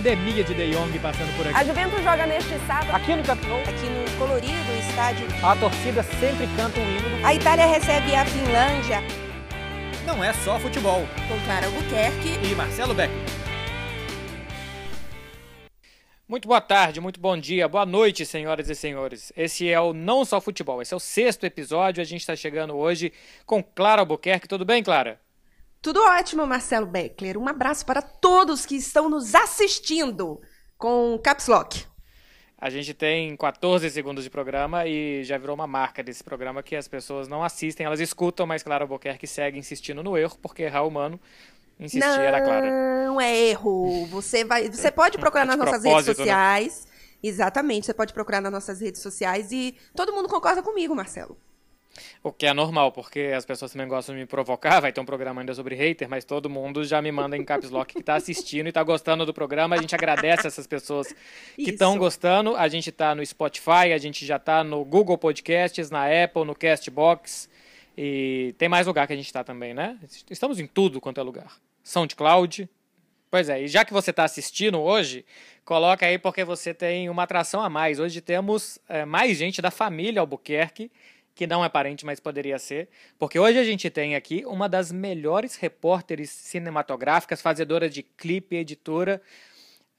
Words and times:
epidemia 0.00 0.42
de 0.42 0.54
De 0.54 0.70
Jong 0.72 0.98
passando 0.98 1.36
por 1.36 1.46
aqui. 1.46 1.56
A 1.56 1.62
Juventus 1.64 2.02
joga 2.02 2.26
neste 2.26 2.58
sábado. 2.66 2.90
Aqui 2.94 3.14
no 3.14 3.22
Camp 3.22 3.38
Aqui 3.68 3.86
no 3.86 4.18
colorido 4.18 4.72
estádio. 4.88 5.26
a 5.42 5.54
torcida 5.56 6.02
sempre 6.02 6.46
canta 6.56 6.80
um 6.80 6.82
hino. 6.82 7.26
A 7.26 7.34
Itália 7.34 7.66
recebe 7.66 8.14
a 8.14 8.24
Finlândia 8.24 9.02
Não 10.06 10.24
é 10.24 10.32
só 10.32 10.58
futebol. 10.58 11.06
com 11.28 11.38
Clara 11.44 11.66
Albuquerque. 11.66 12.38
E 12.50 12.54
Marcelo 12.54 12.94
Beck. 12.94 13.12
Muito 16.26 16.46
boa 16.46 16.60
tarde, 16.60 17.00
muito 17.00 17.18
bom 17.18 17.36
dia, 17.36 17.66
boa 17.66 17.84
noite, 17.84 18.24
senhoras 18.24 18.70
e 18.70 18.74
senhores. 18.76 19.32
Esse 19.36 19.68
é 19.68 19.80
o 19.80 19.92
Não 19.92 20.24
Só 20.24 20.40
Futebol, 20.40 20.80
esse 20.80 20.94
é 20.94 20.96
o 20.96 21.00
sexto 21.00 21.44
episódio. 21.44 22.00
A 22.00 22.04
gente 22.04 22.20
está 22.20 22.36
chegando 22.36 22.76
hoje 22.76 23.12
com 23.44 23.62
Clara 23.62 24.00
Albuquerque. 24.02 24.46
Tudo 24.46 24.64
bem, 24.64 24.80
Clara? 24.82 25.20
Tudo 25.82 26.02
ótimo, 26.02 26.46
Marcelo 26.46 26.86
Beckler. 26.86 27.38
Um 27.38 27.48
abraço 27.48 27.86
para 27.86 28.02
todos 28.02 28.66
que 28.66 28.76
estão 28.76 29.08
nos 29.08 29.34
assistindo 29.34 30.40
com 30.76 31.18
Caps 31.22 31.46
Lock. 31.46 31.86
A 32.58 32.68
gente 32.68 32.92
tem 32.92 33.34
14 33.34 33.88
segundos 33.88 34.22
de 34.22 34.28
programa 34.28 34.86
e 34.86 35.24
já 35.24 35.38
virou 35.38 35.54
uma 35.54 35.66
marca 35.66 36.02
desse 36.02 36.22
programa 36.22 36.62
que 36.62 36.76
as 36.76 36.86
pessoas 36.86 37.26
não 37.26 37.42
assistem, 37.42 37.86
elas 37.86 38.00
escutam, 38.00 38.46
mas 38.46 38.62
Clara 38.62 38.84
Albuquerque 38.84 39.26
segue 39.26 39.58
insistindo 39.58 40.02
no 40.02 40.18
erro, 40.18 40.36
porque 40.42 40.64
errar 40.64 40.82
humano 40.82 41.18
insistir 41.78 42.20
era 42.20 42.42
Clara. 42.42 43.06
Não 43.06 43.18
é 43.18 43.34
erro. 43.34 44.04
Você 44.08 44.44
vai, 44.44 44.68
você 44.68 44.90
pode 44.90 45.16
procurar 45.16 45.44
De 45.44 45.48
nas 45.48 45.56
nossas 45.56 45.82
redes 45.82 46.06
né? 46.06 46.14
sociais. 46.14 46.86
Exatamente, 47.22 47.86
você 47.86 47.94
pode 47.94 48.12
procurar 48.12 48.42
nas 48.42 48.52
nossas 48.52 48.82
redes 48.82 49.00
sociais 49.00 49.50
e 49.50 49.74
todo 49.94 50.12
mundo 50.12 50.28
concorda 50.28 50.62
comigo, 50.62 50.94
Marcelo. 50.94 51.38
O 52.22 52.30
que 52.30 52.44
é 52.44 52.52
normal, 52.52 52.92
porque 52.92 53.32
as 53.34 53.46
pessoas 53.46 53.72
também 53.72 53.88
gostam 53.88 54.14
de 54.14 54.20
me 54.20 54.26
provocar. 54.26 54.78
Vai 54.80 54.92
ter 54.92 55.00
um 55.00 55.06
programa 55.06 55.40
ainda 55.40 55.54
sobre 55.54 55.74
hater, 55.74 56.06
mas 56.06 56.22
todo 56.22 56.50
mundo 56.50 56.84
já 56.84 57.00
me 57.00 57.10
manda 57.10 57.34
em 57.34 57.42
caps 57.42 57.70
lock 57.70 57.94
que 57.94 58.02
tá 58.02 58.14
assistindo 58.14 58.66
e 58.66 58.72
tá 58.72 58.82
gostando 58.82 59.24
do 59.24 59.32
programa. 59.32 59.74
A 59.74 59.80
gente 59.80 59.94
agradece 59.94 60.46
essas 60.46 60.66
pessoas 60.66 61.14
que 61.56 61.70
estão 61.70 61.96
gostando. 61.96 62.54
A 62.56 62.68
gente 62.68 62.92
tá 62.92 63.14
no 63.14 63.24
Spotify, 63.24 63.92
a 63.94 63.98
gente 63.98 64.26
já 64.26 64.38
tá 64.38 64.62
no 64.62 64.84
Google 64.84 65.16
Podcasts, 65.16 65.90
na 65.90 66.04
Apple, 66.24 66.44
no 66.44 66.54
Castbox. 66.54 67.48
E 67.96 68.54
tem 68.58 68.68
mais 68.68 68.86
lugar 68.86 69.06
que 69.06 69.14
a 69.14 69.16
gente 69.16 69.32
tá 69.32 69.42
também, 69.42 69.72
né? 69.72 69.98
Estamos 70.30 70.60
em 70.60 70.66
tudo 70.66 71.00
quanto 71.00 71.20
é 71.20 71.22
lugar. 71.22 71.56
SoundCloud. 71.82 72.68
Pois 73.30 73.48
é, 73.48 73.62
e 73.62 73.68
já 73.68 73.82
que 73.84 73.92
você 73.92 74.10
está 74.10 74.24
assistindo 74.24 74.78
hoje, 74.80 75.24
coloca 75.64 76.04
aí 76.04 76.18
porque 76.18 76.44
você 76.44 76.74
tem 76.74 77.08
uma 77.08 77.22
atração 77.22 77.62
a 77.62 77.70
mais. 77.70 77.98
Hoje 77.98 78.20
temos 78.20 78.78
é, 78.88 79.04
mais 79.04 79.38
gente 79.38 79.62
da 79.62 79.70
família 79.70 80.20
Albuquerque, 80.20 80.90
que 81.40 81.46
não 81.46 81.64
é 81.64 81.70
parente, 81.70 82.04
mas 82.04 82.20
poderia 82.20 82.58
ser. 82.58 82.90
Porque 83.18 83.38
hoje 83.38 83.58
a 83.58 83.64
gente 83.64 83.88
tem 83.88 84.14
aqui 84.14 84.44
uma 84.44 84.68
das 84.68 84.92
melhores 84.92 85.56
repórteres 85.56 86.28
cinematográficas, 86.28 87.40
fazedora 87.40 87.88
de 87.88 88.02
clipe 88.02 88.56
editora 88.56 89.22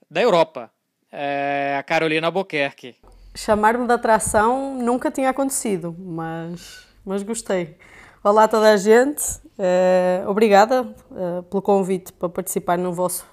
da 0.08 0.22
Europa, 0.22 0.70
é, 1.10 1.74
a 1.76 1.82
Carolina 1.82 2.28
Albuquerque. 2.28 2.94
Chamar-me 3.34 3.88
de 3.88 3.92
atração 3.92 4.76
nunca 4.76 5.10
tinha 5.10 5.30
acontecido, 5.30 5.92
mas, 5.98 6.86
mas 7.04 7.24
gostei. 7.24 7.76
Olá 8.22 8.44
a 8.44 8.48
toda 8.48 8.72
a 8.72 8.76
gente, 8.76 9.24
eh, 9.58 10.22
obrigada 10.28 10.94
eh, 11.10 11.42
pelo 11.50 11.60
convite 11.60 12.12
para 12.12 12.28
participar 12.28 12.78
no 12.78 12.92
vosso 12.92 13.26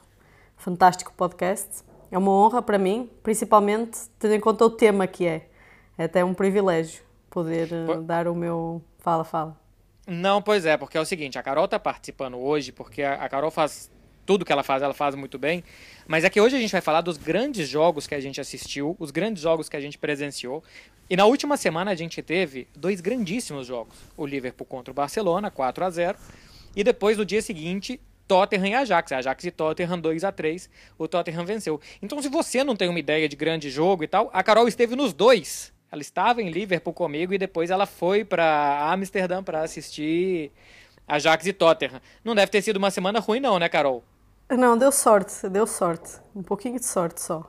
fantástico 0.57 1.13
podcast. 1.15 1.83
É 2.09 2.17
uma 2.17 2.31
honra 2.31 2.59
para 2.59 2.79
mim, 2.79 3.07
principalmente 3.21 3.99
tendo 4.17 4.33
em 4.33 4.39
conta 4.39 4.65
o 4.65 4.69
tema 4.71 5.05
que 5.05 5.27
é. 5.27 5.47
É 5.95 6.05
até 6.05 6.25
um 6.25 6.33
privilégio 6.33 7.07
poder 7.29 7.69
eh, 7.71 7.85
Po- 7.85 8.01
dar 8.01 8.27
o 8.27 8.35
meu 8.35 8.81
fala, 8.99 9.23
fala. 9.23 9.57
Não, 10.07 10.41
pois 10.41 10.65
é, 10.65 10.75
porque 10.75 10.97
é 10.97 11.01
o 11.01 11.05
seguinte, 11.05 11.37
a 11.37 11.43
Carol 11.43 11.67
tá 11.67 11.79
participando 11.79 12.37
hoje, 12.37 12.71
porque 12.71 13.03
a 13.03 13.15
a 13.15 13.29
Carol 13.29 13.51
faz 13.51 13.91
tudo 14.25 14.45
que 14.45 14.51
ela 14.51 14.61
faz, 14.63 14.83
ela 14.83 14.93
faz 14.93 15.15
muito 15.15 15.39
bem, 15.39 15.63
mas 16.07 16.23
é 16.23 16.29
que 16.29 16.39
hoje 16.39 16.55
a 16.55 16.59
gente 16.59 16.71
vai 16.71 16.81
falar 16.81 17.01
dos 17.01 17.17
grandes 17.17 17.67
jogos 17.67 18.05
que 18.05 18.13
a 18.13 18.19
gente 18.19 18.39
assistiu, 18.39 18.95
os 18.99 19.09
grandes 19.09 19.41
jogos 19.41 19.67
que 19.67 19.75
a 19.75 19.81
gente 19.81 19.97
presenciou. 19.97 20.63
E 21.09 21.15
na 21.17 21.25
última 21.25 21.57
semana 21.57 21.89
a 21.91 21.95
gente 21.95 22.21
teve 22.21 22.67
dois 22.75 23.01
grandíssimos 23.01 23.65
jogos. 23.65 23.95
O 24.15 24.27
Liverpool 24.27 24.67
contra 24.67 24.91
o 24.91 24.93
Barcelona, 24.93 25.49
4 25.49 25.83
a 25.83 25.89
0 25.89 26.17
e 26.75 26.83
depois 26.83 27.17
no 27.17 27.25
dia 27.25 27.41
seguinte, 27.41 27.99
Tottenham 28.27 28.67
e 28.67 28.75
Ajax. 28.75 29.11
Ajax 29.11 29.43
e 29.45 29.49
Tottenham 29.49 29.99
2 29.99 30.23
a 30.23 30.31
3 30.31 30.69
o 30.99 31.07
Tottenham 31.07 31.43
venceu. 31.45 31.81
Então 31.99 32.21
se 32.21 32.29
você 32.29 32.63
não 32.63 32.75
tem 32.75 32.87
uma 32.87 32.99
ideia 32.99 33.27
de 33.27 33.35
grande 33.35 33.71
jogo 33.71 34.03
e 34.03 34.07
tal, 34.07 34.29
a 34.31 34.43
Carol 34.43 34.67
esteve 34.67 34.95
nos 34.95 35.11
dois. 35.11 35.73
Ela 35.91 36.01
estava 36.01 36.41
em 36.41 36.49
Liverpool 36.49 36.93
comigo 36.93 37.33
e 37.33 37.37
depois 37.37 37.71
ela 37.71 37.85
foi 37.85 38.23
para 38.23 38.91
Amsterdã 38.91 39.43
para 39.43 39.61
assistir 39.61 40.51
Ajax 41.07 41.47
e 41.47 41.53
Tottenham. 41.53 41.99
Não 42.23 42.35
deve 42.35 42.51
ter 42.51 42.61
sido 42.61 42.77
uma 42.77 42.91
semana 42.91 43.19
ruim 43.19 43.39
não, 43.39 43.57
né, 43.57 43.67
Carol? 43.67 44.03
Não, 44.51 44.77
deu 44.77 44.91
sorte, 44.91 45.49
deu 45.49 45.65
sorte. 45.65 46.19
Um 46.35 46.43
pouquinho 46.43 46.79
de 46.79 46.85
sorte 46.85 47.21
só. 47.21 47.45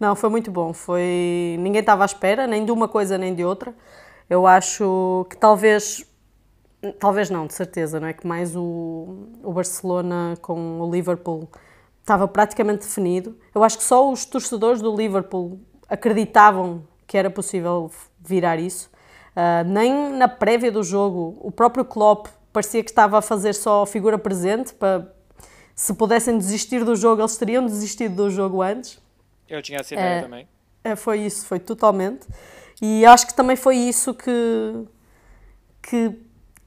Não, 0.00 0.16
foi 0.16 0.28
muito 0.30 0.50
bom. 0.50 0.72
Foi 0.72 1.56
ninguém 1.60 1.80
estava 1.80 2.02
à 2.02 2.06
espera, 2.06 2.46
nem 2.46 2.64
de 2.64 2.72
uma 2.72 2.88
coisa 2.88 3.16
nem 3.16 3.34
de 3.34 3.44
outra. 3.44 3.74
Eu 4.28 4.46
acho 4.46 5.26
que 5.30 5.36
talvez, 5.36 6.04
talvez 6.98 7.30
não, 7.30 7.46
de 7.46 7.54
certeza, 7.54 8.00
não 8.00 8.08
é 8.08 8.12
que 8.12 8.26
mais 8.26 8.56
o, 8.56 9.28
o 9.42 9.52
Barcelona 9.52 10.36
com 10.40 10.80
o 10.80 10.90
Liverpool 10.90 11.48
estava 12.00 12.26
praticamente 12.26 12.80
definido. 12.86 13.38
Eu 13.54 13.62
acho 13.62 13.78
que 13.78 13.84
só 13.84 14.10
os 14.10 14.24
torcedores 14.24 14.82
do 14.82 14.94
Liverpool 14.94 15.60
acreditavam 15.88 16.84
que 17.10 17.18
era 17.18 17.28
possível 17.28 17.90
virar 18.20 18.60
isso. 18.60 18.88
Ah, 19.34 19.64
nem 19.64 20.12
na 20.12 20.28
prévia 20.28 20.70
do 20.70 20.84
jogo, 20.84 21.36
o 21.40 21.50
próprio 21.50 21.84
Klopp 21.84 22.28
parecia 22.52 22.84
que 22.84 22.90
estava 22.90 23.18
a 23.18 23.20
fazer 23.20 23.52
só 23.52 23.84
figura 23.84 24.16
presente 24.16 24.72
para 24.72 25.12
se 25.74 25.92
pudessem 25.92 26.38
desistir 26.38 26.84
do 26.84 26.94
jogo, 26.94 27.20
eles 27.20 27.36
teriam 27.36 27.66
desistido 27.66 28.14
do 28.14 28.30
jogo 28.30 28.62
antes. 28.62 29.00
Eu 29.48 29.60
tinha 29.60 29.80
essa 29.80 29.92
ideia 29.92 30.18
É. 30.18 30.22
também. 30.22 30.48
É, 30.84 30.94
foi 30.94 31.18
isso, 31.18 31.46
foi 31.46 31.58
totalmente. 31.58 32.28
E 32.80 33.04
acho 33.04 33.26
que 33.26 33.34
também 33.34 33.56
foi 33.56 33.74
isso 33.76 34.14
que, 34.14 34.86
que 35.82 36.16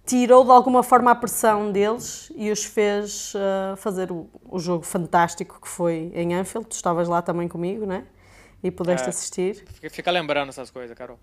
tirou 0.05 0.43
de 0.43 0.51
alguma 0.51 0.83
forma 0.83 1.09
a 1.09 1.15
pressão 1.15 1.71
deles 1.71 2.29
e 2.35 2.51
os 2.51 2.65
fez 2.65 3.31
ah, 3.37 3.75
fazer 3.77 4.11
o, 4.11 4.27
o 4.43 4.59
jogo 4.59 4.83
fantástico 4.83 5.61
que 5.61 5.69
foi 5.69 6.11
em 6.13 6.35
Anfield. 6.35 6.67
Tu 6.67 6.73
estavas 6.73 7.07
lá 7.07 7.21
também 7.21 7.47
comigo, 7.47 7.85
né? 7.85 8.03
E 8.63 8.71
pudeste 8.71 9.07
É. 9.07 9.09
assistir. 9.09 9.63
Fica- 9.91 10.09
lembrando 10.11 10.49
essas 10.49 10.71
coisas, 10.71 10.97
Carol. 10.97 11.19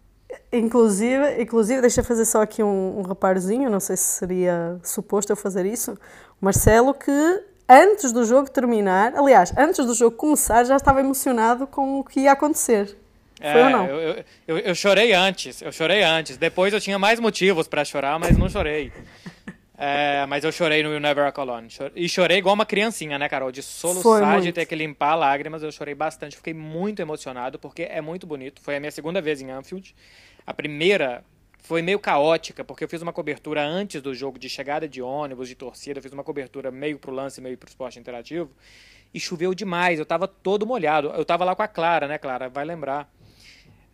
Inclusive, 0.53 1.41
inclusive 1.43 1.81
deixa 1.81 2.01
eu 2.01 2.05
fazer 2.05 2.25
só 2.25 2.43
aqui 2.43 2.63
um, 2.63 2.99
um 2.99 3.03
reparozinho, 3.03 3.71
não 3.71 3.81
sei 3.81 3.97
se 3.97 4.19
seria 4.19 4.79
suposto 4.83 5.33
eu 5.33 5.37
fazer 5.37 5.65
isso. 5.67 5.93
O 6.41 6.45
Marcelo 6.45 6.93
que 6.95 7.11
antes 7.69 8.13
do 8.13 8.25
jogo 8.25 8.51
terminar, 8.51 9.15
aliás, 9.17 9.53
antes 9.57 9.85
do 9.87 9.95
jogo 9.95 10.17
começar, 10.17 10.65
já 10.65 10.77
estava 10.77 11.01
emocionado 11.01 11.67
com 11.67 12.01
o 12.01 12.05
que 12.05 12.21
ia 12.21 12.33
acontecer. 12.33 12.97
Foi 13.41 13.49
É, 13.49 13.65
ou 13.65 13.71
não? 13.71 13.87
Eu, 13.87 14.25
eu, 14.47 14.59
eu, 14.59 14.75
chorei 14.75 15.15
antes, 15.15 15.63
eu 15.63 15.73
chorei 15.73 16.03
antes. 16.03 16.37
Depois 16.37 16.75
eu 16.75 16.81
tinha 16.81 16.99
mais 16.99 17.19
motivos 17.19 17.67
pra 17.67 17.85
chorar, 17.87 18.19
mas 18.19 18.37
não 18.37 18.49
chorei. 18.51 18.93
É, 19.83 20.27
mas 20.27 20.45
eu 20.45 20.53
chorei 20.53 20.83
no 20.83 20.93
You 20.93 21.01
Never 21.01 21.25
Walk 21.25 21.41
Alone. 21.41 21.69
E 21.97 22.07
chorei 22.07 22.37
igual 22.37 22.55
uma 22.55 22.67
criancinha, 22.67 23.19
né, 23.19 23.31
Carol? 23.31 23.51
De 23.51 23.63
soluçar, 23.63 24.43
de 24.43 24.53
ter 24.53 24.67
que 24.67 24.75
limpar 24.75 25.15
lágrimas. 25.15 25.63
Eu 25.63 25.73
chorei 25.73 25.95
bastante, 25.95 26.37
fiquei 26.37 26.53
muito 26.53 27.01
emocionado, 27.01 27.59
porque 27.59 27.85
é 27.85 28.03
muito 28.03 28.27
bonito. 28.27 28.61
Foi 28.61 28.77
a 28.77 28.81
minha 28.81 28.93
segunda 28.93 29.23
vez 29.23 29.41
em 29.41 29.51
Anfield. 29.51 29.97
A 30.47 30.53
primeira 30.53 31.25
foi 31.61 31.81
meio 31.81 31.99
caótica, 31.99 32.63
porque 32.63 32.85
eu 32.85 32.89
fiz 32.89 33.01
uma 33.01 33.13
cobertura 33.13 33.63
antes 33.63 34.03
do 34.03 34.15
jogo 34.15 34.39
de 34.39 34.51
chegada 34.51 34.87
de 34.87 35.01
ônibus, 35.01 35.49
de 35.49 35.55
torcida. 35.55 35.99
Eu 35.99 36.03
fiz 36.03 36.13
uma 36.13 36.25
cobertura 36.25 36.71
meio 36.71 36.99
pro 36.99 37.11
lance, 37.11 37.41
meio 37.41 37.57
pro 37.57 37.71
esporte 37.71 37.99
interativo. 37.99 38.51
E 39.15 39.19
choveu 39.19 39.55
demais, 39.55 39.99
eu 39.99 40.05
tava 40.05 40.29
todo 40.29 40.67
molhado. 40.67 41.09
Eu 41.09 41.25
tava 41.25 41.43
lá 41.43 41.57
com 41.57 41.63
a 41.63 41.69
Clara, 41.69 42.07
né, 42.07 42.19
Clara? 42.19 42.51
Vai 42.51 42.67
lembrar. 42.67 43.11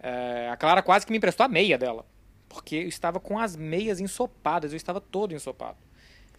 É, 0.00 0.48
a 0.50 0.56
Clara 0.56 0.82
quase 0.82 1.06
que 1.06 1.12
me 1.12 1.18
emprestou 1.18 1.46
a 1.46 1.48
meia 1.48 1.78
dela. 1.78 2.04
Porque 2.48 2.76
eu 2.76 2.88
estava 2.88 3.18
com 3.20 3.38
as 3.38 3.56
meias 3.56 4.00
ensopadas, 4.00 4.72
eu 4.72 4.76
estava 4.76 5.00
todo 5.00 5.34
ensopado. 5.34 5.76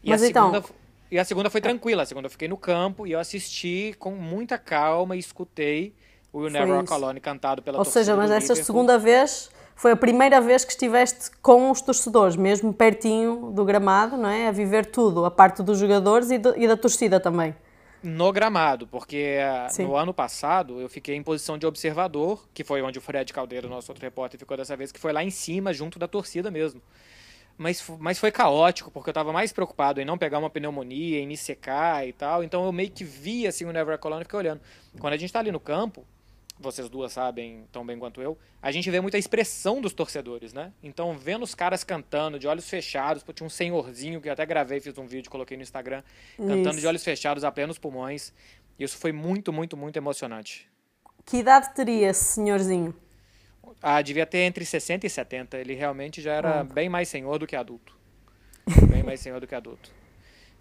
E 0.03 0.09
Mas 0.09 0.23
a 0.23 0.27
então- 0.27 0.51
segunda, 0.51 0.69
e 1.11 1.19
a 1.19 1.25
segunda 1.25 1.49
foi 1.49 1.61
tranquila. 1.61 2.03
A 2.03 2.05
segunda 2.05 2.27
eu 2.27 2.31
fiquei 2.31 2.47
no 2.47 2.57
campo 2.57 3.05
e 3.07 3.11
eu 3.11 3.19
assisti 3.19 3.95
com 3.99 4.11
muita 4.11 4.57
calma 4.57 5.15
e 5.15 5.19
escutei 5.19 5.93
o 6.33 6.43
You 6.43 6.49
Never 6.49 6.75
Walk. 6.75 6.91
Alone 6.93 7.19
cantado 7.19 7.61
pela 7.61 7.77
Ou 7.77 7.83
torcida 7.83 8.03
seja, 8.05 8.15
mas 8.15 8.31
essa 8.31 8.55
segunda 8.55 8.97
vez 8.97 9.49
foi 9.75 9.91
a 9.91 9.95
primeira 9.95 10.41
vez 10.41 10.65
que 10.65 10.71
estiveste 10.71 11.29
com 11.41 11.69
os 11.71 11.81
torcedores, 11.81 12.35
mesmo 12.35 12.73
pertinho 12.73 13.51
do 13.53 13.63
gramado, 13.63 14.17
não 14.17 14.29
é? 14.29 14.47
A 14.47 14.51
viver 14.51 14.85
tudo, 14.87 15.23
a 15.25 15.31
parte 15.31 15.61
dos 15.61 15.77
jogadores 15.77 16.31
e, 16.31 16.37
do- 16.37 16.57
e 16.57 16.67
da 16.67 16.75
torcida 16.75 17.19
também. 17.19 17.55
No 18.03 18.31
gramado, 18.31 18.87
porque 18.87 19.37
ah, 19.41 19.69
Sim. 19.69 19.83
no 19.83 19.95
ano 19.95 20.13
passado 20.13 20.79
eu 20.79 20.89
fiquei 20.89 21.15
em 21.15 21.23
posição 21.23 21.57
de 21.57 21.65
observador, 21.65 22.47
que 22.53 22.63
foi 22.63 22.81
onde 22.81 22.99
o 22.99 23.01
Fred 23.01 23.31
Caldeira, 23.33 23.67
nosso 23.67 23.91
outro 23.91 24.03
repórter, 24.03 24.39
ficou 24.39 24.55
dessa 24.55 24.75
vez, 24.75 24.91
que 24.91 24.99
foi 24.99 25.11
lá 25.11 25.23
em 25.23 25.29
cima, 25.29 25.73
junto 25.73 25.97
da 25.97 26.07
torcida 26.07 26.51
mesmo. 26.51 26.81
Mas, 27.57 27.83
mas 27.97 28.19
foi 28.19 28.31
caótico, 28.31 28.91
porque 28.91 29.09
eu 29.09 29.11
estava 29.11 29.33
mais 29.33 29.51
preocupado 29.51 29.99
em 29.99 30.05
não 30.05 30.17
pegar 30.17 30.37
uma 30.37 30.49
pneumonia, 30.49 31.19
em 31.19 31.25
me 31.25 31.35
secar 31.35 32.07
e 32.07 32.13
tal. 32.13 32.43
Então 32.43 32.63
eu 32.65 32.71
meio 32.71 32.91
que 32.91 33.03
vi 33.03 33.47
assim 33.47 33.65
o 33.65 33.73
Never 33.73 33.97
Colony 33.97 34.21
e 34.21 34.25
fiquei 34.25 34.37
olhando. 34.37 34.61
Quando 34.99 35.13
a 35.13 35.17
gente 35.17 35.29
está 35.29 35.39
ali 35.39 35.51
no 35.51 35.59
campo, 35.59 36.05
vocês 36.59 36.89
duas 36.89 37.11
sabem 37.11 37.65
tão 37.71 37.85
bem 37.85 37.97
quanto 37.99 38.21
eu, 38.21 38.37
a 38.61 38.71
gente 38.71 38.89
vê 38.89 38.99
muita 38.99 39.17
expressão 39.17 39.79
dos 39.79 39.93
torcedores, 39.93 40.53
né? 40.53 40.73
Então, 40.81 41.17
vendo 41.17 41.43
os 41.43 41.53
caras 41.53 41.83
cantando 41.83 42.39
de 42.39 42.47
olhos 42.47 42.69
fechados, 42.69 43.23
tinha 43.33 43.45
um 43.45 43.49
senhorzinho 43.49 44.19
que 44.19 44.27
eu 44.27 44.33
até 44.33 44.45
gravei, 44.45 44.79
fiz 44.79 44.97
um 44.97 45.05
vídeo, 45.05 45.29
coloquei 45.29 45.55
no 45.55 45.63
Instagram, 45.63 46.03
cantando 46.37 46.69
Isso. 46.69 46.79
de 46.79 46.87
olhos 46.87 47.03
fechados 47.03 47.43
a 47.43 47.51
plenos 47.51 47.77
pulmões. 47.77 48.33
Isso 48.79 48.97
foi 48.97 49.11
muito, 49.11 49.51
muito, 49.53 49.75
muito 49.75 49.97
emocionante. 49.97 50.69
Que 51.25 51.37
idade 51.37 51.73
teria 51.73 52.09
esse 52.09 52.23
senhorzinho? 52.23 52.95
Ah, 53.81 54.01
devia 54.01 54.25
ter 54.25 54.39
entre 54.39 54.65
60 54.65 55.05
e 55.05 55.09
70. 55.09 55.57
Ele 55.57 55.73
realmente 55.73 56.21
já 56.21 56.33
era 56.33 56.63
bem 56.63 56.89
mais 56.89 57.09
senhor 57.09 57.37
do 57.37 57.45
que 57.45 57.55
adulto. 57.55 57.95
Bem 58.89 59.03
mais 59.03 59.19
senhor 59.19 59.39
do 59.39 59.47
que 59.47 59.55
adulto. 59.55 59.91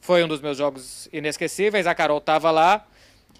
Foi 0.00 0.22
um 0.22 0.28
dos 0.28 0.40
meus 0.40 0.58
jogos 0.58 1.08
inesquecíveis. 1.12 1.86
A 1.86 1.94
Carol 1.94 2.20
tava 2.20 2.50
lá. 2.50 2.86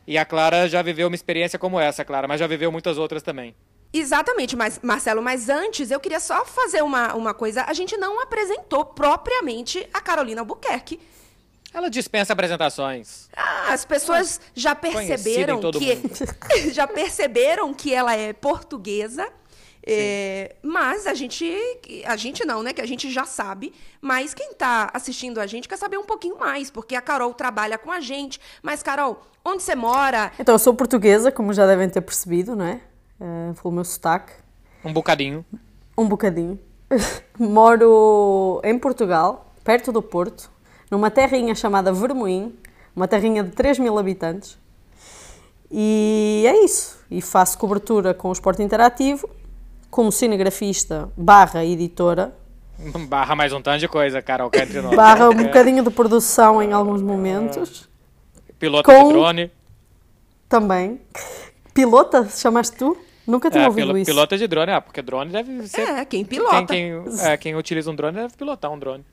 E 0.06 0.16
a 0.16 0.24
Clara 0.24 0.68
já 0.68 0.80
viveu 0.82 1.08
uma 1.08 1.14
experiência 1.16 1.58
como 1.58 1.80
essa, 1.80 2.04
Clara, 2.04 2.28
mas 2.28 2.38
já 2.38 2.46
viveu 2.46 2.70
muitas 2.70 2.96
outras 2.96 3.22
também. 3.22 3.54
Exatamente, 3.92 4.54
mas 4.54 4.78
Marcelo, 4.82 5.22
mas 5.22 5.48
antes 5.48 5.90
eu 5.90 5.98
queria 5.98 6.20
só 6.20 6.44
fazer 6.44 6.82
uma, 6.82 7.14
uma 7.14 7.32
coisa. 7.34 7.64
A 7.64 7.72
gente 7.72 7.96
não 7.96 8.20
apresentou 8.20 8.84
propriamente 8.84 9.88
a 9.92 10.00
Carolina 10.00 10.42
Albuquerque. 10.42 11.00
Ela 11.72 11.90
dispensa 11.90 12.32
apresentações. 12.32 13.28
Ah, 13.36 13.72
As 13.72 13.84
pessoas 13.84 14.40
já 14.54 14.74
perceberam 14.74 15.60
que 15.72 16.00
já 16.72 16.86
perceberam 16.86 17.74
que 17.74 17.92
ela 17.92 18.14
é 18.14 18.32
portuguesa. 18.32 19.28
É, 19.88 20.56
mas 20.62 21.06
a 21.06 21.14
gente, 21.14 21.48
a 22.04 22.16
gente 22.16 22.44
não, 22.44 22.60
né? 22.60 22.72
Que 22.72 22.80
a 22.80 22.86
gente 22.86 23.08
já 23.08 23.24
sabe. 23.24 23.72
Mas 24.00 24.34
quem 24.34 24.52
tá 24.52 24.90
assistindo 24.92 25.38
a 25.38 25.46
gente 25.46 25.68
quer 25.68 25.76
saber 25.76 25.96
um 25.96 26.04
pouquinho 26.04 26.36
mais, 26.36 26.72
porque 26.72 26.96
a 26.96 27.00
Carol 27.00 27.32
trabalha 27.32 27.78
com 27.78 27.92
a 27.92 28.00
gente. 28.00 28.40
Mas, 28.62 28.82
Carol, 28.82 29.22
onde 29.44 29.62
você 29.62 29.76
mora? 29.76 30.32
Então, 30.40 30.56
eu 30.56 30.58
sou 30.58 30.74
portuguesa, 30.74 31.30
como 31.30 31.52
já 31.52 31.66
devem 31.66 31.88
ter 31.88 32.00
percebido, 32.00 32.56
não 32.56 32.64
é? 32.64 32.80
Uh, 33.20 33.54
pelo 33.54 33.72
meu 33.72 33.84
sotaque. 33.84 34.32
Um 34.84 34.92
bocadinho. 34.92 35.44
Um 35.96 36.08
bocadinho. 36.08 36.58
Moro 37.38 38.60
em 38.64 38.76
Portugal, 38.78 39.52
perto 39.62 39.92
do 39.92 40.02
Porto, 40.02 40.50
numa 40.90 41.12
terrinha 41.12 41.54
chamada 41.54 41.92
Vermoim, 41.92 42.56
uma 42.94 43.06
terrinha 43.06 43.44
de 43.44 43.50
3 43.50 43.78
mil 43.78 43.96
habitantes. 43.98 44.58
E 45.70 46.44
é 46.46 46.64
isso. 46.64 46.98
E 47.10 47.20
faço 47.20 47.58
cobertura 47.58 48.14
com 48.14 48.28
o 48.28 48.32
esporte 48.32 48.62
interativo, 48.62 49.28
como 49.96 50.12
cinegrafista 50.12 51.08
barra 51.16 51.64
editora, 51.64 52.34
Barra 53.08 53.34
mais 53.34 53.50
um 53.54 53.62
tanto 53.62 53.78
de 53.80 53.88
coisa, 53.88 54.20
Carol, 54.20 54.50
cá 54.50 54.62
entre 54.62 54.82
nós. 54.82 54.94
barra 54.94 55.30
um 55.30 55.32
É, 55.32 55.44
bocadinho 55.44 55.82
de 55.82 55.88
produção 55.88 56.62
em 56.62 56.70
alguns 56.74 57.00
momentos, 57.00 57.88
Pilota 58.58 58.92
com- 58.94 59.06
de 59.08 59.12
drone. 59.14 59.50
também. 60.46 61.00
Pilota, 61.72 62.28
chamaste 62.28 62.76
tu? 62.76 62.94
Nunca 63.26 63.50
tinha 63.50 63.64
É, 63.64 63.66
ouvido 63.68 63.86
pilo- 63.86 63.98
isso. 63.98 64.10
pilota 64.10 64.36
de 64.36 64.46
drone, 64.46 64.72
ah, 64.72 64.80
porque 64.82 65.00
drone 65.00 65.32
deve 65.32 65.66
ser. 65.66 65.80
É, 65.88 66.04
quem 66.04 66.22
pilota. 66.26 66.66
Quem, 66.66 67.02
quem, 67.02 67.18
é, 67.26 67.36
quem 67.38 67.56
utiliza 67.56 67.90
um 67.90 67.96
drone 67.96 68.18
deve 68.18 68.34
pilotar 68.36 68.70
um 68.70 68.78
drone. 68.78 69.04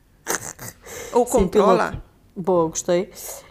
Ou 1.14 1.26
Sim, 1.26 1.32
controla? 1.32 1.78
piloto. 1.92 2.02
Boa, 2.36 2.68
gostei. 2.68 3.10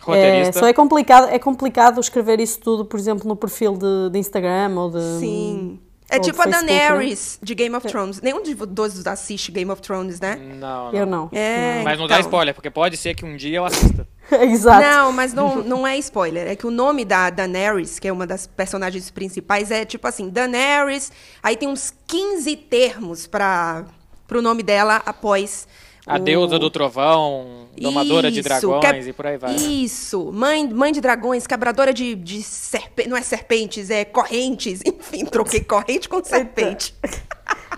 É, 0.08 0.52
só 0.52 0.66
é 0.66 0.74
complicado, 0.74 1.28
é 1.30 1.38
complicado 1.38 1.98
escrever 2.00 2.38
isso 2.40 2.60
tudo, 2.60 2.84
por 2.84 2.98
exemplo, 3.00 3.26
no 3.26 3.34
perfil 3.34 3.78
de, 3.78 4.10
de 4.10 4.18
Instagram 4.18 4.74
ou 4.78 4.90
de. 4.90 5.00
Sim. 5.20 5.80
É 6.12 6.16
ou 6.16 6.22
tipo 6.22 6.42
a 6.42 6.46
né? 6.46 6.52
Daenerys 6.52 7.38
de 7.42 7.54
Game 7.54 7.74
of 7.74 7.88
Thrones. 7.88 8.20
Nenhum 8.20 8.42
de 8.42 8.54
dois 8.54 9.06
assiste 9.06 9.50
Game 9.50 9.70
of 9.70 9.80
Thrones, 9.80 10.20
né? 10.20 10.36
Não, 10.36 10.92
não. 10.92 10.92
Eu 10.92 11.06
não. 11.06 11.30
É, 11.32 11.82
Mas 11.82 11.98
não 11.98 12.06
dá 12.06 12.16
então. 12.16 12.28
spoiler, 12.28 12.54
porque 12.54 12.70
pode 12.70 12.98
ser 12.98 13.14
que 13.14 13.24
um 13.24 13.34
dia 13.34 13.56
eu 13.56 13.64
assista. 13.64 14.06
Exato. 14.30 14.82
Não, 14.82 15.12
mas 15.12 15.32
não, 15.32 15.62
não 15.62 15.86
é 15.86 15.96
spoiler. 15.98 16.46
É 16.46 16.54
que 16.54 16.66
o 16.66 16.70
nome 16.70 17.04
da 17.04 17.30
Daenerys, 17.30 17.98
que 17.98 18.06
é 18.06 18.12
uma 18.12 18.26
das 18.26 18.46
personagens 18.46 19.10
principais, 19.10 19.70
é 19.70 19.84
tipo 19.84 20.06
assim, 20.06 20.28
Daenerys. 20.28 21.10
Aí 21.42 21.56
tem 21.56 21.68
uns 21.68 21.92
15 22.06 22.56
termos 22.56 23.26
para 23.26 23.84
pro 24.26 24.42
nome 24.42 24.62
dela 24.62 25.02
após. 25.04 25.66
A 26.06 26.16
o- 26.16 26.18
deusa 26.18 26.58
do 26.58 26.68
trovão, 26.70 27.68
domadora 27.80 28.30
de 28.30 28.40
Isso, 28.40 28.48
dragões 28.48 29.04
que 29.04 29.10
e 29.10 29.12
por 29.12 29.26
aí 29.26 29.36
vai. 29.38 29.54
Isso, 29.54 30.30
mãe, 30.32 30.68
mãe 30.68 30.92
de 30.92 31.00
dragões, 31.00 31.46
quebradora 31.46 31.92
de, 31.94 32.14
de 32.16 32.42
serpentes, 32.42 33.10
não 33.10 33.16
é 33.16 33.22
serpentes, 33.22 33.88
é 33.90 34.04
correntes. 34.04 34.80
Enfim, 34.86 35.24
troquei 35.24 35.60
corrente 35.60 36.08
com 36.08 36.22
serpente. 36.22 36.94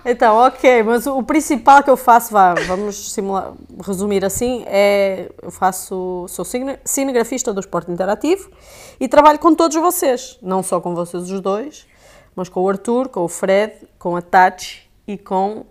Então, 0.07 0.35
ok, 0.37 0.83
mas 0.83 1.07
o, 1.07 1.17
o 1.17 1.23
principal 1.23 1.81
que 1.81 1.89
eu 1.89 1.97
faço, 1.97 2.31
vá, 2.31 2.53
vamos 2.67 3.11
simular, 3.11 3.53
resumir 3.83 4.23
assim, 4.23 4.63
é 4.67 5.31
eu 5.41 5.49
faço, 5.49 6.27
sou 6.29 6.45
cine- 6.45 6.77
cinegrafista 6.85 7.51
do 7.51 7.59
esporte 7.59 7.89
interativo 7.89 8.51
e 8.99 9.07
trabalho 9.07 9.39
com 9.39 9.55
todos 9.55 9.75
vocês, 9.75 10.37
não 10.43 10.61
só 10.61 10.79
com 10.79 10.93
vocês 10.93 11.31
os 11.31 11.41
dois, 11.41 11.87
mas 12.35 12.47
com 12.49 12.61
o 12.61 12.69
Arthur, 12.69 13.09
com 13.09 13.21
o 13.21 13.27
Fred, 13.27 13.73
com 13.97 14.15
a 14.15 14.21
Tati 14.21 14.87
e 15.07 15.17
com 15.17 15.65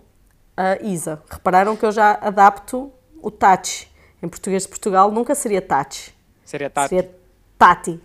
a 0.56 0.77
Isa. 0.83 1.23
Repararam 1.31 1.77
que 1.77 1.85
eu 1.85 1.93
já 1.93 2.19
adapto 2.21 2.93
o 3.23 3.31
Tati. 3.31 3.91
Em 4.23 4.29
português 4.29 4.62
de 4.62 4.69
Portugal 4.69 5.11
nunca 5.11 5.35
seria 5.35 5.61
Tati, 5.61 6.15
Seria 6.45 6.71
Tati. 6.71 6.89
seria 6.89 7.11
Tati, 7.59 8.01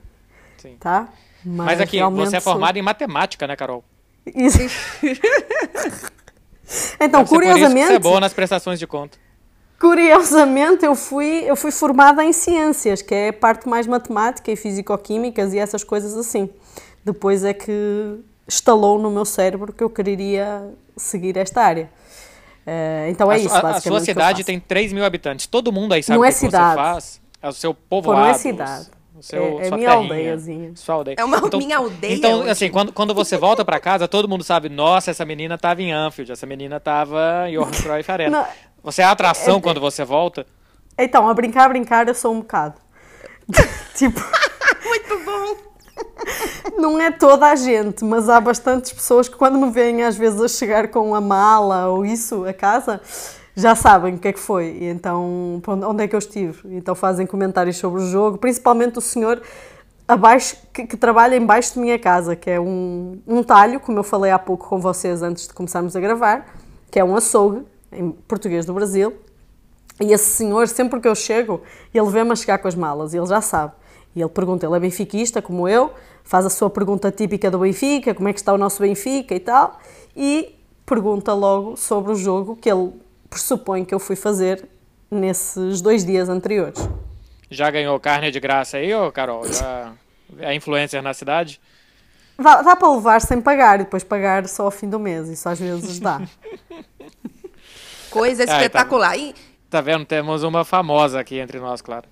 Sim. 0.58 0.76
tá? 0.80 1.08
Mas 1.46 1.80
aqui, 1.80 1.96
realmente 1.98 2.30
você 2.30 2.38
é 2.38 2.40
sou- 2.42 2.54
formada 2.54 2.78
em 2.78 2.82
matemática, 2.82 3.48
né, 3.48 3.56
Carol? 3.56 3.84
Isso. 4.26 4.60
então, 7.00 7.22
Deve 7.24 7.30
curiosamente, 7.30 7.88
você 7.88 7.94
é 7.94 8.00
boa 8.00 8.20
nas 8.20 8.34
prestações 8.34 8.78
de 8.80 8.86
conta. 8.86 9.18
Curiosamente, 9.80 10.86
eu 10.86 10.94
fui, 10.94 11.44
eu 11.48 11.56
fui 11.56 11.72
formada 11.72 12.24
em 12.24 12.34
ciências, 12.34 13.02
que 13.02 13.16
é 13.16 13.30
a 13.30 13.34
parte 13.34 13.68
mais 13.70 13.88
matemática 13.88 14.52
e 14.52 14.56
fisicoquímicas 14.58 15.54
e 15.54 15.58
essas 15.60 15.84
coisas 15.86 16.18
assim. 16.18 16.50
Depois 17.04 17.46
é 17.46 17.54
que 17.54 18.20
estalou 18.46 19.00
no 19.00 19.10
meu 19.10 19.24
cérebro 19.24 19.72
que 19.72 19.82
eu 19.84 19.90
queria 19.90 20.70
seguir 20.98 21.38
esta 21.38 21.62
área. 21.62 21.90
Eh, 22.66 23.08
então 23.10 23.32
é 23.32 23.36
a, 23.36 23.38
isso, 23.38 23.48
a- 23.48 23.62
basicamente. 23.62 23.78
a 23.78 23.82
sua 23.92 24.00
que 24.00 24.06
cidade 24.06 24.44
tem 24.44 24.60
3 24.60 24.94
mil 24.94 25.04
habitantes. 25.06 25.48
Todo 25.48 25.72
mundo 25.72 25.94
aí 25.94 26.04
sabe 26.04 26.16
Não 26.18 26.22
o 26.22 26.26
é 26.26 26.30
que, 26.30 26.34
que 26.36 26.40
você 26.42 26.46
cidade. 26.48 26.76
faz. 26.76 27.22
É 27.42 27.48
o 27.50 27.54
seu 27.54 27.74
Pô, 27.74 28.02
povoado. 28.02 28.22
não 28.22 28.28
é 28.28 28.34
cidade. 28.34 28.88
Seu, 29.22 29.44
É- 29.60 29.66
é 29.66 29.68
sua 29.68 29.78
minha 29.78 29.90
terrinha, 29.90 29.92
aldeiazinha. 30.14 30.72
Sua 30.76 30.96
aldeia. 30.96 31.16
É 31.20 31.24
uma 31.26 31.42
minha 31.58 31.78
aldeia, 31.78 32.14
Então, 32.14 32.36
ótimo. 32.38 32.52
assim, 32.52 32.70
quando, 32.70 32.94
quando 32.94 33.14
você 33.14 33.38
volta 33.38 33.66
pra 33.66 33.80
casa, 33.80 34.08
todo 34.08 34.30
mundo 34.30 34.44
sabe, 34.46 34.70
nossa, 34.70 35.12
essa 35.12 35.26
menina 35.26 35.58
tava 35.58 35.82
em 35.82 35.92
Anfield, 35.92 36.32
essa 36.32 36.46
menina 36.46 36.80
tava 36.80 37.46
em 37.50 37.54
Johan 37.58 37.72
Cruyff 37.72 38.10
Arena. 38.12 38.38
Não, 38.42 38.46
Você 38.84 39.02
é 39.02 39.06
a 39.06 39.12
atração 39.12 39.60
quando 39.60 39.82
você 39.82 40.06
volta. 40.06 40.46
Então, 40.98 41.28
a 41.28 41.34
brincar, 41.34 41.66
a 41.66 41.70
brincar, 41.70 42.08
eu 42.08 42.16
sou 42.16 42.34
um 42.34 42.40
bocado. 42.40 42.76
tipo, 43.96 44.20
Muito 44.86 45.26
bom. 45.26 45.69
não 46.78 47.00
é 47.00 47.12
toda 47.12 47.48
a 47.48 47.56
gente, 47.56 48.04
mas 48.04 48.30
há 48.30 48.40
bastantes 48.40 48.92
pessoas 48.92 49.28
que 49.28 49.36
quando 49.36 49.58
me 49.58 49.70
veem 49.72 50.04
às 50.04 50.16
vezes 50.18 50.42
a 50.42 50.48
chegar 50.48 50.88
com 50.90 51.14
a 51.16 51.22
mala 51.22 51.88
ou 51.88 52.06
isso 52.06 52.46
a 52.46 52.54
casa, 52.54 53.02
já 53.56 53.76
sabem 53.76 54.16
o 54.16 54.18
que 54.18 54.28
é 54.28 54.34
que 54.34 54.40
foi. 54.40 54.78
E 54.82 54.86
então, 54.86 55.62
onde- 55.68 56.04
é 56.04 56.08
que 56.08 56.16
eu 56.16 56.20
estive? 56.20 56.60
Então 56.76 56.96
fazem 56.96 57.26
comentários 57.26 57.78
sobre 57.78 58.02
o 58.02 58.06
jogo, 58.06 58.38
principalmente 58.38 58.98
o 58.98 59.02
senhor 59.02 59.42
abaixo, 60.08 60.56
que, 60.74 60.88
que 60.88 60.98
trabalha 60.98 61.36
embaixo 61.36 61.74
de 61.74 61.80
minha 61.80 62.00
casa, 62.00 62.36
que 62.36 62.50
é 62.50 62.60
um, 62.60 63.20
um 63.28 63.44
talho, 63.44 63.80
como 63.80 64.00
eu 64.00 64.04
falei 64.04 64.32
há 64.32 64.40
pouco 64.40 64.68
com 64.68 64.80
vocês 64.80 65.22
antes 65.22 65.48
de 65.48 65.54
começarmos 65.54 65.96
a 65.96 66.00
gravar, 66.00 66.48
que 66.90 67.00
é 67.00 67.04
um 67.04 67.16
açougue, 67.16 67.64
em 67.92 68.12
português 68.12 68.66
do 68.66 68.74
Brasil, 68.74 69.14
e 70.02 70.14
esse 70.14 70.26
senhor, 70.26 70.68
sempre 70.68 71.00
que 71.00 71.08
eu 71.08 71.14
chego, 71.14 71.62
ele 71.94 72.10
vê-me 72.10 72.32
a 72.32 72.36
chegar 72.36 72.58
com 72.58 72.68
as 72.68 72.76
malas, 72.76 73.14
ele 73.14 73.26
já 73.26 73.42
sabe. 73.42 73.74
E 74.16 74.22
ele 74.22 74.30
pergunta, 74.30 74.66
ele 74.66 74.76
é 74.76 74.80
benfiquista, 74.80 75.42
como 75.42 75.68
eu, 75.68 75.94
faz 76.24 76.46
a 76.46 76.50
sua 76.50 76.70
pergunta 76.70 77.12
típica 77.12 77.50
do 77.50 77.60
Benfica, 77.60 78.14
como 78.14 78.28
é 78.28 78.34
que 78.34 78.40
está 78.40 78.54
o 78.54 78.58
nosso 78.58 78.82
Benfica 78.82 79.36
e 79.36 79.40
tal, 79.40 79.80
e 80.16 80.56
pergunta 80.86 81.34
logo 81.34 81.76
sobre 81.78 82.12
o 82.12 82.16
jogo 82.16 82.56
que 82.56 82.70
ele 82.70 82.92
pressupõe 83.30 83.86
que 83.86 83.94
eu 83.94 84.00
fui 84.00 84.16
fazer 84.16 84.68
nesses 85.10 85.82
dois 85.82 86.06
dias 86.06 86.30
anteriores. 86.30 86.88
Já 87.50 87.70
ganhou 87.70 88.00
carne 88.00 88.32
de 88.32 88.40
graça 88.40 88.78
aí, 88.78 88.94
ô 88.94 89.12
Carol? 89.12 89.52
Já 89.52 89.94
é 90.40 90.54
influencer 90.54 91.02
na 91.02 91.14
cidade? 91.14 91.60
Dá, 92.38 92.62
dá 92.62 92.76
para 92.76 92.92
levar 92.94 93.22
sem 93.22 93.42
pagar 93.42 93.80
e 93.80 93.84
depois 93.84 94.04
pagar 94.04 94.48
só 94.48 94.64
ao 94.66 94.72
fim 94.72 94.90
do 94.90 95.00
mês, 95.00 95.28
isso 95.28 95.48
às 95.50 95.60
vezes 95.60 96.00
dá. 96.00 96.22
Coisa 98.10 98.46
tá. 98.46 98.56
espetacular. 98.56 99.18
E, 99.18 99.36
Tá 99.70 99.82
vendo? 99.82 100.04
Temos 100.04 100.42
uma 100.42 100.66
famosa 100.66 101.20
aqui 101.20 101.38
entre 101.38 101.60
nós, 101.60 101.82
claro. 101.82 102.08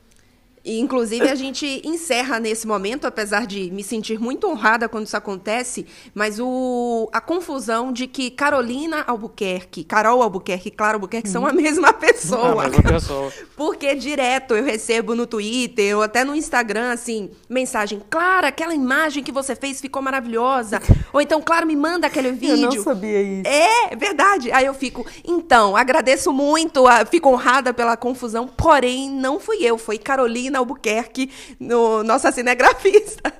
E, 0.67 0.81
inclusive, 0.81 1.29
a 1.29 1.33
gente 1.35 1.81
encerra 1.85 2.41
nesse 2.41 2.67
momento, 2.67 3.07
apesar 3.07 3.47
de 3.47 3.71
me 3.71 3.81
sentir 3.81 4.19
muito 4.19 4.47
honrada 4.49 4.89
quando 4.89 5.05
isso 5.05 5.15
acontece, 5.15 5.85
mas 6.13 6.39
o, 6.41 7.09
a 7.13 7.21
confusão 7.21 7.93
de 7.93 8.05
que 8.05 8.29
Carolina 8.29 9.01
Albuquerque, 9.07 9.85
Carol 9.85 10.21
Albuquerque 10.21 10.67
e 10.67 10.71
Clara 10.71 10.95
Albuquerque 10.97 11.29
são 11.29 11.45
a 11.45 11.53
mesma 11.53 11.87
A 11.89 11.93
pessoa. 11.93 12.67
mesma 12.67 12.83
pessoa. 12.83 13.31
Porque 13.55 13.95
direto 13.95 14.55
eu 14.55 14.63
recebo 14.65 15.15
no 15.15 15.25
Twitter 15.25 15.95
ou 15.95 16.03
até 16.03 16.25
no 16.25 16.35
Instagram, 16.35 16.91
assim, 16.91 17.29
mensagem: 17.49 18.01
Clara, 18.09 18.49
aquela 18.49 18.75
imagem 18.75 19.23
que 19.23 19.31
você 19.31 19.55
fez 19.55 19.79
ficou 19.79 20.01
maravilhosa. 20.01 20.81
ou 21.13 21.21
então, 21.21 21.41
Clara, 21.41 21.65
me 21.65 21.77
manda 21.77 22.07
aquele 22.07 22.27
Eu 22.29 22.35
vídeo. 22.35 22.75
não 22.75 22.83
sabia 22.83 23.21
isso. 23.21 23.47
É, 23.47 23.93
é 23.93 23.95
verdade. 23.95 24.51
Aí 24.51 24.65
eu 24.65 24.73
fico, 24.73 25.05
então, 25.23 25.77
agradeço 25.77 26.33
muito, 26.33 26.85
a- 26.85 27.05
fico 27.05 27.29
honrada 27.29 27.73
pela 27.73 27.95
confusão, 27.95 28.47
porém, 28.47 29.09
não 29.09 29.39
fui 29.39 29.63
eu, 29.63 29.77
foi 29.77 29.97
Carolina 29.97 30.56
Albuquerque, 30.57 31.31
no, 31.59 32.03
nossa 32.03 32.31
cinegrafista. 32.31 33.33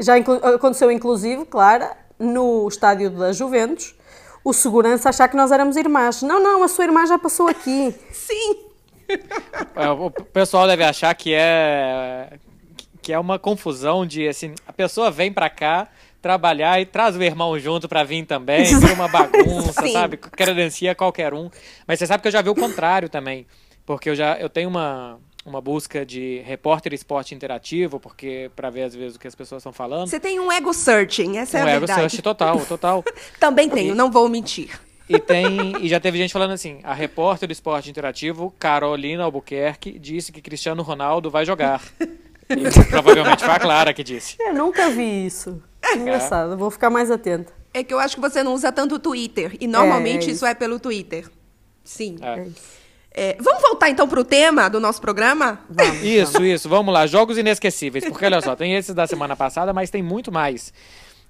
Já 0.00 0.18
inclu- 0.18 0.44
aconteceu, 0.44 0.90
inclusive, 0.92 1.44
Clara, 1.46 1.96
no 2.18 2.66
estádio 2.68 3.10
da 3.10 3.32
Juventus, 3.32 3.94
o 4.44 4.52
segurança 4.52 5.08
achar 5.08 5.28
que 5.28 5.36
nós 5.36 5.50
éramos 5.50 5.76
irmãs. 5.76 6.22
Não, 6.22 6.40
não, 6.42 6.62
a 6.62 6.68
sua 6.68 6.84
irmã 6.84 7.04
já 7.06 7.18
passou 7.18 7.48
aqui. 7.48 7.94
Sim. 8.12 8.64
É, 9.74 9.88
O 9.90 10.10
pessoal 10.10 10.66
deve 10.66 10.84
achar 10.84 11.14
que 11.14 11.32
é 11.34 12.38
que 13.00 13.12
é 13.12 13.18
uma 13.18 13.38
confusão 13.38 14.04
de, 14.04 14.28
assim, 14.28 14.54
a 14.66 14.72
pessoa 14.72 15.10
vem 15.10 15.32
pra 15.32 15.48
cá 15.48 15.88
trabalhar 16.20 16.78
e 16.80 16.84
traz 16.84 17.16
o 17.16 17.22
irmão 17.22 17.58
junto 17.58 17.88
pra 17.88 18.04
vir 18.04 18.26
também, 18.26 18.64
vira 18.64 18.92
uma 18.92 19.08
bagunça, 19.08 19.80
Sim. 19.80 19.92
sabe? 19.92 20.16
Credencia 20.18 20.94
qualquer 20.94 21.32
um. 21.32 21.48
Mas 21.86 21.98
você 21.98 22.06
sabe 22.06 22.20
que 22.20 22.28
eu 22.28 22.32
já 22.32 22.42
vi 22.42 22.50
o 22.50 22.54
contrário 22.54 23.08
também, 23.08 23.46
porque 23.86 24.10
eu 24.10 24.14
já 24.14 24.36
eu 24.36 24.50
tenho 24.50 24.68
uma, 24.68 25.18
uma 25.48 25.60
busca 25.60 26.04
de 26.04 26.42
repórter 26.44 26.92
esporte 26.92 27.34
interativo, 27.34 27.98
porque 27.98 28.50
pra 28.54 28.70
ver 28.70 28.84
às 28.84 28.94
vezes 28.94 29.16
o 29.16 29.18
que 29.18 29.26
as 29.26 29.34
pessoas 29.34 29.60
estão 29.60 29.72
falando. 29.72 30.08
Você 30.08 30.20
tem 30.20 30.38
um 30.38 30.52
ego 30.52 30.72
searching, 30.72 31.38
essa 31.38 31.58
é 31.58 31.62
um 31.62 31.66
a 31.66 31.70
ego 31.70 31.78
verdade. 31.80 32.00
search 32.00 32.22
total, 32.22 32.60
total. 32.66 33.04
Também 33.40 33.68
tenho, 33.68 33.94
não 33.94 34.10
vou 34.10 34.28
mentir. 34.28 34.78
E 35.08 35.18
tem 35.18 35.74
e 35.80 35.88
já 35.88 35.98
teve 35.98 36.18
gente 36.18 36.32
falando 36.32 36.52
assim, 36.52 36.80
a 36.84 36.92
repórter 36.92 37.48
do 37.48 37.52
esporte 37.52 37.88
interativo, 37.88 38.54
Carolina 38.58 39.24
Albuquerque, 39.24 39.98
disse 39.98 40.30
que 40.30 40.42
Cristiano 40.42 40.82
Ronaldo 40.82 41.30
vai 41.30 41.46
jogar. 41.46 41.82
E 42.50 42.84
provavelmente 42.90 43.42
foi 43.42 43.54
a 43.54 43.58
Clara 43.58 43.94
que 43.94 44.04
disse. 44.04 44.36
Eu 44.38 44.54
nunca 44.54 44.90
vi 44.90 45.26
isso. 45.26 45.62
É. 45.82 45.94
Engraçado, 45.94 46.56
vou 46.58 46.70
ficar 46.70 46.90
mais 46.90 47.10
atenta. 47.10 47.52
É 47.72 47.82
que 47.82 47.92
eu 47.94 47.98
acho 47.98 48.16
que 48.16 48.20
você 48.20 48.42
não 48.42 48.52
usa 48.54 48.70
tanto 48.72 48.96
o 48.96 48.98
Twitter. 48.98 49.56
E 49.60 49.66
normalmente 49.66 50.26
É, 50.26 50.30
é 50.30 50.32
isso 50.32 50.44
é 50.44 50.54
pelo 50.54 50.78
Twitter. 50.78 51.28
Sim. 51.84 52.16
É. 52.20 52.46
É, 53.20 53.36
vamos 53.40 53.60
voltar 53.60 53.90
então 53.90 54.06
pro 54.06 54.24
tema 54.24 54.68
do 54.68 54.78
nosso 54.78 55.00
programa? 55.00 55.58
Vamos. 55.68 56.04
Isso, 56.04 56.44
isso. 56.44 56.68
Vamos 56.68 56.94
lá. 56.94 57.04
Jogos 57.04 57.36
inesquecíveis. 57.36 58.04
Porque 58.04 58.24
olha 58.24 58.40
só, 58.40 58.54
tem 58.54 58.76
esses 58.76 58.94
da 58.94 59.08
semana 59.08 59.34
passada, 59.34 59.72
mas 59.72 59.90
tem 59.90 60.00
muito 60.00 60.30
mais. 60.30 60.72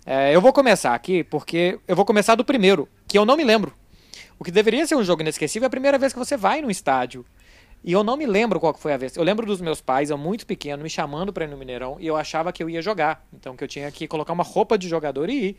É, 0.04 0.36
eu 0.36 0.40
vou 0.42 0.52
começar 0.52 0.94
aqui 0.94 1.24
porque 1.24 1.78
eu 1.88 1.96
vou 1.96 2.04
começar 2.04 2.34
do 2.34 2.44
primeiro, 2.44 2.86
que 3.06 3.16
eu 3.16 3.24
não 3.24 3.38
me 3.38 3.42
lembro. 3.42 3.72
O 4.38 4.44
que 4.44 4.50
deveria 4.50 4.86
ser 4.86 4.96
um 4.96 5.02
jogo 5.02 5.22
inesquecível 5.22 5.64
é 5.64 5.68
a 5.68 5.70
primeira 5.70 5.96
vez 5.96 6.12
que 6.12 6.18
você 6.18 6.36
vai 6.36 6.60
num 6.60 6.68
estádio. 6.68 7.24
E 7.82 7.90
eu 7.90 8.04
não 8.04 8.18
me 8.18 8.26
lembro 8.26 8.60
qual 8.60 8.74
que 8.74 8.80
foi 8.80 8.92
a 8.92 8.98
vez. 8.98 9.16
Eu 9.16 9.24
lembro 9.24 9.46
dos 9.46 9.62
meus 9.62 9.80
pais, 9.80 10.10
eu 10.10 10.18
muito 10.18 10.44
pequeno, 10.44 10.82
me 10.82 10.90
chamando 10.90 11.32
pra 11.32 11.46
ir 11.46 11.48
no 11.48 11.56
Mineirão 11.56 11.96
e 11.98 12.06
eu 12.06 12.16
achava 12.16 12.52
que 12.52 12.62
eu 12.62 12.68
ia 12.68 12.82
jogar. 12.82 13.26
Então 13.32 13.56
que 13.56 13.64
eu 13.64 13.68
tinha 13.68 13.90
que 13.90 14.06
colocar 14.06 14.34
uma 14.34 14.44
roupa 14.44 14.76
de 14.76 14.86
jogador 14.90 15.30
e 15.30 15.32
ir. 15.32 15.56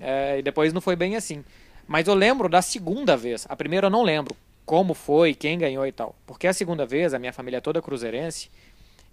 É, 0.00 0.40
e 0.40 0.42
depois 0.42 0.72
não 0.72 0.80
foi 0.80 0.96
bem 0.96 1.14
assim. 1.14 1.44
Mas 1.86 2.08
eu 2.08 2.14
lembro 2.14 2.48
da 2.48 2.60
segunda 2.60 3.16
vez. 3.16 3.46
A 3.48 3.54
primeira 3.54 3.86
eu 3.86 3.90
não 3.90 4.02
lembro 4.02 4.34
como 4.64 4.94
foi, 4.94 5.34
quem 5.34 5.58
ganhou 5.58 5.86
e 5.86 5.92
tal. 5.92 6.14
Porque 6.26 6.46
a 6.46 6.52
segunda 6.52 6.86
vez, 6.86 7.14
a 7.14 7.18
minha 7.18 7.32
família 7.32 7.58
é 7.58 7.60
toda 7.60 7.82
cruzeirense. 7.82 8.50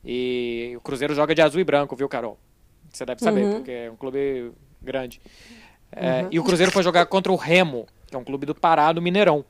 E 0.03 0.73
o 0.75 0.81
Cruzeiro 0.81 1.13
joga 1.13 1.35
de 1.35 1.41
azul 1.41 1.59
e 1.59 1.63
branco, 1.63 1.95
viu, 1.95 2.09
Carol? 2.09 2.37
Você 2.91 3.05
deve 3.05 3.21
saber, 3.21 3.41
porque 3.55 3.71
é 3.71 3.91
um 3.91 3.95
clube 3.95 4.51
grande. 4.81 5.21
É, 5.91 6.27
E 6.31 6.39
o 6.39 6.43
Cruzeiro 6.43 6.71
foi 6.71 6.83
jogar 6.83 7.05
contra 7.05 7.31
o 7.31 7.35
Remo, 7.35 7.85
que 8.07 8.15
é 8.15 8.17
um 8.17 8.23
clube 8.23 8.45
do 8.45 8.55
Pará, 8.55 8.91
do 8.91 9.01
Mineirão. 9.01 9.45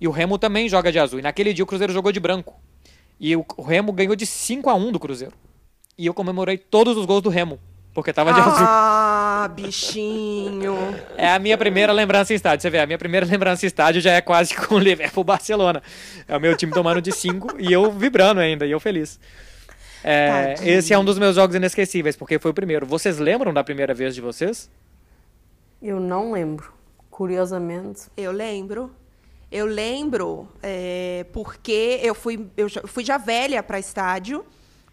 E 0.00 0.06
o 0.06 0.10
Remo 0.10 0.38
também 0.38 0.68
joga 0.68 0.90
de 0.92 0.98
azul. 0.98 1.18
E 1.18 1.22
naquele 1.22 1.52
dia 1.52 1.64
o 1.64 1.66
Cruzeiro 1.66 1.92
jogou 1.92 2.12
de 2.12 2.20
branco. 2.20 2.60
E 3.18 3.36
o, 3.36 3.44
o 3.56 3.62
Remo 3.62 3.92
ganhou 3.92 4.16
de 4.16 4.26
5 4.26 4.68
a 4.68 4.74
1 4.74 4.92
do 4.92 5.00
Cruzeiro. 5.00 5.34
E 5.96 6.06
eu 6.06 6.14
comemorei 6.14 6.56
todos 6.58 6.96
os 6.96 7.04
gols 7.06 7.22
do 7.22 7.28
Remo, 7.28 7.58
porque 7.94 8.12
tava 8.12 8.32
de 8.32 8.40
azul. 8.40 8.52
Ah, 8.66 9.50
bichinho. 9.54 10.74
É 11.16 11.28
a 11.32 11.38
minha 11.38 11.56
primeira 11.58 11.92
lembrança 11.92 12.32
em 12.32 12.36
estádio. 12.36 12.62
Você 12.62 12.70
vê, 12.70 12.78
a 12.80 12.86
minha 12.86 12.98
primeira 12.98 13.26
lembrança 13.26 13.64
em 13.64 13.68
estádio 13.68 14.00
já 14.00 14.12
é 14.12 14.20
quase 14.20 14.54
com 14.54 14.76
o 14.76 14.78
Liverpool 14.78 15.24
Barcelona. 15.24 15.82
É 16.26 16.36
o 16.36 16.40
meu 16.40 16.56
time 16.56 16.72
tomando 16.72 17.00
de 17.02 17.12
5 17.12 17.56
e 17.58 17.72
eu 17.72 17.90
vibrando 17.92 18.40
ainda, 18.40 18.64
e 18.66 18.70
eu 18.70 18.80
feliz. 18.80 19.18
É, 20.04 20.54
esse 20.62 20.92
é 20.92 20.98
um 20.98 21.04
dos 21.04 21.18
meus 21.18 21.36
jogos 21.36 21.54
inesquecíveis, 21.54 22.16
porque 22.16 22.38
foi 22.38 22.50
o 22.50 22.54
primeiro. 22.54 22.84
Vocês 22.86 23.18
lembram 23.18 23.52
da 23.52 23.62
primeira 23.62 23.94
vez 23.94 24.14
de 24.14 24.20
vocês? 24.20 24.68
Eu 25.80 26.00
não 26.00 26.32
lembro. 26.32 26.72
Curiosamente. 27.10 28.02
Eu 28.16 28.32
lembro. 28.32 28.90
Eu 29.50 29.66
lembro 29.66 30.48
é, 30.62 31.26
porque 31.32 32.00
eu 32.02 32.14
fui, 32.14 32.46
eu 32.56 32.68
já- 32.70 32.80
fui 32.86 33.04
já 33.04 33.18
velha 33.18 33.62
para 33.62 33.78
estádio, 33.78 34.44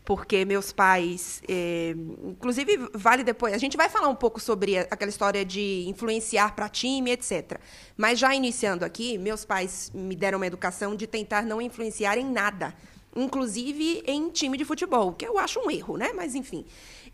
porque 0.10 0.44
meus 0.44 0.72
pais. 0.72 1.40
é, 1.48 1.94
inclusive, 2.24 2.90
vale 2.96 3.24
depois. 3.24 3.54
A 3.54 3.60
gente 3.60 3.78
vai 3.78 3.88
falar 3.90 4.08
um 4.08 4.16
pouco 4.16 4.40
sobre 4.40 4.76
aquela 4.76 5.08
história 5.08 5.46
de 5.46 5.86
influenciar 5.88 6.56
para 6.56 6.68
time, 6.68 7.12
etc. 7.12 7.60
Mas 7.96 8.18
já 8.18 8.34
iniciando 8.34 8.84
aqui, 8.84 9.20
meus 9.20 9.46
pais 9.46 9.92
me 9.94 10.16
deram 10.16 10.40
uma 10.40 10.48
educação 10.48 10.96
de 10.96 11.06
tentar 11.06 11.44
não 11.44 11.62
influenciar 11.62 12.18
em 12.18 12.26
nada. 12.26 12.74
Inclusive 13.16 14.02
em 14.08 14.32
time 14.32 14.58
de 14.58 14.66
futebol, 14.66 15.14
que 15.14 15.28
eu 15.28 15.38
acho 15.38 15.60
um 15.60 15.70
erro, 15.70 15.96
né? 15.96 16.12
Mas 16.16 16.34
enfim. 16.34 16.66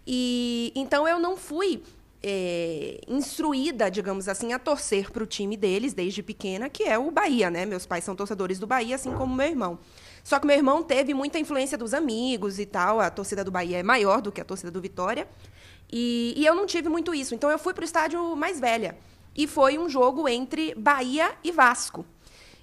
E 0.08 0.72
então 0.74 1.06
eu 1.06 1.20
não 1.20 1.36
fui 1.36 1.84
é, 2.24 3.02
instruída, 3.10 3.92
digamos 3.92 4.30
assim, 4.30 4.54
a 4.54 4.60
torcer 4.60 5.12
para 5.12 5.22
o 5.22 5.28
time 5.28 5.58
deles 5.58 5.94
desde 5.94 6.24
pequena, 6.24 6.70
que 6.70 6.84
é 6.84 6.98
o 6.98 7.12
Bahia, 7.12 7.50
né? 7.50 7.66
Meus 7.66 7.86
pais 7.86 8.06
são 8.06 8.16
torcedores 8.16 8.58
do 8.58 8.66
Bahia, 8.66 8.96
assim 8.96 9.12
como 9.12 9.36
meu 9.36 9.48
irmão. 9.48 9.80
Só 10.25 10.39
que 10.39 10.48
meu 10.48 10.55
irmão 10.55 10.82
teve 10.82 11.13
muita 11.13 11.38
influência 11.38 11.77
dos 11.77 11.94
amigos 11.94 12.58
e 12.58 12.65
tal. 12.65 13.00
A 13.00 13.12
torcida 13.12 13.44
do 13.44 13.51
Bahia 13.51 13.77
é 13.77 13.84
maior 13.84 14.24
do 14.24 14.32
que 14.32 14.41
a 14.41 14.44
torcida 14.44 14.72
do 14.72 14.82
Vitória. 14.82 15.27
E, 15.94 16.34
e 16.36 16.44
eu 16.44 16.55
não 16.55 16.65
tive 16.65 16.89
muito 16.89 17.13
isso. 17.13 17.36
Então 17.36 17.51
eu 17.51 17.60
fui 17.60 17.75
para 17.75 17.84
o 17.84 17.86
estádio 17.86 18.36
mais 18.36 18.60
velha. 18.60 18.98
E 19.36 19.46
foi 19.46 19.77
um 19.77 19.88
jogo 19.88 20.27
entre 20.27 20.74
Bahia 20.74 21.32
e 21.44 21.51
Vasco. 21.51 22.03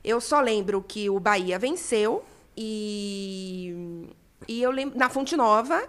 Eu 0.03 0.21
só 0.21 0.41
lembro 0.41 0.83
que 0.83 1.09
o 1.09 1.21
Bahia 1.21 1.57
venceu 1.57 2.25
e, 2.57 4.09
e 4.49 4.61
eu 4.61 4.73
lembro 4.73 4.99
na 4.99 5.09
Fonte 5.09 5.37
Nova 5.37 5.89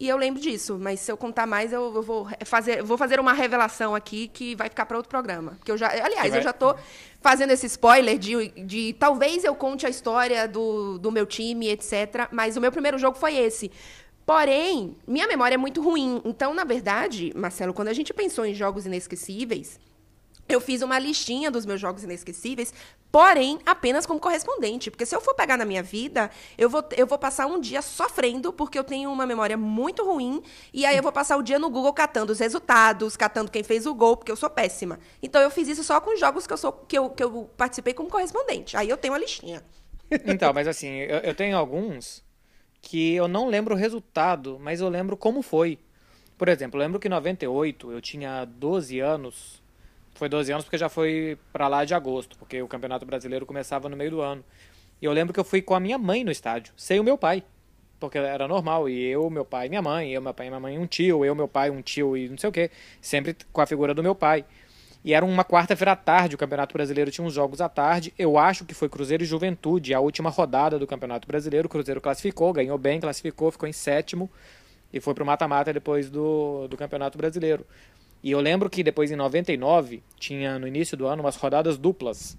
e 0.00 0.08
eu 0.08 0.16
lembro 0.16 0.40
disso. 0.40 0.78
Mas 0.80 0.98
se 1.00 1.12
eu 1.12 1.16
contar 1.16 1.46
mais, 1.46 1.72
eu, 1.72 1.94
eu 1.94 2.02
vou 2.02 2.26
fazer, 2.44 2.82
vou 2.82 2.96
fazer 2.98 3.20
uma 3.20 3.32
revelação 3.34 3.94
aqui 3.94 4.26
que 4.28 4.56
vai 4.56 4.68
ficar 4.68 4.86
para 4.86 4.96
outro 4.96 5.10
programa. 5.10 5.58
Que 5.64 5.70
eu 5.70 5.76
já, 5.76 5.88
aliás, 5.88 6.30
vai- 6.30 6.38
eu 6.38 6.42
já 6.42 6.52
tô 6.52 6.74
fazendo 7.20 7.50
esse 7.50 7.66
spoiler 7.66 8.18
de, 8.18 8.48
de 8.64 8.94
talvez 8.98 9.44
eu 9.44 9.54
conte 9.54 9.86
a 9.86 9.90
história 9.90 10.48
do, 10.48 10.98
do 10.98 11.12
meu 11.12 11.26
time, 11.26 11.68
etc. 11.68 12.28
Mas 12.32 12.56
o 12.56 12.60
meu 12.60 12.72
primeiro 12.72 12.98
jogo 12.98 13.16
foi 13.18 13.36
esse. 13.36 13.70
Porém, 14.24 14.96
minha 15.06 15.26
memória 15.26 15.54
é 15.54 15.58
muito 15.58 15.82
ruim. 15.82 16.20
Então, 16.24 16.54
na 16.54 16.64
verdade, 16.64 17.32
Marcelo, 17.34 17.74
quando 17.74 17.88
a 17.88 17.92
gente 17.92 18.14
pensou 18.14 18.46
em 18.46 18.54
jogos 18.54 18.86
inesquecíveis, 18.86 19.78
eu 20.54 20.60
fiz 20.60 20.82
uma 20.82 20.98
listinha 20.98 21.50
dos 21.50 21.66
meus 21.66 21.80
jogos 21.80 22.04
inesquecíveis, 22.04 22.72
porém 23.10 23.58
apenas 23.64 24.06
como 24.06 24.20
correspondente. 24.20 24.90
Porque 24.90 25.06
se 25.06 25.14
eu 25.14 25.20
for 25.20 25.34
pegar 25.34 25.56
na 25.56 25.64
minha 25.64 25.82
vida, 25.82 26.30
eu 26.56 26.68
vou, 26.68 26.84
eu 26.96 27.06
vou 27.06 27.18
passar 27.18 27.46
um 27.46 27.60
dia 27.60 27.82
sofrendo, 27.82 28.52
porque 28.52 28.78
eu 28.78 28.84
tenho 28.84 29.10
uma 29.10 29.26
memória 29.26 29.56
muito 29.56 30.04
ruim. 30.04 30.42
E 30.72 30.86
aí 30.86 30.96
eu 30.96 31.02
vou 31.02 31.12
passar 31.12 31.36
o 31.36 31.42
dia 31.42 31.58
no 31.58 31.70
Google 31.70 31.92
catando 31.92 32.32
os 32.32 32.38
resultados, 32.38 33.16
catando 33.16 33.50
quem 33.50 33.62
fez 33.62 33.86
o 33.86 33.94
gol, 33.94 34.16
porque 34.16 34.32
eu 34.32 34.36
sou 34.36 34.50
péssima. 34.50 34.98
Então 35.22 35.40
eu 35.40 35.50
fiz 35.50 35.68
isso 35.68 35.84
só 35.84 36.00
com 36.00 36.16
jogos 36.16 36.46
que 36.46 36.52
eu, 36.52 36.58
sou, 36.58 36.72
que 36.72 36.96
eu, 36.96 37.10
que 37.10 37.22
eu 37.22 37.50
participei 37.56 37.94
como 37.94 38.08
correspondente. 38.08 38.76
Aí 38.76 38.88
eu 38.88 38.96
tenho 38.96 39.14
uma 39.14 39.20
listinha. 39.20 39.62
Então, 40.26 40.52
mas 40.52 40.66
assim, 40.66 40.88
eu, 40.88 41.18
eu 41.18 41.34
tenho 41.34 41.56
alguns 41.56 42.22
que 42.82 43.14
eu 43.14 43.28
não 43.28 43.48
lembro 43.48 43.74
o 43.74 43.78
resultado, 43.78 44.58
mas 44.60 44.80
eu 44.80 44.88
lembro 44.88 45.16
como 45.16 45.42
foi. 45.42 45.78
Por 46.36 46.48
exemplo, 46.48 46.80
eu 46.80 46.84
lembro 46.84 46.98
que 46.98 47.06
em 47.06 47.10
98 47.10 47.92
eu 47.92 48.00
tinha 48.00 48.44
12 48.44 48.98
anos. 48.98 49.59
Foi 50.20 50.28
12 50.28 50.52
anos 50.52 50.64
porque 50.66 50.76
já 50.76 50.90
foi 50.90 51.38
pra 51.50 51.66
lá 51.66 51.82
de 51.82 51.94
agosto, 51.94 52.36
porque 52.36 52.60
o 52.60 52.68
Campeonato 52.68 53.06
Brasileiro 53.06 53.46
começava 53.46 53.88
no 53.88 53.96
meio 53.96 54.10
do 54.10 54.20
ano. 54.20 54.44
E 55.00 55.06
eu 55.06 55.12
lembro 55.12 55.32
que 55.32 55.40
eu 55.40 55.44
fui 55.44 55.62
com 55.62 55.74
a 55.74 55.80
minha 55.80 55.96
mãe 55.96 56.22
no 56.22 56.30
estádio, 56.30 56.74
sem 56.76 57.00
o 57.00 57.02
meu 57.02 57.16
pai. 57.16 57.42
Porque 57.98 58.18
era 58.18 58.46
normal, 58.46 58.86
e 58.86 59.02
eu, 59.02 59.30
meu 59.30 59.46
pai 59.46 59.70
minha 59.70 59.80
mãe, 59.80 60.12
eu, 60.12 60.20
meu 60.20 60.34
pai 60.34 60.48
e 60.48 60.50
minha 60.50 60.60
mãe, 60.60 60.78
um 60.78 60.86
tio, 60.86 61.24
eu, 61.24 61.34
meu 61.34 61.48
pai, 61.48 61.70
um 61.70 61.80
tio 61.80 62.18
e 62.18 62.28
não 62.28 62.36
sei 62.36 62.50
o 62.50 62.52
quê. 62.52 62.70
Sempre 63.00 63.34
com 63.50 63.62
a 63.62 63.66
figura 63.66 63.94
do 63.94 64.02
meu 64.02 64.14
pai. 64.14 64.44
E 65.02 65.14
era 65.14 65.24
uma 65.24 65.42
quarta-feira 65.42 65.92
à 65.92 65.96
tarde, 65.96 66.34
o 66.34 66.38
Campeonato 66.38 66.74
Brasileiro 66.74 67.10
tinha 67.10 67.26
uns 67.26 67.32
jogos 67.32 67.62
à 67.62 67.68
tarde. 67.70 68.12
Eu 68.18 68.36
acho 68.36 68.66
que 68.66 68.74
foi 68.74 68.90
Cruzeiro 68.90 69.22
e 69.22 69.26
Juventude, 69.26 69.94
a 69.94 70.00
última 70.00 70.28
rodada 70.28 70.78
do 70.78 70.86
Campeonato 70.86 71.26
Brasileiro. 71.26 71.64
O 71.64 71.70
Cruzeiro 71.70 71.98
classificou, 71.98 72.52
ganhou 72.52 72.76
bem, 72.76 73.00
classificou, 73.00 73.50
ficou 73.50 73.66
em 73.66 73.72
sétimo 73.72 74.30
e 74.92 75.00
foi 75.00 75.14
pro 75.14 75.24
mata-mata 75.24 75.72
depois 75.72 76.10
do, 76.10 76.68
do 76.68 76.76
Campeonato 76.76 77.16
Brasileiro. 77.16 77.64
E 78.22 78.30
eu 78.30 78.40
lembro 78.40 78.68
que 78.68 78.82
depois 78.82 79.10
em 79.10 79.16
99 79.16 80.02
tinha 80.18 80.58
no 80.58 80.68
início 80.68 80.96
do 80.96 81.06
ano 81.06 81.22
umas 81.22 81.36
rodadas 81.36 81.78
duplas. 81.78 82.36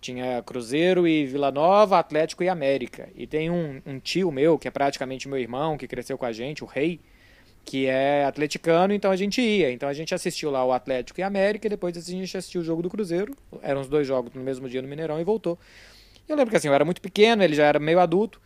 Tinha 0.00 0.42
Cruzeiro 0.42 1.06
e 1.06 1.26
Vila 1.26 1.50
Nova, 1.50 1.98
Atlético 1.98 2.42
e 2.42 2.48
América. 2.48 3.08
E 3.14 3.26
tem 3.26 3.50
um, 3.50 3.82
um 3.84 3.98
tio 3.98 4.30
meu, 4.32 4.58
que 4.58 4.66
é 4.66 4.70
praticamente 4.70 5.28
meu 5.28 5.38
irmão, 5.38 5.76
que 5.76 5.86
cresceu 5.86 6.16
com 6.16 6.24
a 6.24 6.32
gente, 6.32 6.64
o 6.64 6.66
Rei, 6.66 7.00
que 7.64 7.86
é 7.86 8.24
atleticano, 8.24 8.94
então 8.94 9.10
a 9.10 9.16
gente 9.16 9.42
ia. 9.42 9.70
Então 9.70 9.88
a 9.88 9.92
gente 9.92 10.14
assistiu 10.14 10.50
lá 10.50 10.64
o 10.64 10.72
Atlético 10.72 11.20
e 11.20 11.22
América, 11.22 11.66
e 11.66 11.70
depois 11.70 11.96
a 11.96 12.00
gente 12.00 12.34
assistiu 12.36 12.62
o 12.62 12.64
jogo 12.64 12.80
do 12.80 12.88
Cruzeiro. 12.88 13.36
Eram 13.60 13.80
os 13.80 13.88
dois 13.88 14.06
jogos 14.06 14.32
no 14.32 14.42
mesmo 14.42 14.68
dia 14.68 14.80
no 14.80 14.88
Mineirão 14.88 15.20
e 15.20 15.24
voltou. 15.24 15.58
Eu 16.26 16.36
lembro 16.36 16.50
que 16.50 16.56
assim, 16.56 16.68
eu 16.68 16.74
era 16.74 16.84
muito 16.84 17.02
pequeno, 17.02 17.42
ele 17.42 17.54
já 17.54 17.66
era 17.66 17.78
meio 17.78 18.00
adulto, 18.00 18.40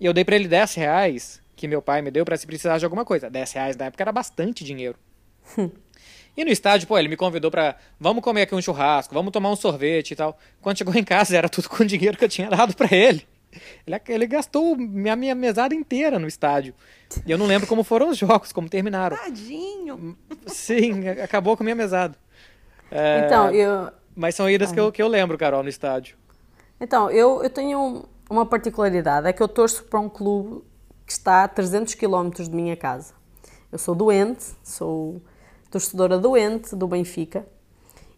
e 0.00 0.06
eu 0.06 0.12
dei 0.12 0.24
pra 0.24 0.36
ele 0.36 0.48
10 0.48 0.74
reais, 0.74 1.42
que 1.54 1.68
meu 1.68 1.82
pai 1.82 2.00
me 2.00 2.10
deu 2.10 2.24
pra 2.24 2.36
se 2.36 2.46
precisar 2.46 2.78
de 2.78 2.84
alguma 2.84 3.04
coisa. 3.04 3.28
10 3.28 3.52
reais 3.52 3.76
na 3.76 3.86
época 3.86 4.02
era 4.02 4.12
bastante 4.12 4.64
dinheiro. 4.64 4.96
E 6.36 6.44
no 6.44 6.50
estádio, 6.50 6.88
pô, 6.88 6.98
ele 6.98 7.08
me 7.08 7.16
convidou 7.16 7.50
pra. 7.50 7.76
Vamos 7.98 8.22
comer 8.22 8.42
aqui 8.42 8.54
um 8.54 8.60
churrasco, 8.62 9.14
vamos 9.14 9.32
tomar 9.32 9.50
um 9.50 9.56
sorvete 9.56 10.10
e 10.12 10.16
tal. 10.16 10.36
Quando 10.60 10.78
chegou 10.78 10.94
em 10.96 11.04
casa, 11.04 11.36
era 11.36 11.48
tudo 11.48 11.68
com 11.68 11.82
o 11.82 11.86
dinheiro 11.86 12.16
que 12.16 12.24
eu 12.24 12.28
tinha 12.28 12.48
dado 12.50 12.74
pra 12.74 12.88
ele. 12.94 13.26
Ele, 13.86 14.00
ele 14.08 14.26
gastou 14.26 14.76
minha, 14.76 15.14
minha 15.14 15.34
mesada 15.34 15.74
inteira 15.76 16.18
no 16.18 16.26
estádio. 16.26 16.74
E 17.24 17.30
eu 17.30 17.38
não 17.38 17.46
lembro 17.46 17.68
como 17.68 17.84
foram 17.84 18.08
os 18.10 18.18
jogos, 18.18 18.52
como 18.52 18.68
terminaram. 18.68 19.16
Tadinho. 19.16 20.18
Sim, 20.46 21.08
acabou 21.08 21.56
com 21.56 21.62
a 21.62 21.66
minha 21.66 21.76
mesada. 21.76 22.16
É, 22.90 23.22
Então, 23.26 23.50
eu, 23.52 23.90
Mas 24.16 24.34
são 24.34 24.50
idas 24.50 24.72
que, 24.72 24.80
eu, 24.80 24.90
que 24.90 25.00
eu 25.00 25.06
lembro, 25.06 25.38
Carol, 25.38 25.62
no 25.62 25.68
estádio. 25.68 26.16
então 26.80 27.08
eu, 27.10 27.42
eu 27.44 27.50
tenho 27.50 27.78
um- 27.80 28.04
uma 28.28 28.44
particularidade, 28.44 29.28
é 29.28 29.32
que 29.32 29.42
eu 29.42 29.46
torço 29.48 29.84
para 29.84 30.00
um 30.00 30.08
clube 30.08 30.64
que 31.06 31.12
está 31.12 31.44
a 31.44 31.48
300 31.48 31.94
km 31.94 32.30
de 32.30 32.50
minha 32.50 32.76
casa. 32.76 33.14
Eu 33.70 33.78
sou 33.78 33.94
doente, 33.94 34.44
sou 34.64 35.22
torcedora 35.74 36.18
doente 36.18 36.76
do 36.76 36.86
Benfica 36.86 37.44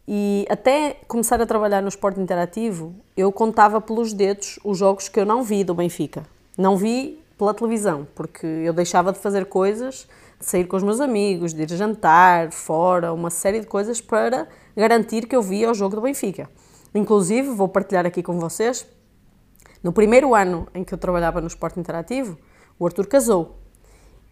e 0.07 0.47
até 0.51 0.99
começar 1.09 1.41
a 1.41 1.47
trabalhar 1.47 1.81
no 1.81 1.89
esporte 1.89 2.21
interativo, 2.21 2.95
eu 3.17 3.33
contava 3.33 3.81
pelos 3.81 4.13
dedos 4.13 4.59
os 4.63 4.77
jogos 4.77 5.09
que 5.09 5.19
eu 5.19 5.25
não 5.25 5.43
vi 5.43 5.65
do 5.65 5.75
Benfica. 5.75 6.23
Não 6.59 6.77
vi 6.77 7.19
pela 7.39 7.55
televisão, 7.55 8.07
porque 8.15 8.47
eu 8.47 8.75
deixava 8.75 9.11
de 9.11 9.19
fazer 9.19 9.47
coisas, 9.47 10.07
de 10.39 10.45
sair 10.45 10.67
com 10.67 10.77
os 10.77 10.83
meus 10.83 11.01
amigos, 11.01 11.55
de 11.55 11.63
ir 11.63 11.71
jantar 11.71 12.53
fora, 12.53 13.11
uma 13.15 13.31
série 13.31 13.61
de 13.61 13.67
coisas 13.67 14.03
para 14.03 14.47
garantir 14.77 15.27
que 15.27 15.35
eu 15.35 15.41
via 15.41 15.71
o 15.71 15.75
jogo 15.75 15.97
do 15.97 16.03
Benfica. 16.03 16.51
Inclusive, 16.95 17.49
vou 17.49 17.69
partilhar 17.69 18.05
aqui 18.05 18.23
com 18.23 18.39
vocês, 18.39 18.87
no 19.83 19.93
primeiro 19.93 20.35
ano 20.35 20.69
em 20.75 20.85
que 20.85 20.93
eu 20.93 20.99
trabalhava 20.99 21.41
no 21.41 21.47
esporte 21.47 21.81
interativo, 21.81 22.39
o 22.79 22.85
Arthur 22.85 23.07
casou. 23.07 23.57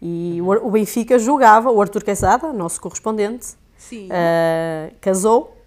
E 0.07 0.39
o 0.39 0.69
Benfica 0.69 1.17
jogava, 1.17 1.71
o 1.71 1.81
Arthur 1.81 2.03
Quesada, 2.03 2.53
nosso 2.53 2.79
correspondente, 2.79 3.55
uh, 3.91 4.93
casou 5.01 5.57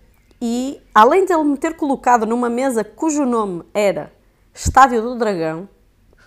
e 0.40 0.80
além 0.94 1.24
de 1.24 1.32
ele 1.32 1.42
me 1.42 1.56
ter 1.56 1.74
colocado 1.74 2.24
numa 2.24 2.48
mesa 2.48 2.84
cujo 2.84 3.24
nome 3.24 3.64
era 3.74 4.12
Estádio 4.54 5.02
do 5.02 5.18
Dragão, 5.18 5.68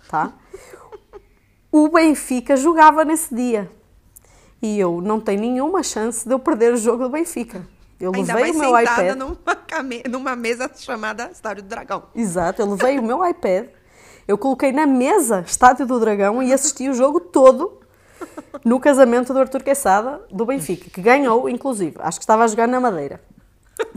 tá? 0.09 0.33
o 1.71 1.87
Benfica 1.87 2.57
jogava 2.57 3.05
nesse 3.05 3.33
dia. 3.33 3.71
E 4.61 4.77
eu 4.77 4.99
não 4.99 5.21
tenho 5.21 5.39
nenhuma 5.39 5.81
chance 5.81 6.27
de 6.27 6.33
eu 6.33 6.39
perder 6.39 6.73
o 6.73 6.77
jogo 6.77 7.05
do 7.05 7.09
Benfica. 7.09 7.65
Eu 7.97 8.11
Ainda 8.13 8.33
levei 8.33 8.51
o 8.51 8.57
meu 8.57 8.77
sentada 8.77 9.03
iPad. 9.03 9.17
Numa, 9.17 9.55
came- 9.55 10.03
numa 10.09 10.35
mesa 10.35 10.69
chamada 10.75 11.31
Estádio 11.31 11.63
do 11.63 11.69
Dragão. 11.69 12.03
Exato, 12.13 12.61
eu 12.61 12.71
levei 12.71 12.99
o 12.99 13.03
meu 13.07 13.25
iPad, 13.25 13.69
eu 14.27 14.37
coloquei 14.37 14.73
na 14.73 14.85
mesa 14.85 15.45
Estádio 15.47 15.85
do 15.85 15.97
Dragão 15.97 16.43
e 16.43 16.51
assisti 16.51 16.89
o 16.89 16.93
jogo 16.93 17.21
todo 17.21 17.79
no 18.63 18.79
casamento 18.79 19.33
do 19.33 19.39
Arthur 19.39 19.63
Quesada, 19.63 20.21
do 20.31 20.45
Benfica, 20.45 20.89
que 20.89 21.01
ganhou, 21.01 21.49
inclusive. 21.49 21.95
Acho 21.99 22.19
que 22.19 22.23
estava 22.23 22.43
a 22.43 22.47
jogar 22.47 22.67
na 22.67 22.79
Madeira. 22.79 23.21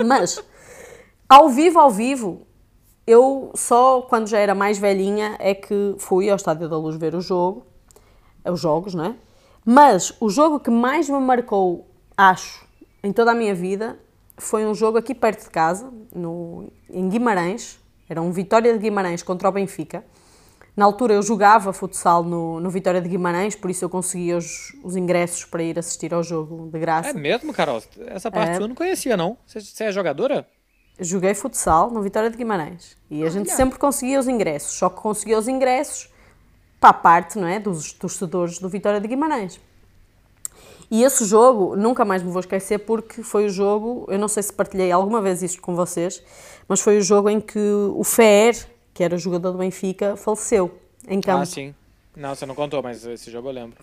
Mas, 0.05 0.43
ao 1.29 1.49
vivo, 1.49 1.79
ao 1.79 1.91
vivo, 1.91 2.47
eu 3.07 3.51
só 3.55 4.03
quando 4.03 4.29
já 4.29 4.39
era 4.39 4.55
mais 4.55 4.79
velhinha 4.79 5.37
é 5.39 5.55
que 5.55 5.95
fui 5.99 6.31
ao 6.31 6.37
Estádio 6.37 6.69
da 6.69 6.77
Luz 6.79 6.97
ver 6.97 7.15
o 7.15 7.21
jogo, 7.21 7.67
os 8.45 8.61
jogos, 8.61 8.95
não 8.95 9.05
é? 9.05 9.15
Mas 9.65 10.15
o 10.21 10.29
jogo 10.29 10.61
que 10.61 10.71
mais 10.71 11.09
me 11.09 11.19
marcou, 11.19 11.89
acho, 12.17 12.67
em 13.03 13.13
toda 13.13 13.33
a 13.33 13.35
minha 13.35 13.55
vida, 13.55 13.99
foi 14.37 14.67
um 14.67 14.75
jogo 14.75 14.99
aqui 14.99 15.15
perto 15.15 15.45
de 15.45 15.51
casa, 15.51 15.91
no, 16.15 16.71
em 16.91 17.09
Guimarães, 17.09 17.79
era 18.09 18.21
um 18.21 18.31
Vitória 18.31 18.73
de 18.73 18.79
Guimarães 18.79 19.23
contra 19.23 19.49
o 19.49 19.53
Benfica. 19.53 20.05
Na 20.77 20.85
altura 20.85 21.15
eu 21.15 21.23
jogava 21.23 21.73
futsal 21.73 22.25
no, 22.25 22.59
no 22.59 22.69
Vitória 22.69 23.01
de 23.01 23.09
Guimarães, 23.09 23.55
por 23.55 23.71
isso 23.71 23.85
eu 23.85 23.89
conseguia 23.89 24.37
os, 24.37 24.75
os 24.83 24.97
ingressos 24.97 25.45
para 25.45 25.63
ir 25.63 25.79
assistir 25.79 26.13
ao 26.13 26.23
jogo 26.23 26.69
de 26.73 26.79
graça. 26.81 27.11
É 27.11 27.13
mesmo, 27.13 27.53
Carol? 27.53 27.81
Essa 28.09 28.31
parte 28.31 28.59
É. 28.59 28.63
eu 28.63 28.67
não 28.69 28.75
conhecia, 28.75 29.17
não. 29.17 29.37
Você, 29.47 29.61
você 29.61 29.85
é 29.85 29.93
jogadora? 29.93 30.47
Joguei 30.99 31.35
futsal 31.35 31.91
no 31.91 32.03
Vitória 32.03 32.29
de 32.31 32.37
Guimarães 32.37 32.97
e 33.11 33.25
a 33.25 33.31
gente 33.31 33.51
sempre 33.51 33.79
conseguia 33.79 34.19
os 34.19 34.27
ingressos, 34.29 34.77
só 34.77 34.89
que 34.89 35.01
conseguia 35.01 35.39
os 35.39 35.47
ingressos 35.49 36.09
para 36.81 36.91
a 36.91 36.93
parte, 36.95 37.39
não 37.39 37.47
é, 37.49 37.59
dos 37.59 37.93
torcedores 37.93 38.59
do 38.59 38.69
Vitória 38.69 39.01
de 39.01 39.09
Guimarães. 39.09 39.61
E 40.91 41.03
esse 41.03 41.25
jogo, 41.25 41.75
nunca 41.77 42.05
mais 42.05 42.23
me 42.23 42.31
vou 42.31 42.41
esquecer 42.41 42.79
porque 42.81 43.23
foi 43.23 43.47
o 43.47 43.49
jogo, 43.49 44.07
eu 44.09 44.19
não 44.19 44.29
sei 44.29 44.43
se 44.43 44.53
partilhei 44.53 44.93
alguma 44.93 45.21
vez 45.21 45.43
isto 45.43 45.61
com 45.63 45.75
vocês, 45.75 46.23
mas 46.69 46.81
foi 46.81 46.99
o 46.99 47.03
jogo 47.03 47.29
em 47.29 47.41
que 47.41 47.59
o 47.59 48.05
Fer, 48.05 48.55
que 48.95 49.03
era 49.03 49.19
jogador 49.19 49.51
do 49.51 49.59
Benfica, 49.59 50.17
faleceu 50.17 50.79
em 51.09 51.21
campo. 51.21 51.43
Ah, 51.43 51.47
sim. 51.47 51.75
Não, 52.17 52.35
você 52.35 52.47
não 52.47 52.55
contou, 52.55 52.81
mas 52.81 53.05
esse 53.05 53.31
jogo 53.31 53.49
eu 53.49 53.53
lembro. 53.53 53.77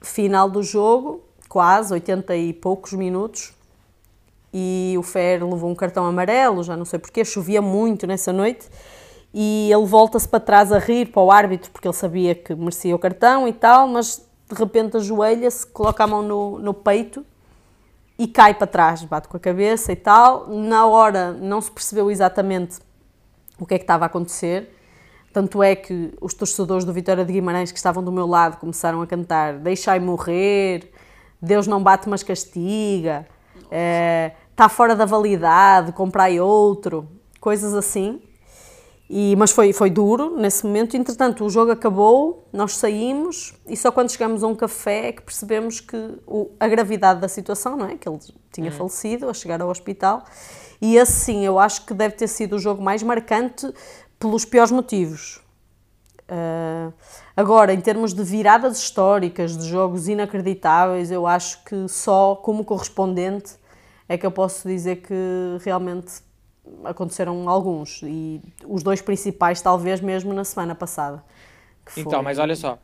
final 0.00 0.48
do 0.48 0.62
jogo, 0.62 1.24
quase 1.48 1.92
80 1.92 2.36
e 2.36 2.52
poucos 2.52 2.92
minutos, 2.92 3.52
e 4.54 4.94
o 4.96 5.02
Fer 5.02 5.44
levou 5.44 5.68
um 5.68 5.74
cartão 5.74 6.06
amarelo, 6.06 6.62
já 6.62 6.76
não 6.76 6.84
sei 6.84 7.00
porquê, 7.00 7.24
chovia 7.24 7.60
muito 7.60 8.06
nessa 8.06 8.32
noite, 8.32 8.68
e 9.34 9.68
ele 9.70 9.84
volta-se 9.84 10.26
para 10.26 10.40
trás 10.40 10.72
a 10.72 10.78
rir 10.78 11.06
para 11.06 11.20
o 11.20 11.30
árbitro, 11.30 11.70
porque 11.72 11.88
ele 11.88 11.94
sabia 11.94 12.34
que 12.34 12.54
merecia 12.54 12.94
o 12.94 12.98
cartão 12.98 13.46
e 13.46 13.52
tal, 13.52 13.88
mas 13.88 14.24
de 14.48 14.54
repente 14.54 14.96
ajoelha-se, 14.96 15.66
coloca 15.66 16.04
a 16.04 16.06
mão 16.06 16.22
no, 16.22 16.58
no 16.58 16.72
peito 16.72 17.26
e 18.18 18.26
cai 18.26 18.54
para 18.54 18.66
trás, 18.66 19.04
bate 19.04 19.28
com 19.28 19.36
a 19.36 19.40
cabeça 19.40 19.92
e 19.92 19.96
tal. 19.96 20.48
Na 20.48 20.86
hora 20.86 21.32
não 21.32 21.60
se 21.60 21.70
percebeu 21.70 22.10
exatamente 22.10 22.78
o 23.58 23.66
que 23.66 23.74
é 23.74 23.78
que 23.78 23.84
estava 23.84 24.04
a 24.04 24.06
acontecer. 24.06 24.74
Tanto 25.32 25.62
é 25.62 25.76
que 25.76 26.12
os 26.20 26.32
torcedores 26.34 26.84
do 26.84 26.92
Vitória 26.92 27.24
de 27.24 27.32
Guimarães 27.32 27.70
que 27.70 27.78
estavam 27.78 28.02
do 28.02 28.10
meu 28.10 28.26
lado 28.26 28.56
começaram 28.58 29.02
a 29.02 29.06
cantar 29.06 29.54
Deixai 29.58 30.00
morrer, 30.00 30.90
Deus 31.40 31.66
não 31.66 31.82
bate 31.82 32.08
mas 32.08 32.22
castiga, 32.22 33.26
eh, 33.70 34.32
está 34.50 34.68
fora 34.68 34.96
da 34.96 35.04
validade, 35.04 35.92
comprai 35.92 36.40
outro, 36.40 37.06
coisas 37.40 37.74
assim. 37.74 38.20
E, 39.10 39.34
mas 39.36 39.50
foi, 39.52 39.72
foi 39.72 39.88
duro 39.88 40.36
nesse 40.36 40.66
momento. 40.66 40.94
Entretanto, 40.96 41.42
o 41.44 41.48
jogo 41.48 41.70
acabou, 41.72 42.46
nós 42.52 42.76
saímos 42.76 43.54
e 43.66 43.74
só 43.76 43.90
quando 43.90 44.10
chegamos 44.10 44.42
a 44.42 44.46
um 44.46 44.54
café 44.54 45.08
é 45.08 45.12
que 45.12 45.22
percebemos 45.22 45.80
que 45.80 45.96
o- 46.26 46.50
a 46.60 46.68
gravidade 46.68 47.18
da 47.20 47.28
situação, 47.28 47.74
não 47.76 47.86
é? 47.86 47.96
Que 47.96 48.06
ele 48.08 48.18
tinha 48.52 48.70
falecido 48.70 49.28
a 49.30 49.32
chegar 49.34 49.62
ao 49.62 49.68
hospital. 49.70 50.24
E 50.80 50.96
esse 50.96 51.12
sim, 51.12 51.44
eu 51.44 51.58
acho 51.58 51.84
que 51.84 51.92
deve 51.94 52.14
ter 52.14 52.28
sido 52.28 52.56
o 52.56 52.58
jogo 52.58 52.82
mais 52.82 53.02
marcante 53.02 53.72
pelos 54.18 54.44
piores 54.44 54.70
motivos. 54.70 55.40
Ah, 56.28 56.92
agora, 57.36 57.72
em 57.72 57.80
termos 57.80 58.12
de 58.12 58.22
viradas 58.22 58.78
históricas, 58.78 59.56
de 59.56 59.66
jogos 59.68 60.08
inacreditáveis, 60.08 61.10
eu 61.10 61.26
acho 61.26 61.64
que 61.64 61.88
só 61.88 62.36
como 62.36 62.64
correspondente 62.64 63.54
é 64.08 64.16
que 64.16 64.24
eu 64.26 64.30
posso 64.30 64.68
dizer 64.68 64.96
que 64.96 65.14
realmente 65.64 66.22
aconteceram 66.84 67.48
alguns. 67.48 68.00
E 68.02 68.40
os 68.66 68.82
dois 68.82 69.00
principais, 69.00 69.60
talvez 69.62 70.00
mesmo 70.00 70.32
na 70.34 70.44
semana 70.44 70.74
passada. 70.74 71.24
Então, 71.96 72.12
foi- 72.12 72.22
mas 72.22 72.38
olha 72.38 72.54
só. 72.54 72.78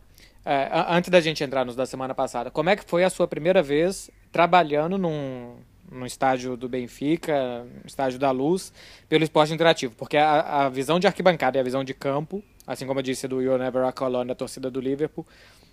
é, 0.45 0.71
antes 0.89 1.11
da 1.11 1.21
gente 1.21 1.43
entrar 1.45 1.65
nos 1.65 1.77
da 1.77 1.87
semana 1.87 2.15
passada, 2.15 2.51
como 2.51 2.69
é 2.71 2.77
que 2.77 2.85
foi 2.85 3.05
a 3.05 3.11
sua 3.11 3.27
primeira 3.29 3.63
vez 3.63 4.11
trabalhando 4.33 4.99
num, 4.99 5.55
num 5.95 6.07
estádio 6.07 6.57
do 6.57 6.69
Benfica, 6.69 7.65
no 7.65 7.87
estádio 7.87 8.19
da 8.19 8.31
Luz, 8.31 8.73
pelo 9.09 9.25
esporte 9.25 9.53
interativo? 9.53 9.95
Porque 9.97 10.17
a, 10.17 10.65
a 10.65 10.69
visão 10.69 10.99
de 10.99 11.07
arquibancada 11.07 11.57
e 11.57 11.61
a 11.61 11.65
visão 11.65 11.85
de 11.85 11.95
campo, 11.95 12.43
assim 12.67 12.87
como 12.87 12.99
eu 12.99 13.03
disse 13.03 13.29
do 13.29 13.41
You 13.41 13.57
Never 13.57 13.83
Walk 13.83 14.03
Alone 14.03 14.29
da 14.29 14.35
torcida 14.35 14.71
do 14.71 14.81
Liverpool, 14.81 15.27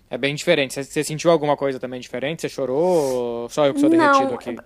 é 0.08 0.18
bem 0.18 0.34
diferente. 0.34 0.74
Você, 0.74 1.02
sentiu 1.02 1.30
alguma 1.30 1.56
coisa 1.56 1.80
também 1.80 2.00
diferente? 2.00 2.42
Você 2.42 2.48
chorou? 2.48 3.42
Ou 3.42 3.48
Só 3.48 3.66
eu 3.66 3.74
que 3.74 3.80
sou 3.80 3.88
Não, 3.88 3.98
derretido 3.98 4.34
aqui. 4.34 4.56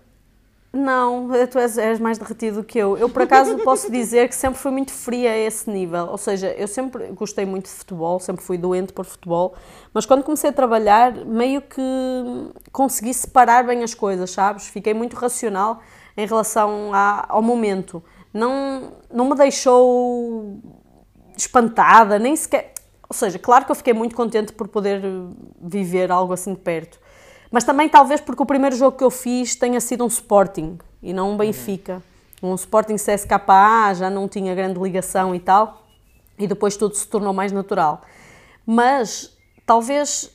Não, 0.76 1.28
tu 1.50 1.58
és, 1.58 1.78
és 1.78 1.98
mais 1.98 2.18
derretido 2.18 2.62
que 2.62 2.78
eu. 2.78 2.98
Eu, 2.98 3.08
por 3.08 3.22
acaso, 3.22 3.56
posso 3.64 3.90
dizer 3.90 4.28
que 4.28 4.34
sempre 4.34 4.58
fui 4.58 4.70
muito 4.70 4.92
fria 4.92 5.30
a 5.30 5.36
esse 5.38 5.70
nível. 5.70 6.06
Ou 6.08 6.18
seja, 6.18 6.48
eu 6.52 6.68
sempre 6.68 7.06
gostei 7.12 7.46
muito 7.46 7.64
de 7.64 7.70
futebol, 7.70 8.20
sempre 8.20 8.44
fui 8.44 8.58
doente 8.58 8.92
por 8.92 9.04
futebol, 9.06 9.54
mas 9.94 10.04
quando 10.04 10.22
comecei 10.22 10.50
a 10.50 10.52
trabalhar, 10.52 11.12
meio 11.24 11.62
que 11.62 11.80
consegui 12.72 13.14
separar 13.14 13.64
bem 13.64 13.82
as 13.82 13.94
coisas, 13.94 14.30
sabes? 14.30 14.66
Fiquei 14.66 14.92
muito 14.92 15.14
racional 15.16 15.80
em 16.16 16.26
relação 16.26 16.90
à- 16.92 17.24
ao 17.28 17.40
momento. 17.40 18.02
Não, 18.32 18.92
não 19.10 19.30
me 19.30 19.34
deixou 19.34 20.58
espantada, 21.36 22.18
nem 22.18 22.36
sequer. 22.36 22.72
Ou 23.08 23.14
seja, 23.14 23.38
claro 23.38 23.64
que 23.64 23.70
eu 23.70 23.76
fiquei 23.76 23.94
muito 23.94 24.14
contente 24.16 24.52
por 24.52 24.68
poder 24.68 25.00
viver 25.60 26.10
algo 26.10 26.32
assim 26.32 26.52
de 26.54 26.60
perto. 26.60 26.98
Mas 27.56 27.64
também 27.64 27.88
talvez 27.88 28.20
porque 28.20 28.42
o 28.42 28.44
primeiro 28.44 28.76
jogo 28.76 28.98
que 28.98 29.02
eu 29.02 29.10
fiz 29.10 29.56
tenha 29.56 29.80
sido 29.80 30.04
um 30.04 30.08
Sporting 30.08 30.76
e 31.02 31.14
não 31.14 31.30
um 31.30 31.36
Benfica. 31.38 32.02
Um 32.42 32.54
Sporting 32.54 32.96
CSKA 32.96 33.94
já 33.94 34.10
não 34.10 34.28
tinha 34.28 34.54
grande 34.54 34.78
ligação 34.78 35.34
e 35.34 35.40
tal, 35.40 35.82
e 36.38 36.46
depois 36.46 36.76
tudo 36.76 36.94
se 36.94 37.08
tornou 37.08 37.32
mais 37.32 37.52
natural. 37.52 38.02
Mas 38.66 39.34
talvez 39.64 40.30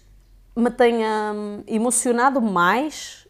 me 0.56 0.72
tenha 0.72 1.32
hum, 1.36 1.64
emocionado 1.68 2.42
mais 2.42 3.28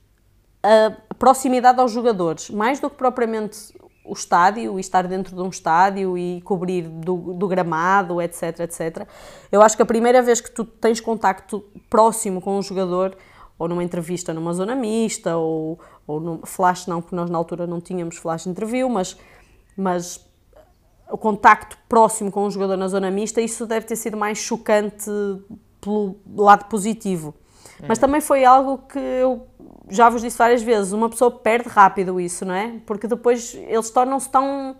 a 0.63 1.13
proximidade 1.15 1.81
aos 1.81 1.91
jogadores, 1.91 2.49
mais 2.49 2.79
do 2.79 2.89
que 2.89 2.95
propriamente 2.95 3.73
o 4.05 4.13
estádio 4.13 4.77
e 4.77 4.79
estar 4.79 5.05
dentro 5.05 5.35
de 5.35 5.41
um 5.41 5.49
estádio 5.49 6.17
e 6.17 6.39
cobrir 6.43 6.83
do, 6.83 7.33
do 7.33 7.45
gramado, 7.45 8.21
etc, 8.21 8.61
etc. 8.61 9.05
Eu 9.51 9.61
acho 9.61 9.75
que 9.75 9.83
a 9.83 9.85
primeira 9.85 10.21
vez 10.21 10.39
que 10.39 10.49
tu 10.49 10.63
tens 10.63 11.01
contacto 11.01 11.61
próximo 11.89 12.39
com 12.39 12.57
um 12.57 12.61
jogador, 12.61 13.17
ou 13.61 13.67
numa 13.67 13.83
entrevista 13.83 14.33
numa 14.33 14.53
zona 14.53 14.75
mista, 14.75 15.37
ou, 15.37 15.79
ou 16.07 16.19
no 16.19 16.39
flash 16.47 16.87
não, 16.87 16.99
porque 16.99 17.15
nós 17.15 17.29
na 17.29 17.37
altura 17.37 17.67
não 17.67 17.79
tínhamos 17.79 18.17
flash 18.17 18.47
interview, 18.47 18.89
mas, 18.89 19.15
mas 19.77 20.25
o 21.11 21.15
contacto 21.15 21.77
próximo 21.87 22.31
com 22.31 22.47
um 22.47 22.49
jogador 22.49 22.75
na 22.75 22.87
zona 22.87 23.11
mista, 23.11 23.39
isso 23.39 23.67
deve 23.67 23.85
ter 23.85 23.95
sido 23.95 24.17
mais 24.17 24.39
chocante 24.39 25.11
pelo 25.79 26.15
lado 26.35 26.65
positivo. 26.65 27.35
Mas 27.87 27.99
também 27.99 28.19
foi 28.19 28.43
algo 28.43 28.79
que 28.79 28.97
eu 28.97 29.47
já 29.89 30.09
vos 30.09 30.23
disse 30.23 30.39
várias 30.39 30.63
vezes, 30.63 30.91
uma 30.91 31.09
pessoa 31.09 31.29
perde 31.29 31.69
rápido 31.69 32.19
isso, 32.19 32.43
não 32.43 32.55
é? 32.55 32.79
Porque 32.83 33.07
depois 33.07 33.53
eles 33.53 33.91
tornam-se 33.91 34.27
tão 34.29 34.75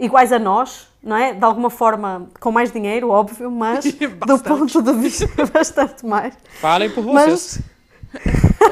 iguais 0.00 0.32
a 0.32 0.38
nós, 0.40 0.88
não 1.00 1.16
é? 1.16 1.32
De 1.32 1.44
alguma 1.44 1.70
forma, 1.70 2.28
com 2.40 2.50
mais 2.50 2.72
dinheiro, 2.72 3.10
óbvio, 3.10 3.52
mas 3.52 3.84
do 4.26 4.38
ponto 4.40 4.82
de 4.82 4.92
vista 4.94 5.28
bastante 5.46 6.04
mais. 6.04 6.36
Falem 6.60 6.90
por 6.90 7.04
vocês. 7.04 7.58
Mas, 7.58 7.73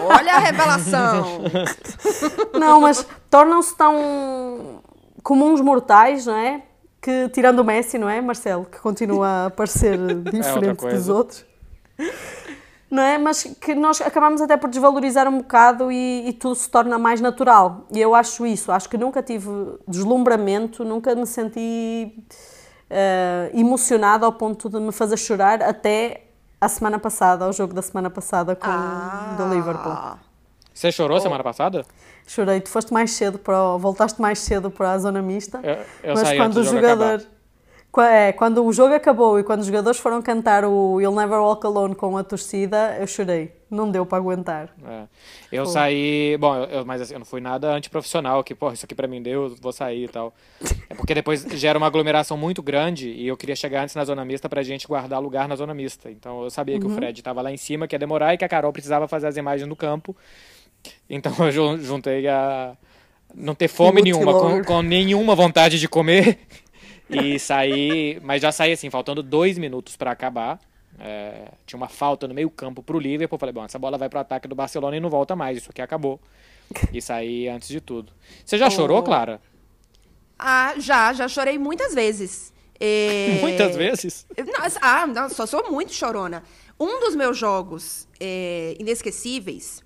Olha 0.05 0.35
a 0.35 0.39
revelação! 0.39 1.43
não, 2.59 2.81
mas 2.81 3.07
tornam-se 3.31 3.77
tão 3.77 4.83
comuns 5.23 5.61
mortais, 5.61 6.27
não 6.27 6.37
é? 6.37 6.63
Que, 7.01 7.29
tirando 7.31 7.61
o 7.61 7.65
Messi, 7.65 7.99
não 7.99 8.09
é, 8.09 8.21
Marcelo? 8.21 8.65
Que 8.65 8.79
continua 8.79 9.47
a 9.47 9.51
parecer 9.51 9.99
diferente 10.31 10.77
dos 10.77 10.81
coisa. 10.81 11.13
outros. 11.13 11.45
Não 12.91 13.03
é? 13.03 13.19
Mas 13.19 13.43
que 13.61 13.75
nós 13.75 14.01
acabamos 14.01 14.41
até 14.41 14.57
por 14.57 14.69
desvalorizar 14.69 15.27
um 15.27 15.39
bocado 15.39 15.91
e, 15.91 16.29
e 16.29 16.33
tudo 16.33 16.55
se 16.55 16.71
torna 16.71 16.99
mais 16.99 17.21
natural. 17.21 17.87
E 17.93 18.01
eu 18.01 18.15
acho 18.15 18.47
isso. 18.47 18.71
Acho 18.71 18.89
que 18.89 18.99
nunca 18.99 19.23
tive 19.23 19.49
deslumbramento, 19.89 20.85
nunca 20.85 21.15
me 21.15 21.27
senti 21.27 22.25
emocionada 23.55 24.27
ao 24.27 24.33
ponto 24.33 24.69
de 24.69 24.79
me 24.79 24.93
fazer 24.93 25.17
chorar 25.17 25.63
até 25.63 26.32
a 26.63 26.69
semana 26.69 26.97
passada, 26.97 27.45
ao 27.45 27.53
jogo 27.53 27.75
da 27.75 27.83
semana 27.83 28.09
passada 28.09 28.55
com 28.55 28.69
do 29.37 29.53
Liverpool. 29.53 29.93
Você 30.73 30.93
chorou 30.93 31.19
semana 31.21 31.43
passada? 31.43 31.85
Chorei, 32.25 32.61
tu 32.61 32.69
foste 32.71 32.93
mais 32.93 33.11
cedo 33.11 33.37
para 33.37 33.61
o- 33.61 33.79
voltaste 33.81 34.23
mais 34.23 34.39
cedo 34.39 34.71
para 34.71 34.93
a 34.93 34.99
zona 34.99 35.21
mista. 35.21 35.59
Eu- 35.63 35.75
eu 36.05 36.15
mas 36.15 36.21
saí 36.21 36.39
quando 36.39 36.59
antes 36.59 36.71
o 36.71 36.75
jogador 36.75 37.23
é, 37.99 38.33
quando 38.33 38.65
o 38.65 38.73
jogo 38.73 38.95
acabou 38.95 39.39
e 39.41 39.43
quando 39.45 39.61
os 39.61 39.67
jogadores 39.67 39.99
foram 39.99 40.23
cantar 40.23 40.65
o 40.65 41.01
You'll 41.01 41.15
Never 41.17 41.41
Walk 41.41 41.67
Alone 41.67 41.95
com 41.97 42.17
a 42.17 42.23
torcida, 42.25 42.97
eu 42.99 43.07
chorei. 43.09 43.53
Não 43.73 43.91
deu 43.91 44.05
para 44.05 44.19
aguentar. 44.19 44.69
É. 44.87 45.05
Eu 45.51 45.65
saí. 45.65 46.37
Bom, 46.39 46.55
eu- 46.65 46.85
mas 46.85 47.01
assim, 47.01 47.15
eu 47.15 47.19
não 47.19 47.25
fui 47.27 47.41
nada 47.41 47.73
antiprofissional, 47.73 48.45
que, 48.45 48.55
pô, 48.55 48.71
isso 48.71 48.85
aqui 48.85 48.95
pra 48.95 49.09
mim 49.09 49.23
deu, 49.23 49.45
eu 49.45 49.57
vou 49.61 49.73
sair 49.73 50.05
e 50.05 50.09
tal. 50.09 50.35
É 50.91 50.95
porque 50.95 51.15
depois 51.15 51.43
gera 51.59 51.79
uma 51.79 51.87
aglomeração 51.87 52.37
muito 52.37 52.63
grande 52.63 53.09
e 53.09 53.27
eu 53.27 53.37
queria 53.37 53.57
chegar 53.57 53.83
antes 53.83 53.95
na 53.95 54.05
zona 54.05 54.25
mista 54.27 54.47
pra 54.49 54.63
gente 54.63 54.87
guardar 54.87 55.21
lugar 55.23 55.49
na 55.49 55.57
zona 55.57 55.73
mista. 55.73 56.11
Então 56.11 56.43
eu 56.45 56.51
sabia 56.51 56.79
que 56.79 56.87
o 56.87 56.91
Fred 56.91 57.23
tava 57.23 57.41
lá 57.41 57.51
em 57.51 57.57
cima, 57.57 57.89
que 57.89 57.95
ia 57.95 57.99
demorar 57.99 58.35
e 58.35 58.37
que 58.37 58.45
a 58.45 58.49
Carol 58.49 58.73
precisava 58.75 59.09
fazer 59.09 59.27
as 59.29 59.39
imagens 59.39 59.67
no 59.67 59.75
campo. 59.75 60.15
Então 61.09 61.33
eu 61.39 61.51
jun- 61.51 61.79
juntei 61.79 62.29
a. 62.29 62.77
Não 63.35 63.55
ter 63.55 63.69
fome 63.69 64.03
Útil 64.03 64.17
nenhuma, 64.19 64.33
com, 64.39 64.63
com 64.65 64.83
nenhuma 64.83 65.35
vontade 65.35 65.81
de 65.81 65.89
comer. 65.89 66.39
E 67.11 67.39
saí, 67.39 68.19
mas 68.23 68.41
já 68.41 68.51
saí 68.51 68.73
assim, 68.73 68.89
faltando 68.89 69.23
dois 69.23 69.59
minutos 69.59 69.97
pra 69.97 70.13
acabar. 70.13 70.59
É, 70.99 71.53
tinha 71.67 71.77
uma 71.77 71.89
falta 71.89 72.29
no 72.29 72.35
meio 72.35 72.51
campo 72.51 72.83
pro 72.83 72.99
Liverpool. 72.99 73.39
Falei, 73.39 73.53
bom, 73.53 73.65
essa 73.65 73.79
bola 73.79 73.99
vai 73.99 74.09
pro 74.09 74.21
ataque 74.21 74.47
do 74.47 74.55
Barcelona 74.55 74.97
e 74.97 75.01
não 75.01 75.11
volta 75.11 75.35
mais. 75.35 75.59
Isso 75.59 75.71
aqui 75.71 75.83
acabou. 75.83 76.21
E 76.93 77.01
saí 77.01 77.49
antes 77.49 77.69
de 77.69 77.81
tudo. 77.81 78.13
Você 78.45 78.57
já 78.57 78.71
chorou, 78.71 79.03
Clara? 79.03 79.41
Ah, 80.39 80.75
já, 80.79 81.13
já 81.13 81.29
chorei 81.29 81.59
muitas 81.59 81.95
vezes. 81.95 82.53
É, 82.81 83.39
Muitas 83.43 83.77
vezes. 83.77 84.27
Ah, 84.81 85.07
não, 85.07 85.29
só 85.29 85.47
sou 85.47 85.71
muito 85.71 85.93
chorona. 85.93 86.43
Um 86.81 86.99
dos 86.99 87.15
meus 87.15 87.39
jogos 87.39 88.09
é, 88.19 88.75
inesquecíveis 88.77 89.85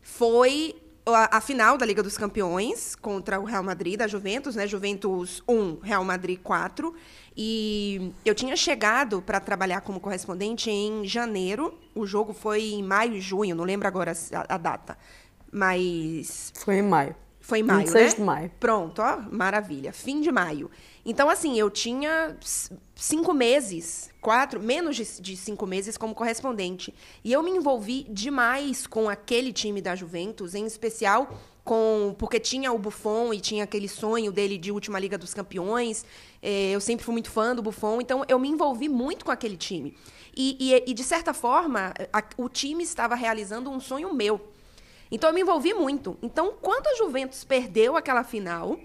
foi 0.00 0.74
a, 1.04 1.36
a 1.36 1.40
final 1.42 1.76
da 1.76 1.84
Liga 1.84 2.02
dos 2.02 2.16
Campeões 2.16 2.94
contra 2.96 3.38
o 3.38 3.44
Real 3.44 3.62
Madrid, 3.62 3.98
da 3.98 4.06
Juventus, 4.06 4.56
né? 4.56 4.66
Juventus 4.66 5.42
1, 5.46 5.80
Real 5.82 6.04
Madrid 6.04 6.38
4. 6.42 6.94
E 7.40 8.12
eu 8.24 8.34
tinha 8.34 8.56
chegado 8.56 9.22
para 9.22 9.38
trabalhar 9.38 9.80
como 9.82 10.00
correspondente 10.00 10.68
em 10.72 11.06
janeiro. 11.06 11.78
O 11.94 12.04
jogo 12.04 12.32
foi 12.32 12.72
em 12.72 12.82
maio 12.82 13.14
e 13.14 13.20
junho, 13.20 13.54
não 13.54 13.62
lembro 13.62 13.86
agora 13.86 14.12
a, 14.32 14.54
a 14.56 14.58
data. 14.58 14.98
Mas 15.52 16.52
Foi 16.56 16.78
em 16.78 16.82
maio. 16.82 17.14
foi 17.40 17.60
em 17.60 17.62
maio, 17.62 17.86
26 17.86 18.10
né? 18.10 18.16
de 18.16 18.22
maio. 18.22 18.50
Pronto, 18.58 19.00
ó, 19.00 19.18
maravilha. 19.30 19.92
Fim 19.92 20.20
de 20.20 20.32
maio. 20.32 20.68
Então, 21.06 21.30
assim, 21.30 21.56
eu 21.56 21.70
tinha 21.70 22.36
cinco 22.96 23.32
meses, 23.32 24.10
quatro, 24.20 24.60
menos 24.60 24.96
de, 24.96 25.22
de 25.22 25.36
cinco 25.36 25.64
meses 25.64 25.96
como 25.96 26.16
correspondente. 26.16 26.92
E 27.22 27.32
eu 27.32 27.40
me 27.40 27.52
envolvi 27.52 28.04
demais 28.10 28.84
com 28.84 29.08
aquele 29.08 29.52
time 29.52 29.80
da 29.80 29.94
Juventus, 29.94 30.56
em 30.56 30.66
especial 30.66 31.38
com 31.68 32.14
porque 32.18 32.40
tinha 32.40 32.72
o 32.72 32.78
Buffon 32.78 33.32
e 33.34 33.40
tinha 33.40 33.64
aquele 33.64 33.88
sonho 33.88 34.32
dele 34.32 34.56
de 34.56 34.72
última 34.72 34.98
Liga 34.98 35.18
dos 35.18 35.34
Campeões. 35.34 36.02
Eh, 36.42 36.70
eu 36.72 36.80
sempre 36.80 37.04
fui 37.04 37.12
muito 37.12 37.30
fã 37.30 37.54
do 37.54 37.62
Buffon, 37.62 38.00
então 38.00 38.24
eu 38.26 38.38
me 38.38 38.48
envolvi 38.48 38.88
muito 38.88 39.22
com 39.26 39.30
aquele 39.30 39.56
time. 39.56 39.94
E, 40.34 40.56
e- 40.58 40.90
e, 40.90 40.94
de 40.94 41.04
certa 41.04 41.34
forma, 41.34 41.92
a- 42.10 42.24
o 42.38 42.48
time 42.48 42.82
estava 42.82 43.14
realizando 43.14 43.68
um 43.70 43.78
sonho 43.80 44.14
meu. 44.14 44.40
Então 45.10 45.28
eu 45.28 45.34
me 45.34 45.42
envolvi 45.42 45.74
muito. 45.74 46.16
Então, 46.22 46.54
quando 46.60 46.86
a 46.86 46.94
Juventus 46.94 47.44
perdeu 47.44 47.96
aquela 47.96 48.24
final, 48.24 48.78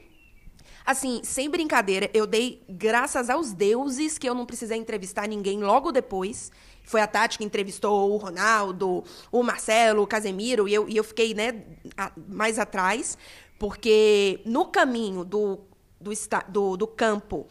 assim, 0.86 1.22
sem 1.24 1.50
brincadeira, 1.50 2.10
eu 2.14 2.28
dei 2.28 2.62
graças 2.68 3.30
aos 3.30 3.54
deuses 3.54 4.18
que 4.18 4.28
eu 4.28 4.36
não 4.36 4.46
precisei 4.46 4.78
entrevistar 4.78 5.26
ninguém 5.28 5.60
logo 5.64 5.90
depois. 5.92 6.52
Foi 6.84 7.02
a 7.02 7.08
Tati 7.08 7.38
que 7.38 7.44
entrevistou 7.46 8.12
o 8.12 8.18
Ronaldo, 8.18 9.04
o 9.32 9.42
Marcelo, 9.44 10.04
o 10.04 10.08
Casemiro, 10.08 10.68
e 10.68 10.74
eu, 10.74 10.88
e 10.90 10.98
eu 10.98 11.04
fiquei 11.04 11.34
né, 11.34 11.64
a- 11.98 12.12
mais 12.28 12.60
atrás, 12.60 13.18
porque 13.58 14.42
no 14.46 14.66
caminho 14.66 15.24
do, 15.24 15.60
do, 16.00 16.12
do, 16.50 16.78
do 16.78 16.88
campo 16.88 17.48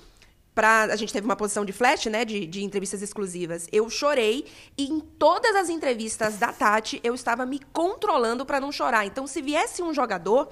pra, 0.54 0.84
a 0.84 0.96
gente 0.96 1.12
teve 1.12 1.24
uma 1.24 1.34
posição 1.36 1.64
de 1.64 1.72
flash, 1.72 2.06
né, 2.06 2.24
de, 2.24 2.46
de 2.46 2.62
entrevistas 2.62 3.00
exclusivas. 3.00 3.66
Eu 3.72 3.88
chorei 3.88 4.44
e 4.76 4.84
em 4.84 5.00
todas 5.00 5.56
as 5.56 5.68
entrevistas 5.70 6.36
da 6.36 6.52
Tati 6.52 7.00
eu 7.02 7.14
estava 7.14 7.46
me 7.46 7.58
controlando 7.72 8.44
para 8.44 8.60
não 8.60 8.70
chorar. 8.70 9.06
Então, 9.06 9.26
se 9.26 9.40
viesse 9.40 9.82
um 9.82 9.94
jogador, 9.94 10.50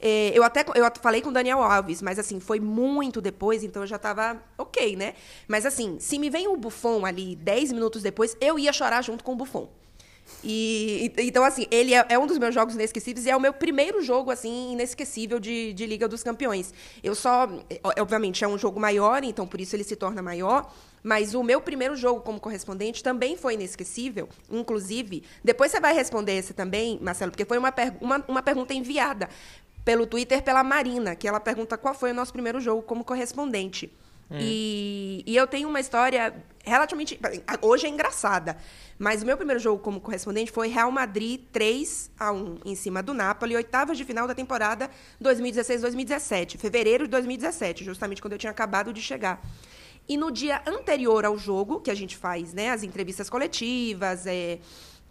eh, 0.00 0.32
eu 0.34 0.42
até 0.42 0.64
eu 0.74 0.90
falei 1.00 1.20
com 1.20 1.28
o 1.28 1.32
Daniel 1.32 1.62
Alves, 1.62 2.00
mas 2.00 2.18
assim 2.18 2.40
foi 2.40 2.58
muito 2.58 3.20
depois, 3.20 3.62
então 3.62 3.82
eu 3.82 3.86
já 3.86 3.96
estava 3.96 4.42
ok, 4.56 4.96
né? 4.96 5.14
Mas 5.46 5.66
assim, 5.66 5.98
se 6.00 6.18
me 6.18 6.30
vem 6.30 6.48
o 6.48 6.56
Buffon 6.56 7.04
ali 7.04 7.36
10 7.36 7.72
minutos 7.72 8.02
depois, 8.02 8.36
eu 8.40 8.58
ia 8.58 8.72
chorar 8.72 9.02
junto 9.02 9.22
com 9.22 9.32
o 9.32 9.36
Buffon. 9.36 9.68
E, 10.42 11.12
então, 11.18 11.44
assim, 11.44 11.66
ele 11.70 11.94
é, 11.94 12.06
é 12.08 12.18
um 12.18 12.26
dos 12.26 12.38
meus 12.38 12.54
jogos 12.54 12.74
inesquecíveis 12.74 13.26
e 13.26 13.30
é 13.30 13.36
o 13.36 13.40
meu 13.40 13.52
primeiro 13.52 14.00
jogo, 14.02 14.30
assim, 14.30 14.72
inesquecível 14.72 15.38
de, 15.38 15.72
de 15.72 15.86
Liga 15.86 16.08
dos 16.08 16.22
Campeões. 16.22 16.72
Eu 17.02 17.14
só. 17.14 17.48
é, 17.68 18.00
Obviamente, 18.00 18.42
é 18.44 18.48
um 18.48 18.56
jogo 18.56 18.80
maior, 18.80 19.22
então 19.24 19.46
por 19.46 19.60
isso 19.60 19.76
ele 19.76 19.84
se 19.84 19.96
torna 19.96 20.22
maior. 20.22 20.72
Mas 21.02 21.34
o 21.34 21.42
meu 21.42 21.62
primeiro 21.62 21.96
jogo 21.96 22.20
como 22.20 22.38
correspondente 22.38 23.02
também 23.02 23.36
foi 23.36 23.54
inesquecível. 23.54 24.28
Inclusive, 24.50 25.22
depois 25.42 25.72
você 25.72 25.80
vai 25.80 25.94
responder 25.94 26.36
esse 26.36 26.52
também, 26.52 26.98
Marcelo, 27.00 27.30
porque 27.30 27.46
foi 27.46 27.56
uma, 27.56 27.72
uma, 28.00 28.24
uma 28.28 28.42
pergunta 28.42 28.74
enviada 28.74 29.28
pelo 29.84 30.06
Twitter 30.06 30.42
pela 30.42 30.62
Marina, 30.62 31.14
que 31.14 31.26
ela 31.26 31.40
pergunta 31.40 31.76
qual 31.78 31.94
foi 31.94 32.10
o 32.10 32.14
nosso 32.14 32.32
primeiro 32.32 32.60
jogo 32.60 32.82
como 32.82 33.04
correspondente. 33.04 33.92
E, 34.32 35.24
e 35.26 35.36
eu 35.36 35.46
tenho 35.46 35.68
uma 35.68 35.80
história 35.80 36.32
relativamente. 36.64 37.18
Hoje 37.60 37.86
é 37.86 37.88
engraçada. 37.88 38.56
Mas 38.98 39.22
o 39.22 39.26
meu 39.26 39.36
primeiro 39.36 39.58
jogo 39.58 39.82
como 39.82 40.00
correspondente 40.00 40.52
foi 40.52 40.68
Real 40.68 40.90
Madrid 40.90 41.40
3 41.50 42.10
a 42.18 42.30
1 42.30 42.60
em 42.64 42.74
cima 42.74 43.02
do 43.02 43.14
Napoli, 43.14 43.56
oitavas 43.56 43.96
de 43.96 44.04
final 44.04 44.28
da 44.28 44.34
temporada 44.34 44.90
2016-2017, 45.22 46.58
fevereiro 46.58 47.04
de 47.04 47.10
2017, 47.10 47.82
justamente 47.82 48.20
quando 48.20 48.34
eu 48.34 48.38
tinha 48.38 48.50
acabado 48.50 48.92
de 48.92 49.00
chegar. 49.00 49.42
E 50.06 50.16
no 50.16 50.30
dia 50.30 50.62
anterior 50.66 51.24
ao 51.24 51.38
jogo, 51.38 51.80
que 51.80 51.90
a 51.90 51.94
gente 51.94 52.16
faz 52.16 52.52
né, 52.52 52.70
as 52.70 52.82
entrevistas 52.82 53.30
coletivas, 53.30 54.26
é, 54.26 54.58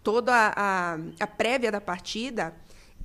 toda 0.02 0.32
a, 0.56 0.96
a 1.18 1.26
prévia 1.26 1.72
da 1.72 1.80
partida, 1.80 2.54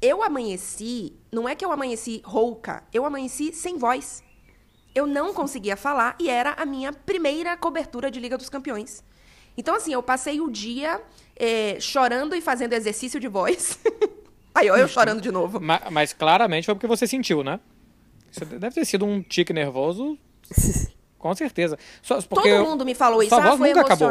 eu 0.05 0.21
amanheci, 0.23 1.13
não 1.31 1.47
é 1.47 1.55
que 1.55 1.63
eu 1.65 1.71
amanheci 1.71 2.21
rouca, 2.23 2.83
eu 2.93 3.05
amanheci 3.05 3.51
sem 3.53 3.77
voz. 3.77 4.23
Eu 4.93 5.05
não 5.05 5.33
conseguia 5.33 5.75
falar 5.75 6.15
e 6.19 6.29
era 6.29 6.51
a 6.53 6.65
minha 6.65 6.93
primeira 6.93 7.57
cobertura 7.57 8.09
de 8.09 8.19
Liga 8.19 8.37
dos 8.37 8.49
Campeões. 8.49 9.03
Então, 9.57 9.75
assim, 9.75 9.93
eu 9.93 10.03
passei 10.03 10.39
o 10.39 10.49
dia 10.49 11.01
eh, 11.35 11.77
chorando 11.79 12.35
e 12.35 12.41
fazendo 12.41 12.73
exercício 12.73 13.19
de 13.19 13.27
voz. 13.27 13.77
Aí, 14.55 14.69
ó, 14.69 14.77
eu 14.77 14.87
chorando 14.87 15.19
de 15.21 15.31
novo. 15.31 15.59
Ma- 15.59 15.81
Mas, 15.91 16.13
claramente 16.13 16.65
foi 16.65 16.75
porque 16.75 16.87
você 16.87 17.05
sentiu, 17.07 17.43
né? 17.43 17.59
Isso 18.31 18.45
deve 18.45 18.75
ter 18.75 18.85
sido 18.85 19.05
um 19.05 19.21
tique 19.21 19.51
nervoso, 19.53 20.17
com 21.19 21.33
certeza. 21.35 21.77
Todo 22.29 22.43
mundo 22.65 22.85
me 22.85 22.93
falou 22.95 23.21
isso, 23.21 23.29
ah, 23.35 23.57
foi 23.57 23.67
nunca 23.69 23.81
acabou. 23.93 24.07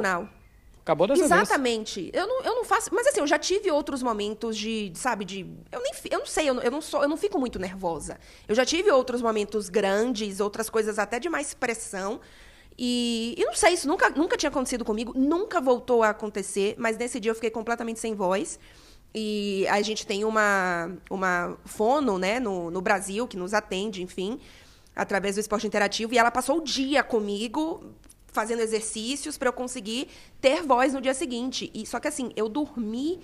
Acabou 0.84 1.06
dessa 1.06 1.26
vez. 1.26 1.32
Exatamente. 1.32 2.10
Eu 2.12 2.26
não, 2.26 2.42
eu 2.42 2.54
não 2.56 2.64
faço. 2.64 2.90
Mas 2.92 3.06
assim, 3.06 3.20
eu 3.20 3.26
já 3.26 3.38
tive 3.38 3.70
outros 3.70 4.02
momentos 4.02 4.54
de, 4.54 4.92
sabe, 4.94 5.24
de. 5.24 5.40
Eu 5.72 5.80
nem 5.80 5.92
eu 6.10 6.18
não 6.18 6.26
sei, 6.26 6.50
eu 6.50 6.54
não, 6.54 6.62
eu 6.62 6.70
não 6.70 6.82
sou, 6.82 7.02
eu 7.02 7.08
não 7.08 7.16
fico 7.16 7.40
muito 7.40 7.58
nervosa. 7.58 8.20
Eu 8.46 8.54
já 8.54 8.66
tive 8.66 8.90
outros 8.90 9.22
momentos 9.22 9.70
grandes, 9.70 10.40
outras 10.40 10.68
coisas 10.68 10.98
até 10.98 11.18
de 11.18 11.30
mais 11.30 11.54
pressão. 11.54 12.20
E, 12.76 13.34
e 13.38 13.44
não 13.46 13.54
sei, 13.54 13.72
isso 13.72 13.88
nunca, 13.88 14.10
nunca 14.10 14.36
tinha 14.36 14.50
acontecido 14.50 14.84
comigo, 14.84 15.12
nunca 15.16 15.58
voltou 15.58 16.02
a 16.02 16.10
acontecer, 16.10 16.74
mas 16.76 16.98
nesse 16.98 17.18
dia 17.18 17.30
eu 17.30 17.34
fiquei 17.34 17.50
completamente 17.50 17.98
sem 17.98 18.14
voz. 18.14 18.58
E 19.14 19.66
a 19.68 19.80
gente 19.80 20.06
tem 20.06 20.24
uma, 20.24 20.90
uma 21.08 21.56
fono, 21.64 22.18
né, 22.18 22.38
no, 22.38 22.70
no 22.70 22.82
Brasil, 22.82 23.26
que 23.26 23.38
nos 23.38 23.54
atende, 23.54 24.02
enfim, 24.02 24.38
através 24.94 25.36
do 25.36 25.40
esporte 25.40 25.66
interativo. 25.66 26.12
E 26.12 26.18
ela 26.18 26.30
passou 26.30 26.58
o 26.58 26.60
dia 26.60 27.02
comigo, 27.02 27.94
fazendo 28.34 28.60
exercícios 28.60 29.38
para 29.38 29.48
eu 29.48 29.52
conseguir 29.52 30.08
ter 30.40 30.62
voz 30.62 30.92
no 30.92 31.00
dia 31.00 31.14
seguinte. 31.14 31.70
E 31.72 31.86
só 31.86 31.98
que 32.00 32.08
assim, 32.08 32.32
eu 32.36 32.48
dormi 32.48 33.20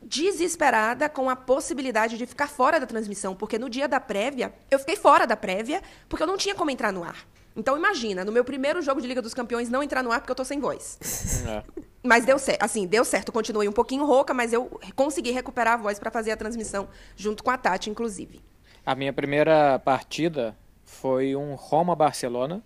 desesperada 0.00 1.08
com 1.08 1.28
a 1.28 1.34
possibilidade 1.34 2.16
de 2.16 2.26
ficar 2.26 2.48
fora 2.48 2.78
da 2.78 2.86
transmissão, 2.86 3.34
porque 3.34 3.58
no 3.58 3.68
dia 3.68 3.88
da 3.88 3.98
prévia, 3.98 4.52
eu 4.70 4.78
fiquei 4.78 4.94
fora 4.94 5.26
da 5.26 5.36
prévia, 5.36 5.82
porque 6.08 6.22
eu 6.22 6.26
não 6.26 6.36
tinha 6.36 6.54
como 6.54 6.70
entrar 6.70 6.92
no 6.92 7.02
ar. 7.02 7.26
Então 7.56 7.76
imagina, 7.76 8.24
no 8.24 8.30
meu 8.30 8.44
primeiro 8.44 8.80
jogo 8.80 9.00
de 9.00 9.08
Liga 9.08 9.20
dos 9.20 9.34
Campeões 9.34 9.68
não 9.68 9.82
entrar 9.82 10.04
no 10.04 10.12
ar 10.12 10.20
porque 10.20 10.30
eu 10.30 10.36
tô 10.36 10.44
sem 10.44 10.60
voz. 10.60 10.98
É. 11.48 11.62
Mas 12.02 12.24
deu 12.24 12.38
certo, 12.38 12.62
assim, 12.62 12.86
deu 12.86 13.04
certo. 13.04 13.32
Continuei 13.32 13.68
um 13.68 13.72
pouquinho 13.72 14.04
rouca, 14.04 14.34
mas 14.34 14.52
eu 14.52 14.80
consegui 14.94 15.30
recuperar 15.30 15.74
a 15.74 15.76
voz 15.76 15.98
para 15.98 16.10
fazer 16.10 16.30
a 16.30 16.36
transmissão 16.36 16.88
junto 17.16 17.42
com 17.42 17.50
a 17.50 17.56
Tati, 17.56 17.90
inclusive. 17.90 18.40
A 18.84 18.94
minha 18.94 19.12
primeira 19.12 19.78
partida 19.78 20.56
foi 20.84 21.36
um 21.36 21.54
Roma-Barcelona, 21.54 22.62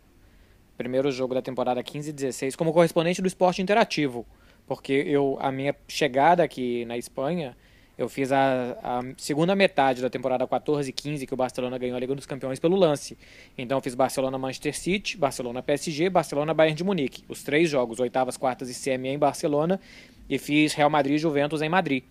primeiro 0.83 1.13
jogo 1.13 1.35
da 1.35 1.41
temporada 1.41 1.83
15-16, 1.83 2.57
como 2.57 2.73
correspondente 2.73 3.23
do 3.23 3.29
esporte 3.29 3.63
interativo. 3.63 4.27
Porque 4.67 4.93
eu, 4.93 5.39
a 5.41 5.53
minha 5.53 5.75
chegada 5.87 6.43
aqui 6.43 6.85
na 6.87 6.99
Espanha, 6.99 7.57
eu 7.97 8.09
fiz 8.09 8.33
a, 8.33 8.77
a 8.83 9.01
segunda 9.17 9.55
metade 9.55 10.03
da 10.03 10.11
temporada 10.11 10.45
14-15, 10.45 11.25
que 11.25 11.35
o 11.35 11.37
Barcelona 11.37 11.79
ganhou 11.79 11.97
a 11.97 12.01
Liga 12.01 12.15
dos 12.17 12.27
Campeões 12.27 12.59
pelo 12.59 12.75
lance. 12.75 13.17
Então 13.57 13.79
eu 13.79 13.83
fiz 13.83 13.95
Barcelona-Manchester 13.95 14.77
City, 14.77 15.17
Barcelona-PSG, 15.17 16.11
Barcelona-Bayern 16.11 16.77
de 16.77 16.83
Munique. 16.83 17.25
Os 17.29 17.45
três 17.45 17.71
jogos, 17.71 18.01
oitavas, 18.01 18.37
quartas 18.37 18.69
e 18.69 18.75
semi 18.75 19.09
em 19.09 19.19
Barcelona. 19.19 19.81
E 20.29 20.37
fiz 20.37 20.75
Real 20.75 20.91
Madrid-Juventus 20.91 21.63
em 21.63 21.69
Madrid. 21.69 22.03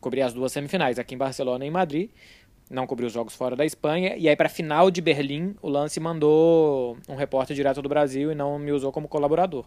Cobri 0.00 0.20
as 0.20 0.34
duas 0.34 0.52
semifinais, 0.52 0.98
aqui 0.98 1.14
em 1.14 1.18
Barcelona 1.18 1.64
e 1.64 1.68
em 1.68 1.70
Madrid 1.70 2.10
não 2.70 2.86
cobriu 2.86 3.06
os 3.06 3.12
jogos 3.12 3.34
fora 3.34 3.56
da 3.56 3.64
Espanha. 3.64 4.14
E 4.16 4.28
aí, 4.28 4.36
para 4.36 4.46
a 4.46 4.50
final 4.50 4.90
de 4.90 5.00
Berlim, 5.00 5.54
o 5.62 5.68
Lance 5.68 5.98
mandou 6.00 6.96
um 7.08 7.14
repórter 7.14 7.54
direto 7.56 7.80
do 7.80 7.88
Brasil 7.88 8.32
e 8.32 8.34
não 8.34 8.58
me 8.58 8.72
usou 8.72 8.92
como 8.92 9.08
colaborador. 9.08 9.64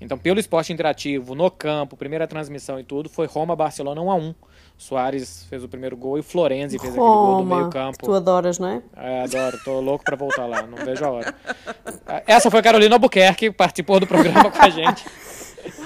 Então, 0.00 0.16
pelo 0.16 0.40
esporte 0.40 0.72
interativo, 0.72 1.34
no 1.34 1.50
campo, 1.50 1.94
primeira 1.94 2.26
transmissão 2.26 2.80
e 2.80 2.84
tudo, 2.84 3.10
foi 3.10 3.26
Roma-Barcelona 3.26 4.00
1 4.00 4.10
a 4.10 4.14
1 4.14 4.34
Soares 4.78 5.44
fez 5.50 5.62
o 5.62 5.68
primeiro 5.68 5.94
gol 5.94 6.16
e 6.16 6.20
o 6.20 6.22
Florenzi 6.22 6.78
fez 6.78 6.94
aquele 6.94 7.06
gol 7.06 7.26
do 7.26 7.42
Roma, 7.42 7.56
meio 7.58 7.68
campo. 7.70 7.98
tu 8.02 8.14
adoras, 8.14 8.58
não 8.58 8.68
é? 8.68 9.22
Adoro, 9.22 9.58
tô 9.62 9.78
louco 9.78 10.02
pra 10.02 10.16
voltar 10.16 10.46
lá, 10.46 10.62
não 10.62 10.78
vejo 10.78 11.04
a 11.04 11.10
hora. 11.10 11.34
Essa 12.26 12.50
foi 12.50 12.60
a 12.60 12.62
Carolina 12.62 12.94
Albuquerque, 12.94 13.50
que 13.50 13.52
participou 13.52 14.00
do 14.00 14.06
programa 14.06 14.50
com 14.50 14.62
a 14.62 14.70
gente. 14.70 15.04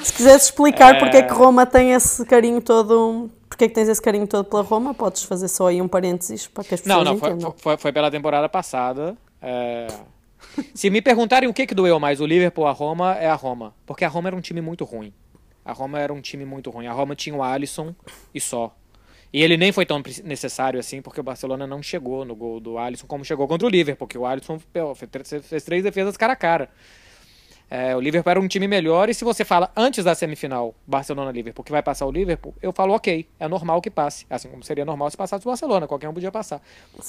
Se 0.02 0.12
quiseres 0.12 0.44
explicar 0.44 0.96
É. 0.96 0.98
porque 0.98 1.16
é 1.16 1.22
que 1.22 1.32
Roma 1.32 1.64
tem 1.66 1.92
esse 1.92 2.24
carinho 2.24 2.60
todo, 2.60 3.30
porque 3.48 3.64
é 3.64 3.68
que 3.68 3.74
tens 3.74 3.88
esse 3.88 4.02
carinho 4.02 4.26
todo 4.26 4.44
pela 4.44 4.62
Roma, 4.62 4.94
podes 4.94 5.22
fazer 5.24 5.48
só 5.48 5.68
aí 5.68 5.80
um 5.80 5.88
parênteses 5.88 6.46
para 6.46 6.64
que 6.64 6.74
as 6.74 6.80
pessoas 6.80 7.04
Não, 7.04 7.12
não, 7.12 7.18
foi, 7.18 7.52
foi, 7.56 7.76
foi 7.76 7.92
pela 7.92 8.10
temporada 8.10 8.48
passada. 8.48 9.16
é. 9.40 9.86
Se 10.74 10.90
me 10.90 11.00
perguntarem 11.00 11.48
o 11.48 11.54
que, 11.54 11.66
que 11.66 11.74
doeu 11.74 11.98
mais, 11.98 12.20
o 12.20 12.26
Liverpool 12.26 12.66
a 12.66 12.70
Roma, 12.70 13.14
é 13.14 13.26
a 13.26 13.34
Roma. 13.34 13.74
Porque 13.86 14.04
a 14.04 14.08
Roma 14.08 14.28
era 14.28 14.36
um 14.36 14.40
time 14.40 14.60
muito 14.60 14.84
ruim. 14.84 15.12
A 15.64 15.72
Roma 15.72 15.98
era 15.98 16.12
um 16.12 16.20
time 16.20 16.44
muito 16.44 16.70
ruim. 16.70 16.86
A 16.86 16.92
Roma 16.92 17.16
tinha 17.16 17.34
o 17.34 17.42
Alisson 17.42 17.94
e 18.34 18.40
só. 18.40 18.72
E 19.32 19.42
ele 19.42 19.56
nem 19.56 19.72
foi 19.72 19.84
tão 19.84 20.00
necessário 20.22 20.78
assim, 20.78 21.02
porque 21.02 21.18
o 21.18 21.24
Barcelona 21.24 21.66
não 21.66 21.82
chegou 21.82 22.24
no 22.24 22.36
gol 22.36 22.60
do 22.60 22.78
Alisson 22.78 23.06
como 23.06 23.24
chegou 23.24 23.48
contra 23.48 23.66
o 23.66 23.70
Liverpool, 23.70 24.06
porque 24.06 24.18
o 24.18 24.24
Alisson 24.24 24.60
fez 25.42 25.64
três 25.64 25.82
defesas 25.82 26.16
cara 26.16 26.34
a 26.34 26.36
cara. 26.36 26.68
É, 27.70 27.96
o 27.96 28.00
Liverpool 28.00 28.30
era 28.30 28.40
um 28.40 28.46
time 28.46 28.68
melhor, 28.68 29.08
e 29.08 29.14
se 29.14 29.24
você 29.24 29.44
fala 29.44 29.72
antes 29.74 30.04
da 30.04 30.14
semifinal, 30.14 30.74
Barcelona-Liverpool, 30.86 31.64
que 31.64 31.72
vai 31.72 31.82
passar 31.82 32.06
o 32.06 32.10
Liverpool, 32.12 32.54
eu 32.62 32.72
falo 32.72 32.94
ok, 32.94 33.26
é 33.40 33.48
normal 33.48 33.80
que 33.80 33.90
passe. 33.90 34.26
Assim 34.30 34.48
como 34.48 34.62
seria 34.62 34.84
normal 34.84 35.10
se 35.10 35.16
passasse 35.16 35.44
o 35.44 35.48
Barcelona, 35.50 35.86
qualquer 35.88 36.08
um 36.08 36.14
podia 36.14 36.30
passar. 36.30 36.60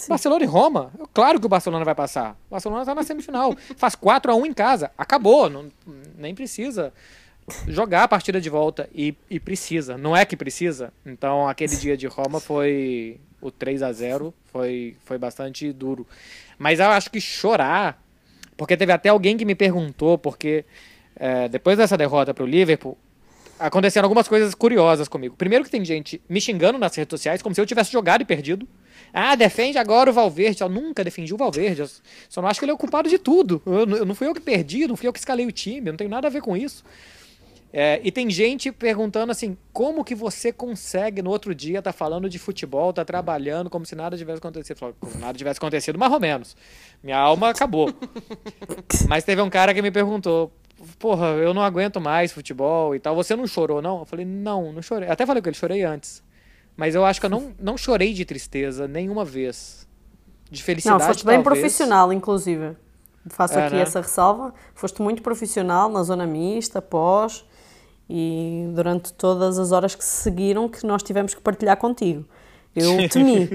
Barcelona 0.07 0.43
e 0.43 0.47
Roma, 0.47 0.91
claro 1.13 1.39
que 1.39 1.45
o 1.45 1.49
Barcelona 1.49 1.85
vai 1.85 1.93
passar. 1.93 2.37
O 2.49 2.51
Barcelona 2.51 2.81
está 2.81 2.95
na 2.95 3.03
semifinal, 3.03 3.55
faz 3.77 3.95
4 3.95 4.31
a 4.31 4.35
1 4.35 4.45
em 4.45 4.53
casa, 4.53 4.91
acabou, 4.97 5.49
não- 5.49 5.69
nem 6.17 6.33
precisa 6.33 6.91
jogar 7.67 8.03
a 8.03 8.07
partida 8.07 8.41
de 8.41 8.49
volta, 8.49 8.89
e, 8.95 9.13
e 9.29 9.39
precisa, 9.39 9.97
não 9.97 10.15
é 10.15 10.25
que 10.25 10.35
precisa. 10.35 10.91
Então 11.05 11.47
aquele 11.47 11.75
dia 11.75 11.95
de 11.95 12.07
Roma 12.07 12.39
foi 12.39 13.19
o 13.39 13.51
3 13.51 13.83
a 13.83 13.91
0 13.91 14.33
foi, 14.45 14.95
foi 15.05 15.17
bastante 15.19 15.71
duro. 15.71 16.07
Mas 16.57 16.79
eu 16.79 16.87
acho 16.87 17.11
que 17.11 17.21
chorar 17.21 18.01
porque 18.57 18.77
teve 18.77 18.91
até 18.91 19.09
alguém 19.09 19.37
que 19.37 19.45
me 19.45 19.55
perguntou, 19.55 20.17
porque 20.17 20.65
é, 21.15 21.47
depois 21.47 21.77
dessa 21.77 21.97
derrota 21.97 22.33
para 22.33 22.43
o 22.43 22.47
Liverpool, 22.47 22.97
aconteceram 23.59 24.05
algumas 24.05 24.27
coisas 24.27 24.53
curiosas 24.53 25.07
comigo. 25.07 25.35
Primeiro 25.35 25.63
que 25.63 25.71
tem 25.71 25.83
gente 25.83 26.21
me 26.27 26.41
xingando 26.41 26.77
nas 26.77 26.95
redes 26.95 27.11
sociais, 27.11 27.41
como 27.41 27.55
se 27.55 27.61
eu 27.61 27.65
tivesse 27.65 27.91
jogado 27.91 28.21
e 28.21 28.25
perdido. 28.25 28.67
Ah, 29.13 29.35
defende 29.35 29.77
agora 29.77 30.09
o 30.09 30.13
Valverde. 30.13 30.61
Eu 30.61 30.69
nunca 30.69 31.03
defendi 31.03 31.33
o 31.33 31.37
Valverde. 31.37 31.81
Eu 31.81 31.89
só 32.27 32.41
não 32.41 32.49
acho 32.49 32.59
que 32.59 32.65
ele 32.65 32.71
é 32.71 32.75
o 32.75 32.77
culpado 32.77 33.07
de 33.07 33.17
tudo. 33.17 33.61
Eu, 33.65 33.97
eu 33.97 34.05
não 34.05 34.13
fui 34.13 34.27
eu 34.27 34.33
que 34.33 34.41
perdi, 34.41 34.87
não 34.87 34.97
fui 34.97 35.07
eu 35.07 35.13
que 35.13 35.19
escalei 35.19 35.45
o 35.45 35.51
time, 35.51 35.87
eu 35.87 35.93
não 35.93 35.97
tenho 35.97 36.09
nada 36.09 36.27
a 36.27 36.29
ver 36.29 36.41
com 36.41 36.55
isso. 36.55 36.83
É, 37.77 37.99
e 38.05 38.09
tem 38.09 38.29
gente 38.29 38.71
perguntando 38.71 39.33
assim, 39.33 39.57
como 39.73 40.05
que 40.05 40.15
você 40.15 40.49
consegue 40.53 41.21
no 41.21 41.29
outro 41.29 41.53
dia 41.53 41.79
estar 41.79 41.91
falando 41.91 42.29
de 42.29 42.39
futebol, 42.39 42.93
tá 42.93 43.03
trabalhando 43.03 43.69
como 43.69 43.85
se 43.85 43.93
nada 43.95 44.15
tivesse 44.17 44.37
acontecido? 44.37 44.77
Falo, 44.77 44.95
Como 44.97 45.17
nada 45.17 45.37
tivesse 45.37 45.57
acontecido, 45.57 45.99
mais 45.99 46.13
ou 46.13 46.17
menos. 46.21 46.55
Minha 47.03 47.17
alma 47.17 47.49
acabou. 47.49 47.93
Mas 49.09 49.25
teve 49.25 49.41
um 49.41 49.49
cara 49.49 49.73
que 49.73 49.81
me 49.81 49.91
perguntou, 49.91 50.53
porra, 50.97 51.25
eu 51.31 51.53
não 51.53 51.61
aguento 51.61 51.99
mais 51.99 52.31
futebol 52.31 52.95
e 52.95 52.99
tal. 53.01 53.13
Você 53.13 53.35
não 53.35 53.45
chorou, 53.45 53.81
não? 53.81 53.99
Eu 53.99 54.05
falei, 54.05 54.25
não, 54.25 54.71
não 54.71 54.81
chorei. 54.81 55.09
Até 55.09 55.25
falei 55.25 55.41
com 55.41 55.49
ele, 55.49 55.57
chorei 55.57 55.83
antes. 55.83 56.23
Mas 56.77 56.95
eu 56.95 57.03
acho 57.03 57.19
que 57.19 57.25
eu 57.25 57.29
não, 57.29 57.53
não 57.59 57.77
chorei 57.77 58.13
de 58.13 58.23
tristeza 58.23 58.87
nenhuma 58.87 59.25
vez. 59.25 59.85
De 60.49 60.63
felicidade, 60.63 60.97
Não, 61.01 61.07
foste 61.07 61.25
bem 61.25 61.43
talvez. 61.43 61.59
profissional, 61.59 62.13
inclusive. 62.13 62.77
Faço 63.27 63.59
É, 63.59 63.65
aqui 63.65 63.75
né? 63.75 63.81
essa 63.81 63.99
ressalva. 63.99 64.53
Foste 64.73 65.01
muito 65.01 65.21
profissional 65.21 65.89
na 65.89 66.03
zona 66.03 66.25
mista, 66.25 66.81
pós 66.81 67.43
e 68.09 68.65
durante 68.73 69.13
todas 69.13 69.57
as 69.57 69.71
horas 69.71 69.95
que 69.95 70.03
se 70.03 70.23
seguiram 70.23 70.67
que 70.69 70.85
nós 70.85 71.01
tivemos 71.03 71.33
que 71.33 71.41
partilhar 71.41 71.77
contigo. 71.77 72.25
Eu 72.75 73.07
temi. 73.09 73.47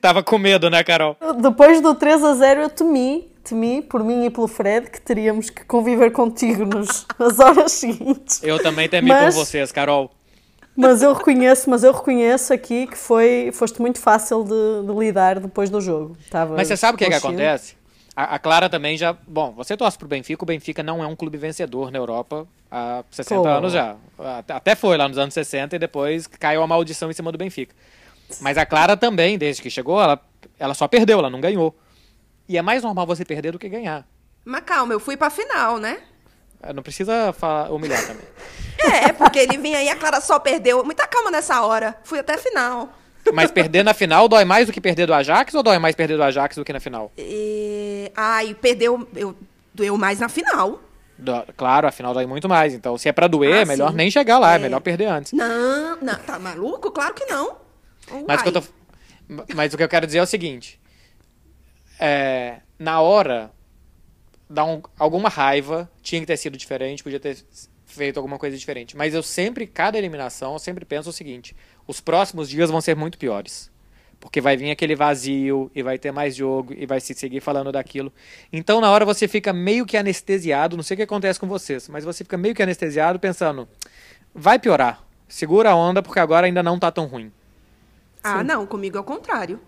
Tava 0.00 0.22
com 0.22 0.38
medo, 0.38 0.70
né, 0.70 0.82
Carol? 0.84 1.16
Depois 1.40 1.80
do 1.80 1.94
3 1.94 2.22
a 2.22 2.34
0 2.34 2.60
eu 2.62 2.70
temi, 2.70 3.30
temi 3.42 3.82
por 3.82 4.02
mim 4.04 4.24
e 4.26 4.30
pelo 4.30 4.46
Fred 4.46 4.88
que 4.90 5.00
teríamos 5.00 5.50
que 5.50 5.64
conviver 5.64 6.10
contigo 6.12 6.64
nos, 6.64 7.04
nas 7.18 7.38
horas 7.40 7.72
seguintes. 7.72 8.40
Eu 8.42 8.62
também 8.62 8.88
temi 8.88 9.08
Mas- 9.08 9.34
por 9.34 9.44
vocês, 9.44 9.72
Carol. 9.72 10.10
Mas 10.76 11.02
eu 11.02 11.12
reconheço, 11.12 11.68
mas 11.68 11.82
eu 11.82 11.92
reconheço 11.92 12.54
aqui 12.54 12.86
que 12.86 12.96
foi, 12.96 13.50
foste 13.52 13.80
muito 13.82 13.98
fácil 13.98 14.44
de, 14.44 14.86
de 14.86 14.98
lidar 14.98 15.40
depois 15.40 15.68
do 15.68 15.80
jogo. 15.80 16.16
Estava 16.24 16.54
Mas 16.56 16.68
você 16.68 16.76
sabe 16.76 16.94
o 16.94 16.98
que, 16.98 17.04
que 17.04 17.10
consciente. 17.10 17.26
acontece? 17.42 17.74
A, 18.16 18.34
a 18.34 18.38
Clara 18.38 18.68
também 18.68 18.96
já. 18.96 19.12
Bom, 19.26 19.52
você 19.52 19.76
torce 19.76 19.96
pro 19.96 20.08
Benfica, 20.08 20.42
o 20.42 20.46
Benfica 20.46 20.82
não 20.82 21.02
é 21.02 21.06
um 21.06 21.14
clube 21.16 21.38
vencedor 21.38 21.90
na 21.90 21.98
Europa 21.98 22.46
há 22.70 23.04
60 23.10 23.40
Pô. 23.42 23.48
anos 23.48 23.72
já. 23.72 23.96
Até- 24.38 24.52
Até 24.54 24.74
foi 24.74 24.96
lá 24.96 25.08
nos 25.08 25.16
anos 25.18 25.32
60 25.34 25.76
e 25.76 25.78
depois 25.78 26.26
caiu 26.26 26.62
a 26.62 26.66
maldição 26.66 27.10
em 27.10 27.14
cima 27.14 27.30
do 27.32 27.38
Benfica. 27.38 27.74
Mas 28.40 28.58
a 28.58 28.66
Clara 28.66 28.96
também, 28.96 29.38
desde 29.38 29.62
que 29.62 29.70
chegou, 29.70 30.00
ela, 30.00 30.20
ela 30.58 30.74
só 30.74 30.86
perdeu, 30.86 31.18
ela 31.18 31.30
não 31.30 31.40
ganhou. 31.40 31.76
E 32.48 32.58
é 32.58 32.62
mais 32.62 32.82
normal 32.82 33.06
você 33.06 33.24
perder 33.24 33.52
do 33.52 33.58
que 33.58 33.68
ganhar. 33.68 34.06
Mas 34.44 34.62
calma, 34.64 34.92
eu 34.92 35.00
fui 35.00 35.16
pra 35.16 35.30
final, 35.30 35.78
né? 35.78 36.00
Eh, 36.62 36.72
Não 36.72 36.82
precisa 36.82 37.32
falar- 37.32 37.70
humilhar 37.70 38.04
também. 38.06 38.24
É, 38.78 39.12
porque 39.12 39.38
ele 39.38 39.58
vinha 39.58 39.78
aí, 39.78 39.88
a 39.88 39.96
Clara 39.96 40.20
só 40.20 40.38
perdeu. 40.38 40.82
Muita 40.84 41.06
calma 41.06 41.30
nessa 41.30 41.60
hora. 41.62 41.96
Fui 42.02 42.18
até 42.18 42.34
a 42.34 42.38
final. 42.38 42.88
Mas 43.32 43.50
perder 43.50 43.82
na 43.84 43.94
final 43.94 44.28
dói 44.28 44.44
mais 44.44 44.66
do 44.66 44.72
que 44.72 44.80
perder 44.80 45.06
do 45.06 45.14
Ajax 45.14 45.54
ou 45.54 45.62
dói 45.62 45.78
mais 45.78 45.94
perder 45.94 46.16
do 46.16 46.22
Ajax 46.22 46.56
do 46.56 46.64
que 46.64 46.72
na 46.72 46.80
final? 46.80 47.12
E... 47.16 48.10
Ai, 48.16 48.54
perdeu. 48.54 49.06
Eu, 49.14 49.36
doeu 49.74 49.96
mais 49.96 50.18
na 50.18 50.28
final. 50.28 50.80
Dó- 51.18 51.44
claro, 51.56 51.86
a 51.86 51.92
final 51.92 52.14
dói 52.14 52.26
muito 52.26 52.48
mais. 52.48 52.72
Então, 52.74 52.96
se 52.98 53.08
é 53.08 53.12
pra 53.12 53.26
doer, 53.28 53.52
Ah, 53.54 53.60
é 53.60 53.64
melhor 53.64 53.90
sim. 53.90 53.96
nem 53.96 54.10
chegar 54.10 54.38
lá, 54.38 54.52
é. 54.54 54.56
É. 54.56 54.58
melhor 54.58 54.80
perder 54.80 55.06
antes. 55.06 55.32
Não, 55.32 55.96
não, 56.00 56.18
tá 56.18 56.38
maluco? 56.38 56.90
Claro 56.90 57.14
que 57.14 57.24
não. 57.26 57.56
Mas 58.26 58.40
o, 58.40 58.44
que 58.44 58.52
tô- 58.52 58.62
mas 59.54 59.72
o 59.72 59.76
que 59.76 59.82
eu 59.84 59.88
quero 59.88 60.06
dizer 60.06 60.18
é 60.18 60.22
o 60.22 60.26
seguinte: 60.26 60.80
é, 61.98 62.60
na 62.78 63.00
hora, 63.00 63.50
dá 64.48 64.64
um- 64.64 64.82
alguma 64.98 65.28
raiva, 65.28 65.90
tinha 66.02 66.20
que 66.20 66.26
ter 66.26 66.36
sido 66.36 66.56
diferente, 66.56 67.02
podia 67.02 67.20
ter 67.20 67.36
feito 67.86 68.16
alguma 68.16 68.38
coisa 68.38 68.56
diferente. 68.56 68.96
Mas 68.96 69.14
eu 69.14 69.22
sempre, 69.22 69.66
cada 69.66 69.98
eliminação, 69.98 70.54
eu 70.54 70.58
sempre 70.58 70.84
penso 70.84 71.10
o 71.10 71.12
seguinte: 71.12 71.54
os 71.90 72.00
próximos 72.00 72.48
dias 72.48 72.70
vão 72.70 72.80
ser 72.80 72.94
muito 72.94 73.18
piores. 73.18 73.68
Porque 74.20 74.40
vai 74.40 74.56
vir 74.56 74.70
aquele 74.70 74.94
vazio, 74.94 75.70
e 75.74 75.82
vai 75.82 75.98
ter 75.98 76.12
mais 76.12 76.36
jogo, 76.36 76.72
e 76.72 76.86
vai 76.86 77.00
se 77.00 77.14
seguir 77.14 77.40
falando 77.40 77.72
daquilo. 77.72 78.12
Então, 78.52 78.80
na 78.80 78.88
hora, 78.90 79.04
você 79.04 79.26
fica 79.26 79.52
meio 79.52 79.84
que 79.84 79.96
anestesiado. 79.96 80.76
Não 80.76 80.84
sei 80.84 80.94
o 80.94 80.98
que 80.98 81.02
acontece 81.02 81.40
com 81.40 81.48
vocês, 81.48 81.88
mas 81.88 82.04
você 82.04 82.22
fica 82.22 82.36
meio 82.36 82.54
que 82.54 82.62
anestesiado 82.62 83.18
pensando: 83.18 83.68
vai 84.32 84.58
piorar. 84.58 85.02
Segura 85.26 85.70
a 85.70 85.74
onda, 85.74 86.00
porque 86.00 86.20
agora 86.20 86.46
ainda 86.46 86.62
não 86.62 86.78
tá 86.78 86.92
tão 86.92 87.06
ruim. 87.06 87.32
Ah, 88.22 88.44
não, 88.44 88.66
comigo 88.66 88.96
é 88.96 89.00
o 89.00 89.04
contrário. 89.04 89.58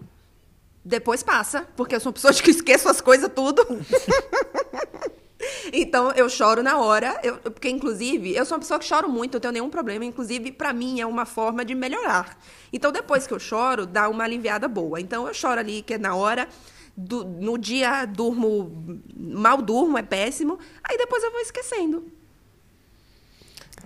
Depois 0.84 1.22
passa, 1.22 1.66
porque 1.76 1.96
eu 1.96 2.00
sou 2.00 2.10
uma 2.10 2.14
pessoa 2.14 2.34
que 2.34 2.50
esqueço 2.50 2.88
as 2.88 3.00
coisas 3.00 3.30
tudo. 3.34 3.64
então 5.72 6.10
eu 6.12 6.28
choro 6.28 6.62
na 6.62 6.78
hora, 6.78 7.18
eu- 7.22 7.38
porque 7.38 7.68
inclusive 7.68 8.34
eu 8.34 8.44
sou 8.44 8.56
uma 8.56 8.60
pessoa 8.60 8.78
que 8.78 8.84
choro 8.86 9.08
muito, 9.08 9.34
eu 9.36 9.40
tenho 9.40 9.52
nenhum 9.52 9.70
problema, 9.70 10.04
inclusive 10.04 10.52
pra 10.52 10.72
mim 10.72 11.00
é 11.00 11.06
uma 11.06 11.24
forma 11.26 11.64
de 11.64 11.74
melhorar. 11.74 12.38
Então 12.72 12.92
depois 12.92 13.26
que 13.26 13.34
eu 13.34 13.38
choro, 13.38 13.86
dá 13.86 14.08
uma 14.08 14.24
aliviada 14.24 14.68
boa. 14.68 15.00
Então 15.00 15.26
eu 15.26 15.34
choro 15.34 15.60
ali 15.60 15.82
que 15.82 15.94
é 15.94 15.98
na 15.98 16.14
hora, 16.14 16.48
do- 16.96 17.24
no 17.24 17.56
dia 17.58 18.04
durmo 18.04 18.96
mal 19.16 19.60
durmo, 19.62 19.96
é 19.98 20.02
péssimo, 20.02 20.58
aí 20.84 20.96
depois 20.98 21.22
eu 21.22 21.30
vou 21.32 21.40
esquecendo. 21.40 22.04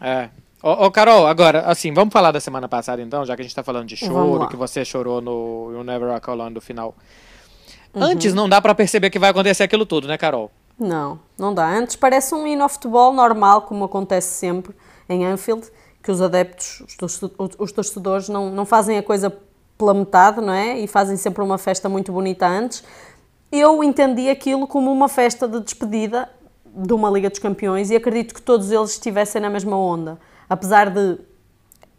É. 0.00 0.28
Ô, 0.62 0.86
ô, 0.86 0.90
Carol, 0.90 1.26
agora, 1.26 1.60
assim, 1.60 1.92
vamos 1.92 2.12
falar 2.12 2.32
da 2.32 2.40
semana 2.40 2.68
passada 2.68 3.00
então, 3.00 3.24
já 3.24 3.36
que 3.36 3.42
a 3.42 3.44
gente 3.44 3.54
tá 3.54 3.62
falando 3.62 3.86
de 3.86 3.96
choro, 3.96 4.48
que 4.48 4.56
você 4.56 4.84
chorou 4.84 5.20
no 5.20 5.70
You 5.72 5.84
Never 5.84 6.08
Walk 6.08 6.28
Alone 6.28 6.54
do 6.54 6.60
final. 6.60 6.94
Uhum. 7.94 8.02
Antes 8.02 8.34
não 8.34 8.48
dá 8.48 8.60
pra 8.60 8.74
perceber 8.74 9.10
que 9.10 9.18
vai 9.18 9.30
acontecer 9.30 9.62
aquilo 9.62 9.86
tudo, 9.86 10.08
né, 10.08 10.18
Carol? 10.18 10.50
Não, 10.78 11.18
não 11.38 11.54
dá. 11.54 11.66
Antes 11.68 11.96
parece 11.96 12.34
um 12.34 12.46
hino 12.46 12.62
ao 12.62 12.68
futebol 12.68 13.12
normal, 13.12 13.62
como 13.62 13.84
acontece 13.84 14.34
sempre 14.34 14.74
em 15.08 15.24
Anfield, 15.24 15.66
que 16.02 16.10
os 16.10 16.20
adeptos, 16.20 16.82
os, 17.58 17.72
torcedores, 17.72 18.28
não, 18.28 18.50
não 18.50 18.66
fazem 18.66 18.98
a 18.98 19.02
coisa 19.02 19.32
pela 19.78 19.94
metade, 19.94 20.40
não 20.40 20.52
é? 20.52 20.78
E 20.78 20.86
fazem 20.86 21.16
sempre 21.16 21.42
uma 21.42 21.58
festa 21.58 21.88
muito 21.88 22.12
bonita 22.12 22.46
antes. 22.46 22.84
Eu 23.50 23.82
entendi 23.82 24.28
aquilo 24.28 24.66
como 24.66 24.92
uma 24.92 25.08
festa 25.08 25.48
de 25.48 25.60
despedida 25.60 26.28
de 26.64 26.92
uma 26.92 27.08
Liga 27.10 27.30
dos 27.30 27.38
Campeões 27.38 27.90
e 27.90 27.96
acredito 27.96 28.34
que 28.34 28.42
todos 28.42 28.70
eles 28.70 28.90
estivessem 28.90 29.40
na 29.40 29.48
mesma 29.48 29.78
onda. 29.78 30.18
Apesar 30.48 30.90
de 30.90 31.18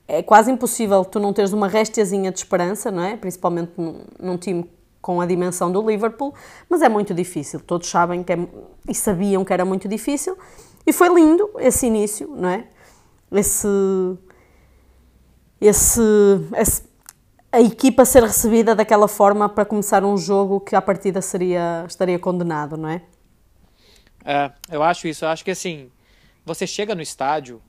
é 0.08 0.24
quase 0.24 0.50
impossível 0.50 1.04
tu 1.04 1.20
não 1.20 1.34
teres 1.34 1.52
uma 1.52 1.68
restiazinha 1.68 2.32
de 2.32 2.38
esperança, 2.38 2.90
não 2.90 3.04
é? 3.04 3.18
Principalmente 3.18 3.74
num, 3.76 4.02
num 4.20 4.38
time 4.38 4.70
com 5.08 5.22
a 5.22 5.26
dimensão 5.26 5.72
do 5.72 5.82
Liverpool, 5.90 6.34
mas 6.70 6.82
é 6.82 6.90
muito 6.90 7.14
difícil. 7.14 7.62
Todos 7.62 7.88
sabem 7.88 8.22
que 8.24 8.34
é, 8.34 8.48
e 8.90 8.94
sabiam 8.94 9.46
que 9.46 9.54
era 9.54 9.64
muito 9.64 9.88
difícil. 9.88 10.38
E 10.86 10.92
foi 10.92 11.08
lindo 11.08 11.50
esse 11.60 11.88
início, 11.88 12.28
não 12.36 12.50
é? 12.50 12.68
Esse, 13.32 13.68
esse, 15.62 16.02
esse 16.58 16.84
a 17.50 17.62
equipa 17.62 18.04
ser 18.04 18.22
recebida 18.22 18.76
daquela 18.76 19.08
forma 19.08 19.48
para 19.48 19.64
começar 19.64 20.04
um 20.04 20.18
jogo 20.18 20.60
que 20.60 20.76
à 20.76 20.82
partida 20.82 21.22
seria, 21.22 21.86
estaria 21.88 22.20
condenado, 22.20 22.76
não 22.76 22.90
é? 22.90 23.02
É, 24.26 24.52
eu 24.70 24.84
acho 24.84 25.08
isso. 25.08 25.24
Eu 25.24 25.30
acho 25.30 25.46
que 25.46 25.52
assim, 25.52 25.90
você 26.46 26.68
chega 26.68 26.94
no 26.94 27.02
estádio 27.02 27.62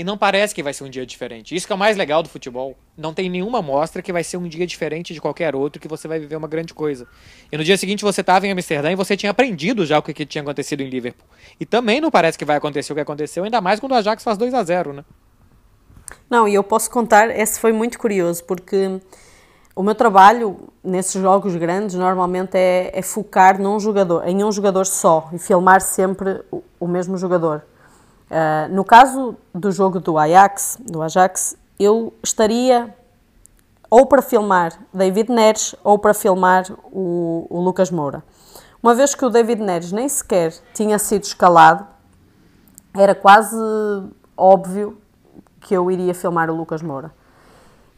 e 0.00 0.04
não 0.04 0.16
parece 0.16 0.54
que 0.54 0.62
vai 0.62 0.72
ser 0.72 0.82
um 0.84 0.88
dia 0.88 1.04
diferente. 1.04 1.54
Isso 1.54 1.66
que 1.66 1.72
é 1.74 1.76
o 1.76 1.78
mais 1.78 1.94
legal 1.94 2.22
do 2.22 2.28
futebol. 2.30 2.74
Não 2.96 3.12
tem 3.12 3.28
nenhuma 3.28 3.60
mostra 3.60 4.00
que 4.00 4.10
vai 4.10 4.24
ser 4.24 4.38
um 4.38 4.48
dia 4.48 4.66
diferente 4.66 5.12
de 5.12 5.20
qualquer 5.20 5.54
outro, 5.54 5.78
que 5.78 5.86
você 5.86 6.08
vai 6.08 6.18
viver 6.18 6.36
uma 6.36 6.48
grande 6.48 6.72
coisa. 6.72 7.06
E 7.52 7.58
no 7.58 7.62
dia 7.62 7.76
seguinte 7.76 8.02
você 8.02 8.22
estava 8.22 8.46
em 8.46 8.50
Amsterdã 8.50 8.90
e 8.90 8.96
você 8.96 9.14
tinha 9.14 9.30
aprendido 9.30 9.84
já 9.84 9.98
o 9.98 10.02
que, 10.02 10.14
que 10.14 10.24
tinha 10.24 10.40
acontecido 10.40 10.80
em 10.80 10.88
Liverpool. 10.88 11.28
E 11.60 11.66
também 11.66 12.00
não 12.00 12.10
parece 12.10 12.38
que 12.38 12.46
vai 12.46 12.56
acontecer 12.56 12.94
o 12.94 12.96
que 12.96 13.02
aconteceu, 13.02 13.44
ainda 13.44 13.60
mais 13.60 13.78
quando 13.78 13.92
o 13.92 13.94
Ajax 13.94 14.24
faz 14.24 14.38
2 14.38 14.54
a 14.54 14.64
0 14.64 14.94
né? 14.94 15.04
Não, 16.30 16.48
e 16.48 16.54
eu 16.54 16.64
posso 16.64 16.90
contar, 16.90 17.28
esse 17.38 17.60
foi 17.60 17.70
muito 17.70 17.98
curioso, 17.98 18.42
porque 18.44 18.98
o 19.76 19.82
meu 19.82 19.94
trabalho 19.94 20.70
nesses 20.82 21.20
jogos 21.20 21.54
grandes 21.56 21.94
normalmente 21.94 22.56
é, 22.56 22.90
é 22.94 23.02
focar 23.02 23.60
num 23.60 23.78
jogador, 23.78 24.26
em 24.26 24.42
um 24.42 24.50
jogador 24.50 24.86
só 24.86 25.28
e 25.30 25.38
filmar 25.38 25.82
sempre 25.82 26.40
o, 26.50 26.62
o 26.80 26.88
mesmo 26.88 27.18
jogador. 27.18 27.64
Uh, 28.30 28.72
no 28.72 28.84
caso 28.84 29.36
do 29.52 29.72
jogo 29.72 29.98
do 29.98 30.16
Ajax, 30.16 30.78
do 30.80 31.02
Ajax, 31.02 31.56
eu 31.78 32.14
estaria 32.22 32.94
ou 33.90 34.06
para 34.06 34.22
filmar 34.22 34.72
David 34.94 35.32
Neres 35.32 35.74
ou 35.82 35.98
para 35.98 36.14
filmar 36.14 36.64
o, 36.92 37.46
o 37.50 37.60
Lucas 37.60 37.90
Moura. 37.90 38.22
Uma 38.80 38.94
vez 38.94 39.14
que 39.16 39.24
o 39.24 39.30
David 39.30 39.60
Neres 39.60 39.90
nem 39.90 40.08
sequer 40.08 40.54
tinha 40.72 40.96
sido 40.98 41.24
escalado, 41.24 41.84
era 42.94 43.14
quase 43.14 43.56
óbvio 44.36 44.96
que 45.60 45.74
eu 45.74 45.90
iria 45.90 46.14
filmar 46.14 46.48
o 46.50 46.56
Lucas 46.56 46.82
Moura. 46.82 47.12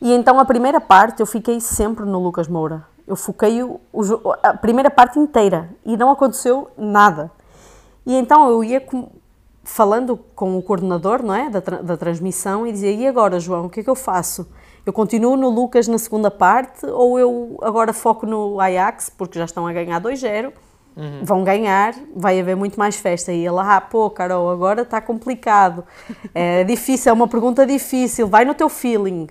E 0.00 0.12
então 0.12 0.40
a 0.40 0.44
primeira 0.44 0.80
parte 0.80 1.20
eu 1.20 1.26
fiquei 1.26 1.60
sempre 1.60 2.04
no 2.06 2.18
Lucas 2.18 2.48
Moura. 2.48 2.84
Eu 3.06 3.16
foquei 3.16 3.62
o, 3.62 3.78
o, 3.92 4.02
a 4.42 4.54
primeira 4.54 4.90
parte 4.90 5.18
inteira 5.18 5.68
e 5.84 5.96
não 5.96 6.10
aconteceu 6.10 6.70
nada. 6.76 7.30
E 8.04 8.16
então 8.16 8.48
eu 8.48 8.64
ia 8.64 8.80
com, 8.80 9.08
falando 9.64 10.16
com 10.34 10.56
o 10.58 10.62
coordenador 10.62 11.22
não 11.22 11.34
é, 11.34 11.50
da, 11.50 11.60
da 11.60 11.96
transmissão 11.96 12.66
e 12.66 12.72
dizia: 12.72 12.92
E 12.92 13.06
agora, 13.06 13.38
João, 13.38 13.66
o 13.66 13.70
que 13.70 13.80
é 13.80 13.82
que 13.82 13.90
eu 13.90 13.94
faço? 13.94 14.48
Eu 14.84 14.92
continuo 14.92 15.36
no 15.36 15.48
Lucas 15.48 15.86
na 15.86 15.98
segunda 15.98 16.30
parte 16.30 16.84
ou 16.86 17.18
eu 17.18 17.58
agora 17.62 17.92
foco 17.92 18.26
no 18.26 18.58
Ajax, 18.60 19.10
porque 19.10 19.38
já 19.38 19.44
estão 19.44 19.66
a 19.66 19.72
ganhar 19.72 20.00
2-0 20.00 20.52
Uhum. 20.96 21.24
Vão 21.24 21.44
ganhar, 21.44 21.94
vai 22.14 22.38
haver 22.38 22.56
muito 22.56 22.78
mais 22.78 22.96
festa. 22.96 23.32
E 23.32 23.46
ele, 23.46 23.58
ah, 23.58 23.80
pô, 23.80 24.10
Carol, 24.10 24.50
agora 24.50 24.82
está 24.82 25.00
complicado. 25.00 25.84
É 26.34 26.64
difícil, 26.64 27.10
é 27.10 27.12
uma 27.12 27.28
pergunta 27.28 27.66
difícil, 27.66 28.28
vai 28.28 28.44
no 28.44 28.54
teu 28.54 28.68
feeling. 28.68 29.28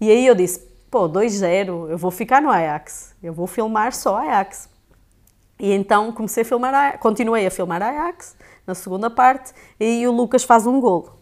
E 0.00 0.10
aí 0.10 0.26
eu 0.26 0.34
disse, 0.34 0.60
pô, 0.90 1.08
2-0, 1.08 1.90
eu 1.90 1.98
vou 1.98 2.10
ficar 2.10 2.42
no 2.42 2.50
Ajax, 2.50 3.14
eu 3.22 3.32
vou 3.32 3.46
filmar 3.46 3.94
só 3.94 4.16
Ajax. 4.16 4.68
E 5.58 5.72
então 5.72 6.10
comecei 6.12 6.42
a 6.42 6.46
filmar, 6.46 6.98
continuei 6.98 7.46
a 7.46 7.50
filmar 7.50 7.82
Ajax 7.82 8.34
na 8.70 8.74
segunda 8.74 9.10
parte, 9.10 9.52
e 9.80 10.06
o 10.06 10.12
Lucas 10.12 10.44
faz 10.44 10.64
um 10.64 10.80
golo. 10.80 11.18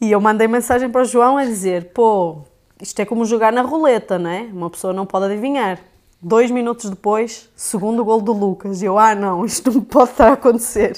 E 0.00 0.12
eu 0.12 0.20
mandei 0.20 0.46
mensagem 0.46 0.88
para 0.88 1.02
o 1.02 1.04
João 1.04 1.36
a 1.36 1.44
dizer, 1.44 1.92
pô, 1.92 2.42
isto 2.80 3.00
é 3.00 3.04
como 3.04 3.24
jogar 3.24 3.52
na 3.52 3.62
roleta, 3.62 4.18
não 4.18 4.30
é? 4.30 4.42
Uma 4.42 4.70
pessoa 4.70 4.92
não 4.92 5.04
pode 5.04 5.26
adivinhar. 5.26 5.80
Dois 6.22 6.50
minutos 6.50 6.88
depois, 6.88 7.50
segundo 7.56 8.04
gol 8.04 8.20
do 8.20 8.32
Lucas. 8.32 8.80
E 8.80 8.84
eu, 8.84 8.96
ah, 8.96 9.16
não, 9.16 9.44
isto 9.44 9.72
não 9.72 9.80
pode 9.84 10.12
estar 10.12 10.28
a 10.28 10.32
acontecer. 10.34 10.96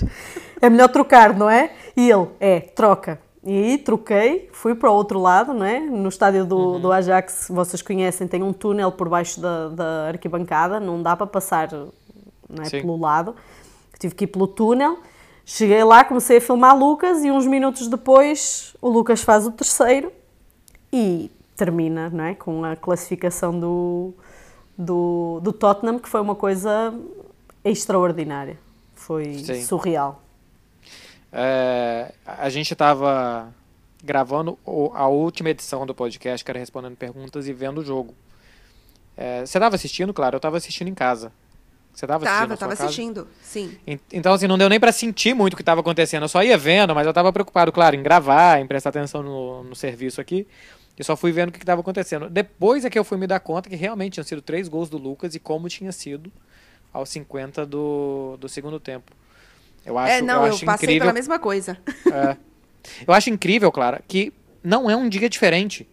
É 0.60 0.68
melhor 0.68 0.88
trocar, 0.88 1.34
não 1.34 1.48
é? 1.48 1.72
E 1.96 2.10
ele, 2.10 2.28
é, 2.38 2.60
troca. 2.60 3.18
E 3.42 3.50
aí 3.50 3.78
troquei, 3.78 4.50
fui 4.52 4.74
para 4.74 4.90
o 4.90 4.94
outro 4.94 5.18
lado, 5.18 5.54
não 5.54 5.64
é? 5.64 5.80
No 5.80 6.10
estádio 6.10 6.44
do, 6.44 6.58
uhum. 6.58 6.80
do 6.80 6.92
Ajax, 6.92 7.46
vocês 7.48 7.80
conhecem, 7.80 8.28
tem 8.28 8.42
um 8.42 8.52
túnel 8.52 8.92
por 8.92 9.08
baixo 9.08 9.40
da, 9.40 9.68
da 9.68 10.08
arquibancada, 10.08 10.78
não 10.78 11.02
dá 11.02 11.16
para 11.16 11.26
passar 11.26 11.70
não 11.72 12.62
é, 12.62 12.68
pelo 12.68 12.98
lado. 12.98 13.34
Tive 13.98 14.14
que 14.14 14.24
ir 14.24 14.26
pelo 14.26 14.46
túnel. 14.46 14.98
Cheguei 15.44 15.82
lá, 15.82 16.04
comecei 16.04 16.38
a 16.38 16.40
filmar 16.40 16.76
Lucas 16.76 17.24
e 17.24 17.30
uns 17.30 17.46
minutos 17.46 17.88
depois 17.88 18.76
o 18.80 18.88
Lucas 18.88 19.22
faz 19.22 19.46
o 19.46 19.50
terceiro 19.50 20.12
e 20.92 21.30
termina, 21.56 22.08
não 22.08 22.24
é? 22.24 22.34
Com 22.34 22.64
a 22.64 22.76
classificação 22.76 23.58
do, 23.58 24.14
do, 24.76 25.40
do 25.42 25.52
Tottenham, 25.52 25.98
que 25.98 26.08
foi 26.08 26.20
uma 26.20 26.34
coisa 26.34 26.94
extraordinária. 27.64 28.58
Foi 28.94 29.34
Sim. 29.34 29.62
surreal. 29.62 30.22
É, 31.32 32.12
a 32.26 32.48
gente 32.48 32.72
estava 32.72 33.52
gravando 34.02 34.58
a 34.94 35.06
última 35.08 35.50
edição 35.50 35.84
do 35.84 35.94
podcast, 35.94 36.44
que 36.44 36.50
era 36.50 36.58
respondendo 36.58 36.96
perguntas 36.96 37.46
e 37.46 37.52
vendo 37.52 37.78
o 37.78 37.84
jogo. 37.84 38.14
É, 39.16 39.40
você 39.40 39.58
estava 39.58 39.74
assistindo, 39.74 40.14
claro, 40.14 40.36
eu 40.36 40.38
estava 40.38 40.56
assistindo 40.56 40.88
em 40.88 40.94
casa. 40.94 41.30
Você 41.92 42.04
estava 42.04 42.24
assistindo? 42.24 42.48
Tava, 42.48 42.56
tava 42.56 42.72
assistindo, 42.72 43.28
sim. 43.42 43.76
Então, 44.12 44.32
assim, 44.32 44.46
não 44.46 44.56
deu 44.56 44.68
nem 44.68 44.80
para 44.80 44.92
sentir 44.92 45.34
muito 45.34 45.54
o 45.54 45.56
que 45.56 45.62
estava 45.62 45.80
acontecendo. 45.80 46.22
Eu 46.22 46.28
só 46.28 46.42
ia 46.42 46.56
vendo, 46.56 46.94
mas 46.94 47.04
eu 47.04 47.10
estava 47.10 47.32
preocupado, 47.32 47.70
claro, 47.72 47.96
em 47.96 48.02
gravar, 48.02 48.60
em 48.60 48.66
prestar 48.66 48.90
atenção 48.90 49.22
no, 49.22 49.64
no 49.64 49.74
serviço 49.74 50.20
aqui. 50.20 50.46
Eu 50.96 51.04
só 51.04 51.16
fui 51.16 51.32
vendo 51.32 51.48
o 51.48 51.52
que 51.52 51.58
estava 51.58 51.80
acontecendo. 51.80 52.28
Depois 52.28 52.84
é 52.84 52.90
que 52.90 52.98
eu 52.98 53.04
fui 53.04 53.18
me 53.18 53.26
dar 53.26 53.40
conta 53.40 53.68
que 53.68 53.76
realmente 53.76 54.14
tinham 54.14 54.24
sido 54.24 54.42
três 54.42 54.68
gols 54.68 54.88
do 54.88 54.98
Lucas 54.98 55.34
e 55.34 55.38
como 55.38 55.68
tinha 55.68 55.92
sido 55.92 56.30
aos 56.92 57.08
50 57.08 57.64
do, 57.66 58.36
do 58.38 58.48
segundo 58.48 58.78
tempo. 58.78 59.12
Eu 59.84 59.96
acho, 59.98 60.12
é, 60.12 60.22
não, 60.22 60.46
eu, 60.46 60.52
acho 60.52 60.62
eu 60.62 60.66
passei 60.66 60.86
incrível, 60.86 61.00
pela 61.02 61.12
mesma 61.12 61.38
coisa. 61.38 61.78
É, 62.12 62.36
eu 63.06 63.14
acho 63.14 63.30
incrível, 63.30 63.72
Clara, 63.72 64.02
que 64.06 64.32
não 64.62 64.90
é 64.90 64.96
um 64.96 65.08
dia 65.08 65.28
diferente. 65.28 65.88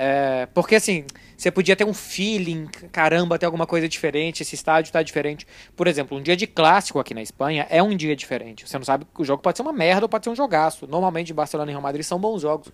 É, 0.00 0.46
porque 0.54 0.76
assim, 0.76 1.04
você 1.36 1.50
podia 1.50 1.74
ter 1.74 1.84
um 1.84 1.92
feeling, 1.92 2.66
caramba, 2.92 3.36
ter 3.36 3.46
alguma 3.46 3.66
coisa 3.66 3.88
diferente, 3.88 4.44
esse 4.44 4.54
estádio 4.54 4.90
está 4.90 5.02
diferente. 5.02 5.44
Por 5.74 5.88
exemplo, 5.88 6.16
um 6.16 6.22
dia 6.22 6.36
de 6.36 6.46
clássico 6.46 7.00
aqui 7.00 7.12
na 7.12 7.20
Espanha 7.20 7.66
é 7.68 7.82
um 7.82 7.96
dia 7.96 8.14
diferente. 8.14 8.68
Você 8.68 8.78
não 8.78 8.84
sabe 8.84 9.04
que 9.12 9.20
o 9.20 9.24
jogo 9.24 9.42
pode 9.42 9.58
ser 9.58 9.62
uma 9.62 9.72
merda 9.72 10.04
ou 10.04 10.08
pode 10.08 10.22
ser 10.22 10.30
um 10.30 10.36
jogaço. 10.36 10.86
Normalmente 10.86 11.34
Barcelona 11.34 11.72
e 11.72 11.74
Real 11.74 11.82
Madrid 11.82 12.04
são 12.04 12.16
bons 12.16 12.42
jogos. 12.42 12.70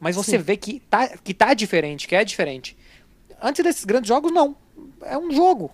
Mas 0.00 0.16
você 0.16 0.38
Sim. 0.38 0.42
vê 0.42 0.56
que 0.56 0.80
tá, 0.80 1.08
que 1.18 1.34
tá 1.34 1.52
diferente, 1.52 2.08
que 2.08 2.14
é 2.14 2.24
diferente. 2.24 2.78
Antes 3.42 3.62
desses 3.62 3.84
grandes 3.84 4.08
jogos, 4.08 4.32
não. 4.32 4.56
É 5.02 5.18
um 5.18 5.30
jogo. 5.30 5.70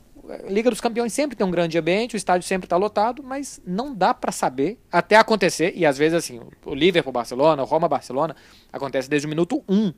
Liga 0.48 0.70
dos 0.70 0.80
Campeões 0.80 1.12
sempre 1.12 1.36
tem 1.36 1.46
um 1.46 1.52
grande 1.52 1.78
ambiente, 1.78 2.14
o 2.14 2.16
estádio 2.16 2.48
sempre 2.48 2.66
está 2.66 2.76
lotado, 2.76 3.22
mas 3.22 3.60
não 3.64 3.94
dá 3.94 4.12
para 4.12 4.32
saber 4.32 4.80
até 4.90 5.14
acontecer. 5.14 5.72
E 5.76 5.86
às 5.86 5.96
vezes, 5.96 6.14
assim, 6.14 6.40
o 6.64 6.74
Liverpool 6.74 7.12
Barcelona, 7.12 7.62
o 7.62 7.66
Roma 7.66 7.88
Barcelona, 7.88 8.34
acontece 8.72 9.08
desde 9.08 9.26
o 9.26 9.30
minuto 9.30 9.62
1. 9.68 9.92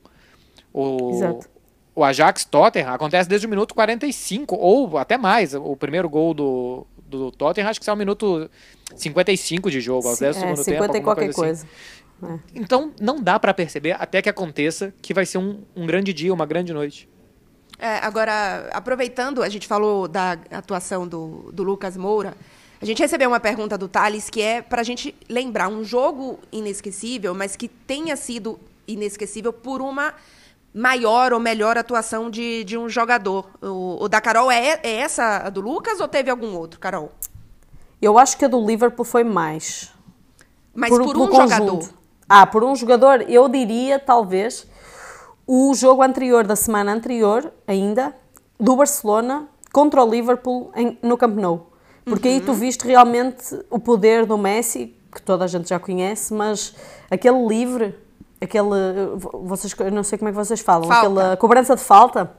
O, 0.76 1.10
Exato. 1.14 1.48
o 1.94 2.04
Ajax 2.04 2.44
Tottenham 2.44 2.92
acontece 2.92 3.26
desde 3.26 3.46
o 3.46 3.50
minuto 3.50 3.74
45, 3.74 4.54
ou 4.54 4.98
até 4.98 5.16
mais. 5.16 5.54
O 5.54 5.74
primeiro 5.74 6.06
gol 6.06 6.34
do, 6.34 6.86
do 6.98 7.32
Tottenham 7.32 7.70
acho 7.70 7.80
que 7.80 7.88
é 7.88 7.92
o 7.92 7.96
minuto 7.96 8.50
55 8.94 9.70
de 9.70 9.80
jogo, 9.80 10.06
aos 10.06 10.18
10 10.18 10.36
do 10.36 10.38
é, 10.38 10.40
segundo 10.42 10.64
50 10.64 10.82
tempo. 10.82 10.96
e 10.96 11.00
qualquer 11.00 11.32
coisa. 11.32 11.64
Assim. 11.64 11.66
coisa. 12.20 12.36
É. 12.54 12.60
Então 12.60 12.92
não 13.00 13.22
dá 13.22 13.40
para 13.40 13.54
perceber 13.54 13.96
até 13.98 14.20
que 14.20 14.28
aconteça 14.28 14.92
que 15.00 15.14
vai 15.14 15.24
ser 15.24 15.38
um, 15.38 15.62
um 15.74 15.86
grande 15.86 16.12
dia, 16.12 16.32
uma 16.32 16.44
grande 16.44 16.74
noite. 16.74 17.08
É, 17.78 17.96
agora, 17.98 18.68
aproveitando, 18.72 19.42
a 19.42 19.48
gente 19.48 19.66
falou 19.66 20.06
da 20.06 20.32
atuação 20.50 21.08
do, 21.08 21.50
do 21.52 21.62
Lucas 21.62 21.96
Moura. 21.96 22.34
A 22.82 22.84
gente 22.84 23.00
recebeu 23.00 23.30
uma 23.30 23.40
pergunta 23.40 23.78
do 23.78 23.88
Thales 23.88 24.28
que 24.28 24.42
é 24.42 24.60
para 24.60 24.82
a 24.82 24.84
gente 24.84 25.14
lembrar 25.26 25.68
um 25.68 25.82
jogo 25.82 26.38
inesquecível, 26.52 27.34
mas 27.34 27.56
que 27.56 27.66
tenha 27.66 28.14
sido 28.14 28.60
inesquecível 28.86 29.54
por 29.54 29.80
uma 29.80 30.14
maior 30.74 31.32
ou 31.32 31.40
melhor 31.40 31.78
atuação 31.78 32.30
de, 32.30 32.64
de 32.64 32.76
um 32.76 32.88
jogador. 32.88 33.46
O, 33.62 34.04
o 34.04 34.08
da 34.08 34.20
Carol 34.20 34.50
é, 34.50 34.80
é 34.82 34.96
essa 34.96 35.38
a 35.46 35.50
do 35.50 35.60
Lucas 35.60 36.00
ou 36.00 36.08
teve 36.08 36.30
algum 36.30 36.56
outro, 36.56 36.78
Carol? 36.78 37.12
Eu 38.00 38.18
acho 38.18 38.36
que 38.36 38.44
a 38.44 38.48
do 38.48 38.64
Liverpool 38.64 39.04
foi 39.04 39.24
mais. 39.24 39.90
Mas 40.74 40.90
por, 40.90 41.02
por 41.02 41.16
um 41.16 41.32
jogador. 41.32 41.88
Ah, 42.28 42.46
por 42.46 42.62
um 42.64 42.74
jogador, 42.74 43.24
eu 43.28 43.48
diria 43.48 43.98
talvez 43.98 44.66
o 45.46 45.72
jogo 45.74 46.02
anterior 46.02 46.46
da 46.46 46.56
semana 46.56 46.92
anterior, 46.92 47.52
ainda, 47.66 48.14
do 48.58 48.74
Barcelona 48.76 49.48
contra 49.72 50.02
o 50.02 50.10
Liverpool 50.10 50.72
em, 50.74 50.98
no 51.02 51.16
Camp 51.16 51.36
Nou. 51.36 51.70
Porque 52.04 52.28
aí 52.28 52.40
tu 52.40 52.52
viste 52.52 52.86
realmente 52.86 53.58
o 53.70 53.78
poder 53.78 54.26
do 54.26 54.38
Messi, 54.38 54.94
que 55.12 55.22
toda 55.22 55.44
a 55.44 55.48
gente 55.48 55.68
já 55.68 55.78
conhece, 55.78 56.32
mas 56.32 56.74
aquele 57.10 57.46
livre, 57.46 57.94
aquele. 58.40 58.68
Vocês, 59.44 59.74
não 59.92 60.02
sei 60.02 60.18
como 60.18 60.28
é 60.28 60.32
que 60.32 60.38
vocês 60.38 60.60
falam, 60.60 60.88
Falta. 60.88 61.06
aquela 61.06 61.36
cobrança 61.36 61.76
de 61.76 61.82
falta, 61.82 62.30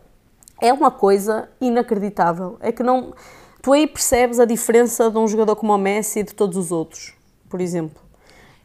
é 0.61 0.71
uma 0.73 0.91
coisa 0.91 1.49
inacreditável. 1.59 2.57
É 2.59 2.71
que 2.71 2.83
não. 2.83 3.13
Tu 3.61 3.73
aí 3.73 3.87
percebes 3.87 4.39
a 4.39 4.45
diferença 4.45 5.09
de 5.09 5.17
um 5.17 5.27
jogador 5.27 5.55
como 5.55 5.73
o 5.73 5.77
Messi 5.77 6.19
e 6.19 6.23
de 6.23 6.33
todos 6.33 6.57
os 6.57 6.71
outros, 6.71 7.13
por 7.49 7.59
exemplo. 7.59 8.01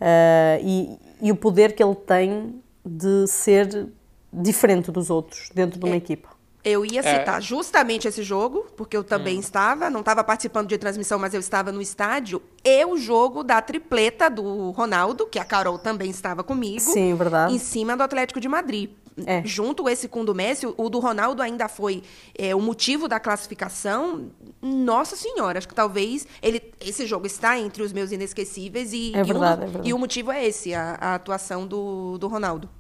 Ah, 0.01 0.59
e, 0.61 0.99
e 1.21 1.31
o 1.31 1.37
poder 1.37 1.75
que 1.75 1.83
ele 1.83 1.95
tem 1.95 2.61
de 2.85 3.27
ser 3.29 3.89
diferente 4.33 4.91
dos 4.91 5.11
outros 5.11 5.51
dentro 5.55 5.79
de 5.79 5.87
uma 5.87 5.95
equipa. 5.95 6.29
Eu 6.65 6.87
ia 6.87 7.01
É. 7.01 7.19
citar 7.19 7.43
justamente 7.43 8.07
esse 8.07 8.23
jogo, 8.23 8.67
porque 8.77 8.97
eu 8.97 9.03
também 9.03 9.39
estava, 9.41 9.91
não 9.91 9.99
estava 10.01 10.23
participando 10.23 10.69
de 10.69 10.79
transmissão, 10.79 11.19
mas 11.19 11.35
eu 11.35 11.41
estava 11.41 11.73
no 11.73 11.83
estádio, 11.83 12.41
e 12.65 12.85
o 12.85 12.97
jogo 12.97 13.43
da 13.43 13.61
tripleta 13.61 14.31
do 14.31 14.71
Ronaldo, 14.71 15.27
que 15.27 15.41
a 15.41 15.45
Carol 15.45 15.77
também 15.79 16.09
estava 16.11 16.45
comigo. 16.45 16.81
Sim, 16.81 17.15
verdade. 17.17 17.53
Em 17.53 17.59
cima 17.59 17.97
do 17.97 18.03
Atlético 18.05 18.39
de 18.39 18.49
Madrid. 18.49 18.91
É. 19.27 19.43
Junto 19.45 19.89
esse 19.91 20.09
com 20.09 20.23
o 20.23 20.25
do 20.25 20.35
Messi, 20.35 20.67
o 20.75 20.89
do 20.89 20.99
Ronaldo 20.99 21.43
ainda 21.43 21.69
foi 21.69 22.03
é, 22.39 22.55
o 22.55 22.61
motivo 22.61 23.07
da 23.09 23.21
classificação. 23.21 24.31
Nossa 24.63 25.17
Senhora, 25.17 25.59
acho 25.59 25.69
que 25.69 25.75
talvez 25.75 26.27
ele, 26.41 26.63
esse 26.81 27.07
jogo 27.07 27.27
está 27.27 27.59
entre 27.59 27.83
os 27.83 27.93
meus 27.93 28.11
inesquecíveis 28.11 28.93
e, 28.93 29.13
É 29.15 29.19
e 29.19 29.21
um 29.21 29.25
verdade, 29.25 29.63
é 29.63 29.67
verdade. 29.67 29.89
e 29.89 29.93
o 29.93 29.99
motivo 29.99 30.33
é 30.33 30.47
esse, 30.47 30.73
a, 30.73 30.97
a 31.01 31.15
atuação 31.17 31.67
do, 31.67 32.17
do 32.19 32.27
Ronaldo. 32.29 32.71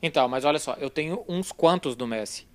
Então, 0.00 0.28
mas 0.28 0.44
olha 0.44 0.58
só, 0.58 0.74
eu 0.78 0.90
tenho 0.90 1.24
uns 1.28 1.50
quantos 1.50 1.96
do 1.96 2.06
Messi. 2.06 2.46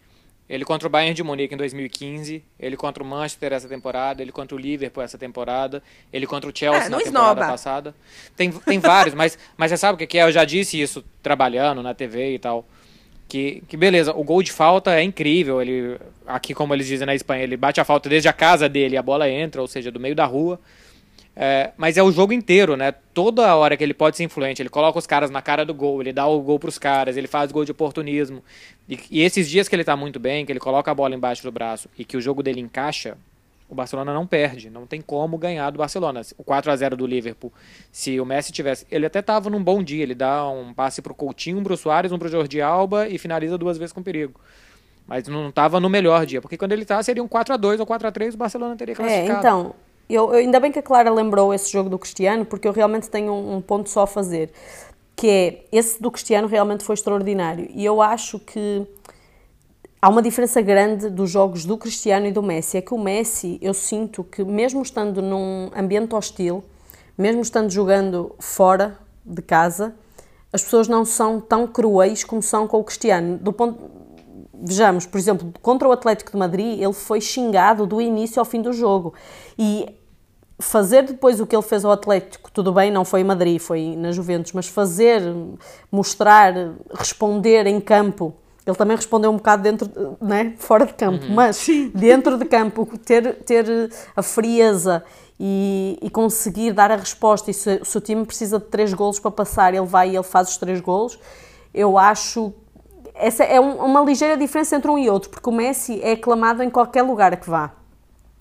Ele 0.49 0.65
contra 0.65 0.87
o 0.87 0.89
Bayern 0.89 1.13
de 1.13 1.21
Munique 1.21 1.53
em 1.53 1.57
2015, 1.57 2.43
ele 2.59 2.75
contra 2.75 3.03
o 3.03 3.05
Manchester 3.05 3.53
essa 3.53 3.67
temporada, 3.67 4.21
ele 4.21 4.31
contra 4.31 4.55
o 4.55 4.59
Liverpool 4.59 5.03
essa 5.03 5.17
temporada, 5.17 5.83
ele 6.11 6.25
contra 6.25 6.49
o 6.49 6.53
Chelsea 6.55 6.87
É, 6.87 6.89
na 6.89 6.97
temporada 6.97 7.31
esnoba. 7.31 7.47
passada. 7.51 7.95
Tem, 8.35 8.51
tem 8.51 8.79
vários, 8.79 9.13
mas, 9.13 9.37
mas 9.55 9.69
você 9.69 9.77
sabe 9.77 9.93
o 9.93 9.97
que 9.97 10.07
que 10.07 10.17
é? 10.17 10.23
Eu 10.23 10.31
já 10.31 10.43
disse 10.45 10.81
isso 10.81 11.05
trabalhando 11.21 11.83
na 11.83 11.93
TV 11.93 12.33
e 12.33 12.39
tal. 12.39 12.65
Que, 13.27 13.61
que 13.67 13.77
beleza, 13.77 14.11
o 14.15 14.23
gol 14.23 14.41
de 14.41 14.51
falta 14.51 14.95
é 14.99 15.03
incrível. 15.03 15.61
Ele, 15.61 15.99
aqui, 16.25 16.55
como 16.55 16.73
eles 16.73 16.87
dizem 16.87 17.05
na 17.05 17.13
Espanha, 17.13 17.43
ele 17.43 17.55
bate 17.55 17.79
a 17.79 17.85
falta 17.85 18.09
desde 18.09 18.27
a 18.27 18.33
casa 18.33 18.67
dele, 18.67 18.97
a 18.97 19.03
bola 19.03 19.29
entra, 19.29 19.61
ou 19.61 19.67
seja, 19.67 19.91
do 19.91 19.99
meio 19.99 20.15
da 20.15 20.25
rua. 20.25 20.59
É, 21.41 21.71
mas 21.77 21.95
é 21.95 22.03
o 22.03 22.11
jogo 22.11 22.33
inteiro, 22.33 22.75
né? 22.75 22.91
Toda 23.13 23.55
hora 23.55 23.77
que 23.77 23.81
ele 23.81 23.93
pode 23.93 24.17
ser 24.17 24.25
influente, 24.25 24.61
ele 24.61 24.67
coloca 24.67 24.99
os 24.99 25.07
caras 25.07 25.31
na 25.31 25.41
cara 25.41 25.63
do 25.63 25.73
gol, 25.73 26.01
ele 26.01 26.11
dá 26.11 26.27
o 26.27 26.41
gol 26.41 26.59
pros 26.59 26.77
caras, 26.77 27.15
ele 27.15 27.27
faz 27.27 27.49
gol 27.49 27.63
de 27.63 27.71
oportunismo. 27.71 28.43
E, 28.89 28.99
e 29.09 29.21
esses 29.21 29.49
dias 29.49 29.69
que 29.69 29.73
ele 29.73 29.85
tá 29.85 29.95
muito 29.95 30.19
bem, 30.19 30.45
que 30.45 30.51
ele 30.51 30.59
coloca 30.59 30.91
a 30.91 30.93
bola 30.93 31.15
embaixo 31.15 31.41
do 31.41 31.49
braço 31.49 31.87
e 31.97 32.03
que 32.03 32.17
o 32.17 32.21
jogo 32.21 32.43
dele 32.43 32.59
encaixa, 32.59 33.17
o 33.69 33.73
Barcelona 33.75 34.13
não 34.13 34.27
perde, 34.27 34.69
não 34.69 34.85
tem 34.85 34.99
como 34.99 35.37
ganhar 35.37 35.69
do 35.69 35.77
Barcelona. 35.77 36.19
O 36.37 36.43
4 36.43 36.71
a 36.71 36.75
0 36.75 36.97
do 36.97 37.07
Liverpool, 37.07 37.53
se 37.89 38.19
o 38.19 38.25
Messi 38.25 38.51
tivesse, 38.51 38.85
ele 38.91 39.05
até 39.05 39.21
tava 39.21 39.49
num 39.49 39.63
bom 39.63 39.81
dia, 39.81 40.03
ele 40.03 40.15
dá 40.15 40.45
um 40.49 40.73
passe 40.73 41.01
pro 41.01 41.13
Coutinho, 41.15 41.59
um 41.59 41.63
pro 41.63 41.77
Soares, 41.77 42.11
um 42.11 42.19
pro 42.19 42.27
Jordi 42.27 42.59
Alba 42.59 43.07
e 43.07 43.17
finaliza 43.17 43.57
duas 43.57 43.77
vezes 43.77 43.93
com 43.93 44.03
perigo. 44.03 44.41
Mas 45.07 45.25
não 45.29 45.51
tava 45.53 45.79
no 45.79 45.89
melhor 45.89 46.25
dia, 46.25 46.41
porque 46.41 46.57
quando 46.57 46.73
ele 46.73 46.83
tá 46.83 47.01
seria 47.01 47.23
um 47.23 47.29
4 47.29 47.53
a 47.53 47.57
2 47.57 47.79
ou 47.79 47.85
4 47.85 48.07
a 48.09 48.11
3 48.11 48.35
o 48.35 48.37
Barcelona 48.37 48.75
teria 48.75 48.91
É, 48.91 48.95
classificado. 48.95 49.39
então, 49.39 49.75
eu, 50.09 50.31
ainda 50.31 50.59
bem 50.59 50.71
que 50.71 50.79
a 50.79 50.81
Clara 50.81 51.11
lembrou 51.11 51.53
esse 51.53 51.71
jogo 51.71 51.89
do 51.89 51.99
Cristiano, 51.99 52.43
porque 52.45 52.67
eu 52.67 52.71
realmente 52.71 53.09
tenho 53.09 53.31
um, 53.31 53.57
um 53.57 53.61
ponto 53.61 53.89
só 53.89 54.01
a 54.01 54.07
fazer, 54.07 54.51
que 55.15 55.27
é, 55.27 55.65
esse 55.71 56.01
do 56.01 56.09
Cristiano 56.09 56.47
realmente 56.47 56.83
foi 56.83 56.95
extraordinário, 56.95 57.69
e 57.73 57.85
eu 57.85 58.01
acho 58.01 58.39
que 58.39 58.87
há 60.01 60.09
uma 60.09 60.21
diferença 60.21 60.61
grande 60.61 61.09
dos 61.09 61.29
jogos 61.29 61.65
do 61.65 61.77
Cristiano 61.77 62.25
e 62.25 62.31
do 62.31 62.41
Messi, 62.41 62.77
é 62.77 62.81
que 62.81 62.93
o 62.93 62.97
Messi, 62.97 63.59
eu 63.61 63.73
sinto 63.73 64.23
que 64.23 64.43
mesmo 64.43 64.81
estando 64.81 65.21
num 65.21 65.69
ambiente 65.75 66.15
hostil, 66.15 66.63
mesmo 67.17 67.41
estando 67.41 67.69
jogando 67.69 68.35
fora 68.39 68.97
de 69.25 69.41
casa, 69.41 69.93
as 70.51 70.63
pessoas 70.63 70.87
não 70.87 71.05
são 71.05 71.39
tão 71.39 71.67
cruéis 71.67 72.23
como 72.23 72.41
são 72.41 72.67
com 72.67 72.79
o 72.79 72.83
Cristiano, 72.83 73.37
do 73.37 73.53
ponto 73.53 73.99
Vejamos, 74.61 75.05
por 75.05 75.17
exemplo, 75.17 75.53
contra 75.61 75.87
o 75.87 75.91
Atlético 75.91 76.31
de 76.31 76.37
Madrid, 76.37 76.81
ele 76.81 76.91
foi 76.91 77.21
xingado 77.21 77.87
do 77.87 78.01
início 78.01 78.41
ao 78.41 78.45
fim 78.45 78.61
do 78.61 78.73
jogo. 78.73 79.13
E 79.57 79.85
fazer 80.59 81.03
depois 81.03 81.39
o 81.39 81.47
que 81.47 81.55
ele 81.55 81.63
fez 81.63 81.85
ao 81.85 81.91
Atlético, 81.91 82.51
tudo 82.51 82.71
bem, 82.73 82.91
não 82.91 83.05
foi 83.05 83.21
em 83.21 83.23
Madrid, 83.23 83.59
foi 83.59 83.95
na 83.95 84.11
Juventus, 84.11 84.51
mas 84.51 84.67
fazer, 84.67 85.21
mostrar, 85.91 86.53
responder 86.93 87.65
em 87.67 87.79
campo. 87.79 88.33
Ele 88.65 88.75
também 88.75 88.95
respondeu 88.95 89.31
um 89.31 89.37
bocado 89.37 89.63
dentro, 89.63 90.17
né, 90.21 90.53
fora 90.59 90.85
de 90.85 90.93
campo, 90.93 91.25
mas 91.29 91.65
dentro 91.93 92.37
de 92.37 92.45
campo, 92.45 92.85
ter, 93.03 93.35
ter 93.43 93.89
a 94.15 94.21
frieza 94.21 95.03
e, 95.39 95.97
e 96.01 96.09
conseguir 96.09 96.73
dar 96.73 96.91
a 96.91 96.95
resposta. 96.95 97.49
E 97.49 97.53
se, 97.53 97.79
se 97.83 97.97
o 97.97 98.01
time 98.01 98.25
precisa 98.25 98.59
de 98.59 98.65
três 98.65 98.93
golos 98.93 99.17
para 99.19 99.31
passar, 99.31 99.73
ele 99.73 99.85
vai 99.87 100.09
e 100.11 100.15
ele 100.15 100.23
faz 100.23 100.49
os 100.49 100.57
três 100.57 100.79
golos. 100.81 101.17
Eu 101.73 101.97
acho 101.97 102.53
essa 103.15 103.43
é 103.43 103.59
um- 103.59 103.83
uma 103.83 104.01
ligeira 104.01 104.37
diferença 104.37 104.75
entre 104.75 104.89
um 104.91 104.97
e 104.97 105.09
outro, 105.09 105.29
porque 105.29 105.49
o 105.49 105.51
Messi 105.51 105.99
é 106.03 106.11
aclamado 106.11 106.61
em 106.63 106.69
qualquer 106.69 107.01
lugar 107.01 107.35
que 107.37 107.49
vá. 107.49 107.71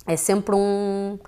É 0.06 0.16
sempre 0.16 0.54
um, 0.54 1.18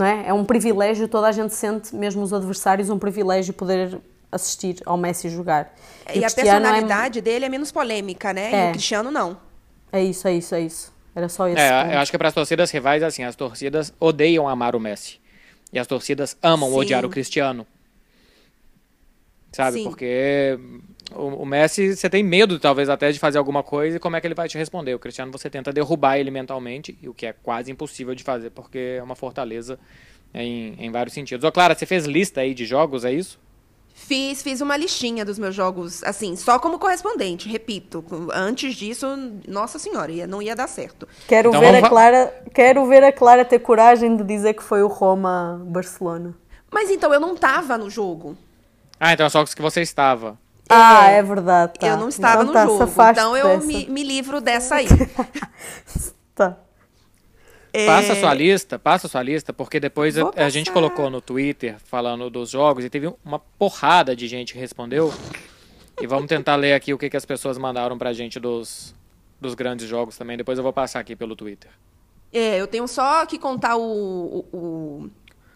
não 0.00 0.06
é? 0.06 0.28
É 0.28 0.32
um 0.32 0.44
privilégio, 0.44 1.06
toda 1.06 1.28
a 1.28 1.32
gente 1.32 1.54
sente, 1.54 1.94
mesmo 1.94 2.22
os 2.22 2.32
adversários, 2.32 2.88
um 2.90 2.98
privilégio 2.98 3.52
poder 3.54 3.98
assistir 4.32 4.76
ao 4.86 4.96
Messi 4.96 5.28
jogar. 5.28 5.74
E, 6.12 6.18
o 6.20 6.24
a 6.24 6.26
é- 6.26 6.30
personalidade 6.30 7.20
dele 7.20 7.44
é 7.44 7.48
menos 7.48 7.70
polêmica, 7.70 8.32
né? 8.32 8.50
E 8.50 8.54
É. 8.54 8.68
o 8.68 8.72
Cristiano 8.72 9.10
não. 9.10 9.36
É, 9.92 10.02
isso, 10.02 10.26
é 10.26 10.32
isso, 10.34 10.54
é 10.54 10.60
isso. 10.60 10.92
Era 11.14 11.28
só 11.28 11.48
esse. 11.48 11.60
É, 11.60 11.94
eu 11.94 11.98
acho 11.98 12.10
que 12.10 12.16
para 12.18 12.28
as 12.28 12.34
torcidas 12.34 12.70
rivais, 12.70 13.02
assim, 13.02 13.24
as 13.24 13.34
torcidas 13.36 13.92
odeiam 14.00 14.48
amar 14.48 14.74
o 14.74 14.80
Messi. 14.80 15.20
E 15.72 15.78
as 15.78 15.86
torcidas 15.86 16.36
amam 16.42 16.70
Sim. 16.70 16.76
odiar 16.76 17.04
o 17.04 17.08
Cristiano. 17.10 17.66
Sabe? 19.52 19.78
Sim. 19.78 19.84
Porque 19.84 20.58
o, 21.14 21.42
o 21.42 21.46
Messi, 21.46 21.96
você 21.96 22.08
tem 22.08 22.22
medo, 22.22 22.58
talvez, 22.58 22.88
até 22.88 23.10
de 23.10 23.18
fazer 23.18 23.38
alguma 23.38 23.62
coisa 23.62 23.96
e 23.96 24.00
como 24.00 24.16
é 24.16 24.20
que 24.20 24.26
ele 24.26 24.34
vai 24.34 24.48
te 24.48 24.56
responder. 24.58 24.94
O 24.94 24.98
Cristiano, 24.98 25.32
você 25.32 25.48
tenta 25.50 25.72
derrubar 25.72 26.18
ele 26.18 26.30
mentalmente, 26.30 26.96
e 27.02 27.08
o 27.08 27.14
que 27.14 27.26
é 27.26 27.32
quase 27.32 27.70
impossível 27.70 28.14
de 28.14 28.22
fazer, 28.24 28.50
porque 28.50 28.96
é 28.98 29.02
uma 29.02 29.16
fortaleza 29.16 29.78
em, 30.34 30.74
em 30.78 30.90
vários 30.90 31.14
sentidos. 31.14 31.44
Ô, 31.44 31.52
Clara, 31.52 31.74
você 31.74 31.86
fez 31.86 32.04
lista 32.06 32.40
aí 32.40 32.54
de 32.54 32.64
jogos, 32.64 33.04
é 33.04 33.12
isso? 33.12 33.38
Fiz, 33.92 34.42
fiz 34.42 34.60
uma 34.60 34.76
listinha 34.76 35.24
dos 35.24 35.38
meus 35.38 35.54
jogos, 35.54 36.02
assim, 36.04 36.34
só 36.34 36.58
como 36.58 36.78
correspondente, 36.78 37.48
repito. 37.48 38.02
Antes 38.32 38.74
disso, 38.74 39.06
nossa 39.46 39.78
senhora, 39.78 40.10
ia- 40.10 40.26
não 40.26 40.40
ia 40.40 40.56
dar 40.56 40.68
certo. 40.68 41.06
Quero, 41.28 41.50
Então 41.50 41.60
ver 41.60 41.66
vamos 41.72 41.84
a 41.84 41.88
Clara, 41.88 42.42
quero 42.54 42.86
ver 42.86 43.04
a 43.04 43.12
Clara 43.12 43.44
ter 43.44 43.58
coragem 43.58 44.16
de 44.16 44.24
dizer 44.24 44.54
que 44.54 44.62
foi 44.62 44.82
o 44.82 44.86
Roma-Barcelona. 44.86 46.34
Mas 46.72 46.88
então, 46.88 47.12
eu 47.12 47.20
não 47.20 47.36
tava 47.36 47.76
no 47.76 47.90
jogo. 47.90 48.36
Ah, 48.98 49.12
então 49.12 49.26
é 49.26 49.28
só 49.28 49.44
que 49.44 49.60
você 49.60 49.82
estava. 49.82 50.38
Ah, 50.70 51.06
é 51.08 51.22
verdade. 51.22 51.72
Tá. 51.78 51.86
Eu 51.88 51.96
não 51.96 52.08
estava 52.08 52.42
então, 52.42 52.46
no 52.46 52.52
tá, 52.52 52.64
jogo. 52.66 52.78
safaste 52.78 53.20
Então 53.20 53.36
eu 53.36 53.48
dessa. 53.58 53.66
me, 53.66 53.86
me 53.88 54.02
livro 54.04 54.40
dessa 54.40 54.76
aí. 54.76 54.86
Tá. 56.34 56.56
É, 57.72 57.86
Passa 57.86 58.12
a 58.14 58.16
sua 58.16 58.34
lista, 58.34 58.78
passa 58.78 59.06
a 59.06 59.10
sua 59.10 59.22
lista, 59.22 59.52
porque 59.52 59.78
depois 59.78 60.16
a, 60.18 60.30
a 60.36 60.48
gente 60.48 60.72
colocou 60.72 61.08
no 61.10 61.20
Twitter 61.20 61.76
falando 61.84 62.28
dos 62.30 62.50
jogos 62.50 62.84
e 62.84 62.90
teve 62.90 63.12
uma 63.24 63.38
porrada 63.38 64.16
de 64.16 64.26
gente 64.26 64.52
que 64.54 64.58
respondeu. 64.58 65.12
E 66.00 66.06
vamos 66.06 66.26
tentar 66.26 66.56
ler 66.56 66.72
aqui 66.72 66.92
o 66.94 66.98
que, 66.98 67.10
que 67.10 67.16
as 67.16 67.24
pessoas 67.24 67.58
mandaram 67.58 67.96
pra 67.98 68.12
gente 68.12 68.40
dos, 68.40 68.94
dos 69.40 69.54
grandes 69.54 69.86
jogos 69.86 70.16
também. 70.16 70.36
Depois 70.36 70.56
eu 70.58 70.64
vou 70.64 70.72
passar 70.72 70.98
aqui 70.98 71.14
pelo 71.14 71.36
Twitter. 71.36 71.70
É, 72.32 72.56
eu 72.60 72.66
tenho 72.66 72.88
só 72.88 73.24
que 73.26 73.38
contar 73.38 73.76
o. 73.76 73.82
o, 74.52 74.56
o- 74.56 75.10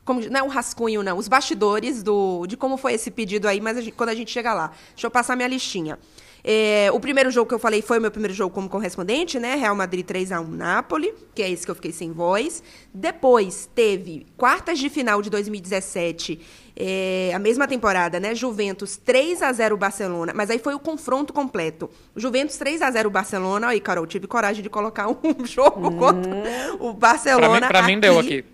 como, 0.04 0.20
não 0.28 0.40
é 0.40 0.42
o 0.42 0.48
rascunho, 0.48 1.02
não, 1.02 1.16
os 1.16 1.28
bastidores 1.28 2.02
do, 2.02 2.46
de 2.46 2.56
como 2.56 2.76
foi 2.76 2.94
esse 2.94 3.10
pedido 3.10 3.48
aí, 3.48 3.60
mas 3.60 3.76
a 3.78 3.80
gente- 3.80 3.94
quando 3.94 4.10
a 4.10 4.14
gente 4.14 4.30
chega 4.30 4.52
lá. 4.52 4.72
Deixa 4.94 5.06
eu 5.06 5.10
passar 5.10 5.34
minha 5.36 5.48
listinha. 5.48 5.98
É, 6.46 6.90
o 6.92 7.00
primeiro 7.00 7.30
jogo 7.30 7.48
que 7.48 7.54
eu 7.54 7.58
falei 7.58 7.80
foi 7.80 7.96
o 7.98 8.02
meu 8.02 8.10
primeiro 8.10 8.34
jogo 8.34 8.54
como 8.54 8.68
correspondente, 8.68 9.38
né? 9.40 9.54
Real 9.54 9.74
Madrid 9.74 10.04
3x1 10.04 10.46
Napoli, 10.46 11.14
que 11.34 11.42
é 11.42 11.50
esse 11.50 11.64
que 11.64 11.70
eu 11.70 11.74
fiquei 11.74 11.90
sem 11.90 12.12
voz. 12.12 12.62
Depois 12.92 13.66
teve 13.74 14.26
quartas 14.36 14.78
de 14.78 14.90
final 14.90 15.22
de 15.22 15.30
2017, 15.30 16.38
é, 16.76 17.32
a 17.34 17.38
mesma 17.38 17.66
temporada, 17.66 18.20
né? 18.20 18.34
Juventus 18.34 19.00
3x0 19.04 19.74
Barcelona, 19.76 20.32
mas 20.36 20.50
aí 20.50 20.58
foi 20.58 20.74
o 20.74 20.78
confronto 20.78 21.32
completo. 21.32 21.88
Juventus 22.14 22.56
3x0 22.58 23.08
Barcelona, 23.08 23.68
aí, 23.68 23.80
Carol, 23.80 24.06
tive 24.06 24.26
coragem 24.26 24.62
de 24.62 24.68
colocar 24.68 25.08
um 25.24 25.46
jogo 25.46 25.92
contra 25.96 26.30
o 26.78 26.94
Pra 26.94 27.08
Barcelona. 27.08 27.60
mim, 27.62 27.66
pra 27.68 27.82
mim 27.82 27.98
deu 27.98 28.18
aqui. 28.18 28.44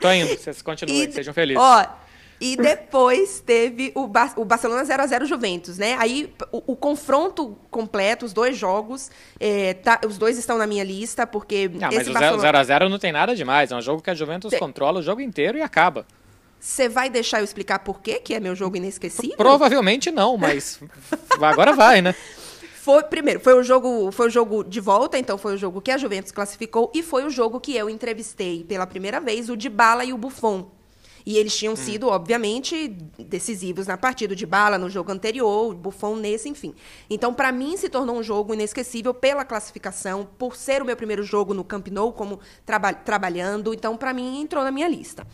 Tô 0.00 0.10
indo, 0.12 0.36
vocês 0.36 0.60
continuem, 0.62 1.04
E- 1.08 1.12
sejam 1.12 1.32
felizes. 1.34 1.62
Ó, 1.62 1.86
e 2.40 2.56
depois 2.56 3.38
teve 3.40 3.92
o, 3.94 4.06
Bar- 4.08 4.34
o 4.36 4.44
Barcelona 4.44 4.82
0x0 4.82 5.26
Juventus, 5.26 5.78
né? 5.78 5.94
Aí 5.98 6.32
o, 6.50 6.72
o 6.72 6.76
confronto 6.76 7.56
completo, 7.70 8.26
os 8.26 8.32
dois 8.32 8.56
jogos, 8.58 9.10
é, 9.38 9.74
tá- 9.74 10.00
os 10.04 10.18
dois 10.18 10.36
estão 10.38 10.58
na 10.58 10.66
minha 10.66 10.82
lista, 10.82 11.24
porque 11.24 11.70
Ah, 11.80 11.88
mas 11.92 12.08
o 12.08 12.12
Barcelona... 12.12 12.64
0x0 12.64 12.88
não 12.88 12.98
tem 12.98 13.12
nada 13.12 13.36
demais. 13.36 13.70
É 13.70 13.76
um 13.76 13.80
jogo 13.80 14.02
que 14.02 14.10
a 14.10 14.14
Juventus 14.14 14.50
Tem. 14.50 14.58
controla 14.58 14.98
o 14.98 15.02
jogo 15.02 15.20
inteiro 15.20 15.56
e 15.56 15.62
acaba. 15.62 16.04
Você 16.58 16.88
vai 16.88 17.08
deixar 17.08 17.38
eu 17.40 17.44
explicar 17.44 17.78
por 17.80 18.00
quê 18.00 18.18
que 18.20 18.34
é 18.34 18.40
meu 18.40 18.54
jogo 18.56 18.76
inesquecível? 18.76 19.36
Provavelmente 19.36 20.10
não, 20.10 20.36
mas 20.36 20.80
agora 21.40 21.72
vai, 21.74 22.02
né? 22.02 22.12
Foi, 22.82 23.00
primeiro, 23.04 23.38
foi 23.38 23.54
o 23.54 23.62
jogo, 23.62 24.10
foi 24.10 24.26
o 24.26 24.30
jogo 24.30 24.64
de 24.64 24.80
volta, 24.80 25.16
então 25.16 25.38
foi 25.38 25.54
o 25.54 25.56
jogo 25.56 25.80
que 25.80 25.92
a 25.92 25.96
Juventus 25.96 26.32
classificou 26.32 26.90
e 26.92 27.00
foi 27.00 27.24
o 27.24 27.30
jogo 27.30 27.60
que 27.60 27.76
eu 27.76 27.88
entrevistei 27.88 28.64
pela 28.64 28.88
primeira 28.88 29.20
vez 29.20 29.48
o 29.48 29.56
Dybala 29.56 30.04
e 30.04 30.12
o 30.12 30.18
Buffon. 30.18 30.68
E 31.24 31.38
eles 31.38 31.56
tinham 31.56 31.76
sido, 31.76 32.08
obviamente, 32.08 32.88
decisivos 33.16 33.86
na 33.86 33.96
partida 33.96 34.34
de 34.34 34.44
bala 34.44 34.78
no 34.78 34.90
jogo 34.90 35.12
anterior, 35.12 35.70
o 35.70 35.74
Buffon 35.76 36.16
nesse, 36.16 36.48
enfim. 36.48 36.74
Então, 37.08 37.32
para 37.32 37.52
mim, 37.52 37.76
se 37.76 37.88
tornou 37.88 38.16
um 38.16 38.22
jogo 38.22 38.52
inesquecível 38.52 39.14
pela 39.14 39.44
classificação, 39.44 40.28
por 40.36 40.56
ser 40.56 40.82
o 40.82 40.84
meu 40.84 40.96
primeiro 40.96 41.22
jogo 41.22 41.54
no 41.54 41.62
Camp 41.62 41.86
Nou, 41.86 42.12
como 42.12 42.40
traba 42.66 42.92
trabalhando. 42.92 43.72
Então, 43.72 43.96
para 43.96 44.12
mim, 44.12 44.40
entrou 44.40 44.64
na 44.64 44.72
minha 44.72 44.88
lista. 44.88 45.24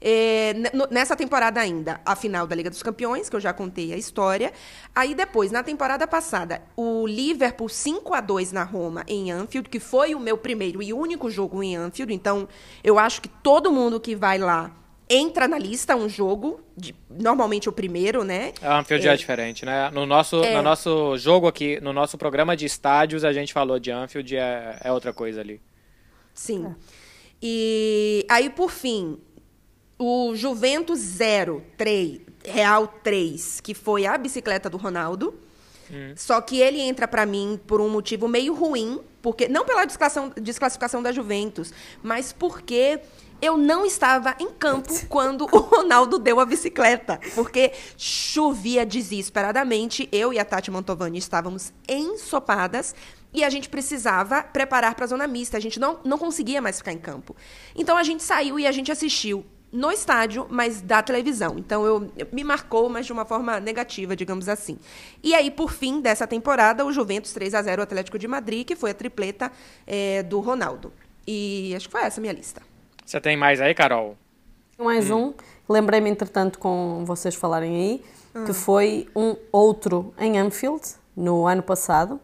É, 0.00 0.54
nessa 0.90 1.16
temporada 1.16 1.60
ainda, 1.60 2.00
a 2.04 2.14
final 2.14 2.46
da 2.46 2.54
Liga 2.54 2.70
dos 2.70 2.82
Campeões, 2.82 3.28
que 3.28 3.36
eu 3.36 3.40
já 3.40 3.52
contei 3.52 3.92
a 3.92 3.96
história. 3.96 4.52
Aí 4.94 5.14
depois, 5.14 5.50
na 5.50 5.62
temporada 5.62 6.06
passada, 6.06 6.62
o 6.76 7.06
Liverpool 7.06 7.68
5 7.68 8.14
a 8.14 8.20
2 8.20 8.52
na 8.52 8.62
Roma, 8.62 9.04
em 9.08 9.30
Anfield, 9.30 9.68
que 9.68 9.80
foi 9.80 10.14
o 10.14 10.20
meu 10.20 10.36
primeiro 10.36 10.82
e 10.82 10.92
único 10.92 11.30
jogo 11.30 11.62
em 11.62 11.76
Anfield. 11.76 12.12
Então, 12.12 12.48
eu 12.84 12.98
acho 12.98 13.20
que 13.22 13.28
todo 13.28 13.72
mundo 13.72 13.98
que 13.98 14.14
vai 14.14 14.38
lá 14.38 14.72
entra 15.08 15.46
na 15.46 15.58
lista 15.58 15.94
um 15.94 16.08
jogo, 16.08 16.60
de, 16.76 16.94
normalmente 17.08 17.68
o 17.68 17.72
primeiro, 17.72 18.24
né? 18.24 18.52
A 18.60 18.80
Anfield 18.80 19.06
é, 19.06 19.12
é 19.12 19.16
diferente, 19.16 19.64
né? 19.64 19.90
No 19.90 20.04
nosso, 20.04 20.42
é... 20.42 20.56
no 20.56 20.62
nosso 20.62 21.16
jogo 21.16 21.46
aqui, 21.46 21.80
no 21.80 21.92
nosso 21.92 22.18
programa 22.18 22.56
de 22.56 22.66
estádios, 22.66 23.24
a 23.24 23.32
gente 23.32 23.52
falou 23.52 23.78
de 23.78 23.90
Anfield, 23.90 24.36
é, 24.36 24.78
é 24.82 24.92
outra 24.92 25.12
coisa 25.12 25.40
ali. 25.40 25.60
Sim. 26.34 26.74
E 27.40 28.26
aí, 28.28 28.50
por 28.50 28.70
fim, 28.70 29.18
o 29.98 30.34
Juventus 30.34 30.98
0, 30.98 31.62
3, 31.76 32.20
Real 32.44 32.86
3, 33.02 33.60
que 33.60 33.74
foi 33.74 34.06
a 34.06 34.16
bicicleta 34.16 34.68
do 34.68 34.76
Ronaldo. 34.76 35.34
Hum. 35.90 36.12
Só 36.16 36.40
que 36.40 36.60
ele 36.60 36.80
entra 36.80 37.06
para 37.06 37.24
mim 37.24 37.60
por 37.66 37.80
um 37.80 37.88
motivo 37.88 38.28
meio 38.28 38.54
ruim, 38.54 39.00
porque 39.22 39.48
não 39.48 39.64
pela 39.64 39.84
desclassificação, 39.84 40.32
desclassificação 40.40 41.02
da 41.02 41.12
Juventus, 41.12 41.72
mas 42.02 42.32
porque 42.32 43.00
eu 43.40 43.56
não 43.56 43.84
estava 43.84 44.34
em 44.40 44.48
campo 44.50 44.92
quando 45.08 45.42
o 45.44 45.58
Ronaldo 45.58 46.18
deu 46.18 46.40
a 46.40 46.46
bicicleta, 46.46 47.20
porque 47.34 47.72
chovia 47.96 48.84
desesperadamente. 48.84 50.08
Eu 50.10 50.32
e 50.32 50.38
a 50.38 50.44
Tati 50.44 50.70
Mantovani 50.70 51.18
estávamos 51.18 51.72
ensopadas 51.88 52.94
e 53.32 53.44
a 53.44 53.50
gente 53.50 53.68
precisava 53.68 54.42
preparar 54.42 54.94
para 54.94 55.04
a 55.04 55.08
zona 55.08 55.26
mista. 55.26 55.56
A 55.56 55.60
gente 55.60 55.78
não, 55.78 56.00
não 56.04 56.18
conseguia 56.18 56.60
mais 56.60 56.78
ficar 56.78 56.92
em 56.92 56.98
campo. 56.98 57.36
Então 57.74 57.96
a 57.96 58.02
gente 58.02 58.22
saiu 58.22 58.58
e 58.58 58.66
a 58.66 58.72
gente 58.72 58.90
assistiu 58.90 59.44
no 59.72 59.90
estádio, 59.90 60.46
mas 60.48 60.80
da 60.80 61.02
televisão. 61.02 61.56
Então 61.58 61.84
eu, 61.84 62.10
eu, 62.16 62.26
me 62.32 62.44
marcou, 62.44 62.88
mas 62.88 63.06
de 63.06 63.12
uma 63.12 63.24
forma 63.24 63.60
negativa, 63.60 64.16
digamos 64.16 64.48
assim. 64.48 64.78
E 65.22 65.34
aí, 65.34 65.50
por 65.50 65.72
fim 65.72 66.00
dessa 66.00 66.26
temporada, 66.26 66.84
o 66.84 66.92
Juventus 66.92 67.32
3 67.32 67.54
a 67.54 67.62
0 67.62 67.82
Atlético 67.82 68.18
de 68.18 68.28
Madrid, 68.28 68.66
que 68.66 68.76
foi 68.76 68.90
a 68.90 68.94
tripleta 68.94 69.50
é, 69.86 70.22
do 70.22 70.40
Ronaldo. 70.40 70.92
E 71.26 71.74
acho 71.76 71.88
que 71.88 71.92
foi 71.92 72.02
essa 72.02 72.20
a 72.20 72.22
minha 72.22 72.32
lista. 72.32 72.62
Você 73.04 73.20
tem 73.20 73.36
mais 73.36 73.60
aí, 73.60 73.74
Carol? 73.74 74.16
Mais 74.78 75.10
hum. 75.10 75.28
um. 75.28 75.34
Lembrei-me, 75.68 76.10
entretanto, 76.10 76.58
com 76.58 77.04
vocês 77.04 77.34
falarem 77.34 77.74
aí, 77.74 78.04
hum. 78.34 78.44
que 78.44 78.52
foi 78.52 79.08
um 79.14 79.36
outro 79.50 80.14
em 80.18 80.38
Anfield, 80.38 80.82
no 81.16 81.46
ano 81.46 81.62
passado, 81.62 82.20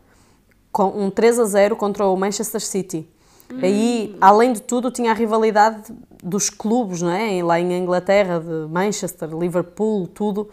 com 0.70 0.88
um 0.88 1.10
3 1.10 1.38
a 1.38 1.44
0 1.44 1.76
contra 1.76 2.06
o 2.06 2.16
Manchester 2.16 2.60
City. 2.60 3.08
Hum. 3.52 3.58
Aí, 3.62 4.16
além 4.20 4.52
de 4.52 4.62
tudo, 4.62 4.90
tinha 4.90 5.10
a 5.10 5.14
rivalidade 5.14 5.92
dos 6.22 6.48
clubes, 6.48 7.02
não 7.02 7.10
é? 7.10 7.42
Lá 7.42 7.58
em 7.58 7.72
Inglaterra, 7.72 8.40
de 8.40 8.72
Manchester, 8.72 9.28
Liverpool, 9.36 10.06
tudo 10.06 10.48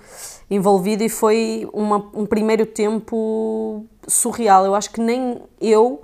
envolvido 0.49 1.03
e 1.03 1.09
foi 1.09 1.69
uma, 1.71 1.97
um 2.13 2.25
primeiro 2.25 2.65
tempo 2.65 3.85
surreal. 4.07 4.65
Eu 4.65 4.73
acho 4.73 4.91
que 4.91 4.99
nem 4.99 5.41
eu, 5.61 6.01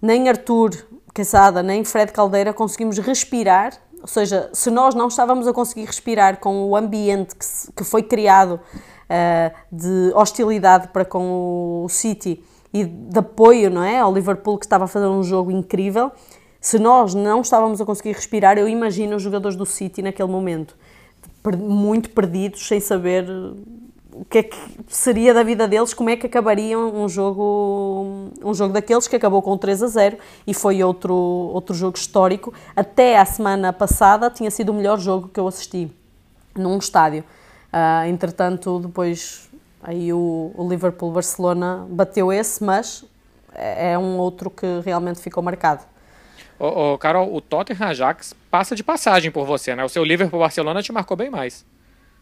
nem 0.00 0.28
Arthur, 0.28 0.70
Quesada 1.12 1.62
nem 1.62 1.84
Fred 1.84 2.12
Caldeira 2.12 2.52
conseguimos 2.52 2.96
respirar, 2.98 3.72
ou 4.00 4.06
seja, 4.06 4.48
se 4.52 4.70
nós 4.70 4.94
não 4.94 5.08
estávamos 5.08 5.46
a 5.46 5.52
conseguir 5.52 5.84
respirar 5.84 6.38
com 6.38 6.64
o 6.64 6.76
ambiente 6.76 7.34
que, 7.34 7.44
se, 7.44 7.70
que 7.72 7.84
foi 7.84 8.02
criado 8.02 8.60
uh, 9.10 9.54
de 9.70 10.12
hostilidade 10.14 10.88
para 10.88 11.04
com 11.04 11.84
o 11.84 11.88
City 11.88 12.42
e 12.72 12.84
de 12.84 13.18
apoio 13.18 13.70
não 13.70 13.82
é, 13.82 13.98
ao 13.98 14.12
Liverpool 14.12 14.58
que 14.58 14.66
estava 14.66 14.84
a 14.84 14.88
fazer 14.88 15.06
um 15.06 15.22
jogo 15.22 15.50
incrível, 15.50 16.12
se 16.60 16.78
nós 16.78 17.14
não 17.14 17.40
estávamos 17.40 17.80
a 17.80 17.86
conseguir 17.86 18.12
respirar, 18.12 18.58
eu 18.58 18.68
imagino 18.68 19.16
os 19.16 19.22
jogadores 19.22 19.56
do 19.56 19.64
City 19.64 20.02
naquele 20.02 20.28
momento, 20.28 20.76
muito 21.58 22.10
perdidos, 22.10 22.66
sem 22.66 22.78
saber 22.78 23.26
o 24.12 24.24
que 24.24 24.38
é 24.38 24.42
que 24.42 24.56
seria 24.86 25.32
da 25.32 25.42
vida 25.42 25.66
deles, 25.66 25.94
como 25.94 26.10
é 26.10 26.16
que 26.16 26.26
acabariam 26.26 26.94
um 26.94 27.08
jogo, 27.08 28.30
um 28.44 28.52
jogo 28.52 28.74
daqueles 28.74 29.08
que 29.08 29.16
acabou 29.16 29.40
com 29.40 29.56
3 29.56 29.82
a 29.82 29.86
0 29.86 30.18
e 30.46 30.52
foi 30.52 30.82
outro, 30.82 31.14
outro 31.14 31.74
jogo 31.74 31.96
histórico. 31.96 32.52
Até 32.76 33.18
a 33.18 33.24
semana 33.24 33.72
passada 33.72 34.28
tinha 34.28 34.50
sido 34.50 34.70
o 34.70 34.74
melhor 34.74 34.98
jogo 34.98 35.28
que 35.28 35.40
eu 35.40 35.48
assisti 35.48 35.90
num 36.54 36.76
estádio. 36.76 37.24
Uh, 37.72 38.08
entretanto, 38.08 38.80
depois 38.80 39.48
aí 39.82 40.12
o, 40.12 40.52
o 40.54 40.68
Liverpool-Barcelona 40.68 41.86
bateu 41.88 42.32
esse, 42.32 42.62
mas 42.62 43.04
é, 43.54 43.92
é 43.92 43.98
um 43.98 44.18
outro 44.18 44.50
que 44.50 44.66
realmente 44.84 45.20
ficou 45.20 45.42
marcado. 45.42 45.82
Ô, 46.58 46.92
ô, 46.92 46.98
Carol, 46.98 47.34
o 47.34 47.40
Tottenham 47.40 47.88
Ajax 47.88 48.34
passa 48.50 48.76
de 48.76 48.84
passagem 48.84 49.30
por 49.30 49.46
você, 49.46 49.74
né? 49.74 49.84
O 49.84 49.88
seu 49.88 50.04
Liverpool-Barcelona 50.04 50.82
te 50.82 50.92
marcou 50.92 51.16
bem 51.16 51.30
mais. 51.30 51.64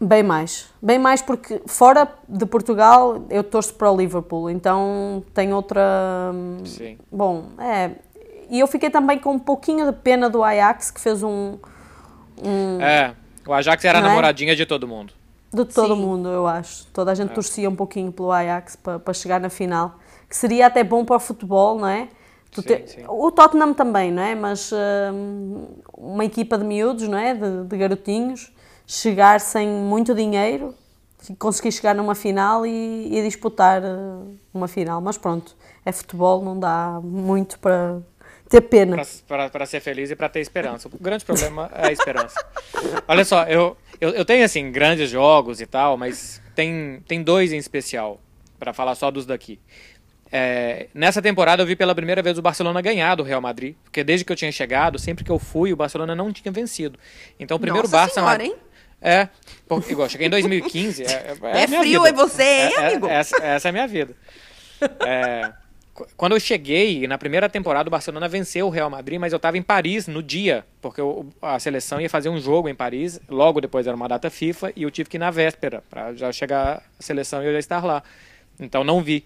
Bem 0.00 0.22
mais. 0.22 0.72
Bem 0.80 0.98
mais 0.98 1.20
porque 1.20 1.60
fora 1.66 2.08
de 2.28 2.46
Portugal 2.46 3.24
eu 3.28 3.42
torço 3.42 3.74
para 3.74 3.90
o 3.90 3.96
Liverpool, 3.96 4.48
então 4.48 5.24
tem 5.34 5.52
outra. 5.52 6.32
Sim. 6.64 6.98
Bom, 7.10 7.50
é. 7.58 7.90
E 8.48 8.60
eu 8.60 8.66
fiquei 8.68 8.90
também 8.90 9.18
com 9.18 9.32
um 9.32 9.38
pouquinho 9.38 9.84
de 9.86 9.92
pena 9.92 10.30
do 10.30 10.44
Ajax 10.44 10.92
que 10.92 11.00
fez 11.00 11.22
um. 11.24 11.58
um 12.40 12.80
é, 12.80 13.12
o 13.44 13.52
Ajax 13.52 13.84
era 13.84 13.98
a 13.98 14.00
é? 14.00 14.04
namoradinha 14.04 14.52
é? 14.52 14.54
de 14.54 14.64
todo 14.64 14.86
mundo. 14.86 15.12
De 15.52 15.64
todo 15.64 15.94
Sim. 15.94 16.00
mundo, 16.00 16.28
eu 16.28 16.46
acho. 16.46 16.86
Toda 16.88 17.12
a 17.12 17.14
gente 17.14 17.30
é. 17.30 17.34
torcia 17.34 17.68
um 17.68 17.76
pouquinho 17.76 18.12
pelo 18.12 18.30
Ajax 18.30 18.76
para, 18.76 18.98
para 18.98 19.14
chegar 19.14 19.40
na 19.40 19.48
final. 19.48 19.98
Que 20.28 20.36
seria 20.36 20.66
até 20.66 20.84
bom 20.84 21.04
para 21.04 21.16
o 21.16 21.20
futebol, 21.20 21.78
não 21.78 21.88
é? 21.88 22.08
Sim, 22.52 22.62
te... 22.62 22.86
sim. 22.86 23.04
O 23.08 23.30
Tottenham 23.30 23.72
também, 23.72 24.12
não 24.12 24.22
é? 24.22 24.34
Mas 24.34 24.72
uh, 24.72 24.76
uma 25.96 26.24
equipa 26.24 26.58
de 26.58 26.64
miúdos, 26.64 27.08
não 27.08 27.18
é? 27.18 27.34
De, 27.34 27.64
de 27.64 27.76
garotinhos 27.76 28.52
chegar 28.88 29.38
sem 29.38 29.68
muito 29.68 30.14
dinheiro, 30.14 30.74
conseguir 31.38 31.70
chegar 31.70 31.94
numa 31.94 32.14
final 32.14 32.64
e, 32.64 33.18
e, 33.18 33.22
disputar 33.22 33.82
eh, 33.84 33.88
uma 34.52 34.66
final. 34.66 34.98
Mas 35.02 35.18
pronto, 35.18 35.54
é 35.84 35.92
futebol, 35.92 36.42
não 36.42 36.58
dá 36.58 36.98
muito 37.02 37.58
para 37.58 37.98
ter 38.48 38.62
pena. 38.62 38.96
Para 39.26 39.66
ser 39.66 39.80
feliz 39.80 40.10
e 40.10 40.16
para 40.16 40.30
ter 40.30 40.40
esperança. 40.40 40.88
O 40.88 40.98
grande 40.98 41.22
problema 41.22 41.70
é 41.74 41.88
a 41.88 41.92
esperança. 41.92 42.42
Olha 43.06 43.26
só, 43.26 43.44
eu, 43.44 43.76
eu, 44.00 44.10
eu, 44.10 44.24
tenho 44.24 44.44
assim 44.44 44.70
grandes 44.70 45.10
jogos 45.10 45.60
e 45.60 45.66
tal, 45.66 45.96
mas 45.96 46.40
tem, 46.54 47.02
tem 47.06 47.22
dois 47.22 47.52
em 47.52 47.56
especial, 47.58 48.20
para 48.58 48.72
falar 48.72 48.94
só 48.94 49.10
dos 49.10 49.26
daqui. 49.26 49.58
É, 50.30 50.88
nessa 50.92 51.22
temporada 51.22 51.62
eu 51.62 51.66
vi 51.66 51.74
pela 51.74 51.94
primeira 51.94 52.22
vez 52.22 52.36
o 52.36 52.42
Barcelona 52.42 52.82
ganhar 52.82 53.14
do 53.14 53.22
Real 53.22 53.40
Madrid, 53.40 53.74
porque 53.82 54.04
desde 54.04 54.24
que 54.24 54.32
eu 54.32 54.36
tinha 54.36 54.52
chegado, 54.52 54.98
sempre 54.98 55.24
que 55.24 55.30
eu 55.30 55.38
fui, 55.38 55.72
o 55.72 55.76
Barcelona 55.76 56.14
não 56.14 56.32
tinha 56.32 56.52
vencido. 56.52 56.98
Então 57.40 57.56
o 57.56 57.60
primeiro 57.60 57.88
Nossa 57.88 57.96
Barça. 57.96 58.14
Senhora, 58.14 58.44
hein? 58.44 58.54
É, 59.00 59.28
porque, 59.68 59.92
igual, 59.92 60.08
cheguei 60.08 60.26
em 60.26 60.30
2015. 60.30 61.04
É, 61.04 61.06
é, 61.06 61.36
é, 61.42 61.62
é 61.62 61.66
frio 61.68 62.04
é 62.04 62.12
você, 62.12 62.42
hein, 62.42 62.72
é, 62.76 62.80
é, 62.80 62.86
amigo? 62.88 63.06
essa, 63.06 63.36
essa, 63.36 63.68
é 63.68 63.70
a 63.70 63.72
minha 63.72 63.86
vida. 63.86 64.14
É, 65.06 65.52
quando 66.16 66.32
eu 66.32 66.40
cheguei, 66.40 67.06
na 67.06 67.18
primeira 67.18 67.48
temporada, 67.48 67.88
o 67.88 67.90
Barcelona 67.90 68.28
venceu 68.28 68.66
o 68.66 68.70
Real 68.70 68.90
Madrid, 68.90 69.18
mas 69.18 69.32
eu 69.32 69.36
estava 69.36 69.56
em 69.58 69.62
Paris 69.62 70.06
no 70.06 70.22
dia, 70.22 70.64
porque 70.80 71.00
eu, 71.00 71.26
a 71.40 71.58
seleção 71.58 72.00
ia 72.00 72.10
fazer 72.10 72.28
um 72.28 72.40
jogo 72.40 72.68
em 72.68 72.74
Paris, 72.74 73.20
logo 73.28 73.60
depois 73.60 73.86
era 73.86 73.96
uma 73.96 74.08
data 74.08 74.30
FIFA, 74.30 74.72
e 74.76 74.82
eu 74.82 74.90
tive 74.90 75.08
que 75.08 75.16
ir 75.16 75.20
na 75.20 75.30
véspera, 75.30 75.82
para 75.88 76.14
já 76.14 76.30
chegar 76.32 76.82
a 76.98 77.02
seleção 77.02 77.42
e 77.42 77.46
eu 77.46 77.52
já 77.52 77.58
estar 77.58 77.84
lá. 77.84 78.02
Então 78.58 78.84
não 78.84 79.02
vi. 79.02 79.24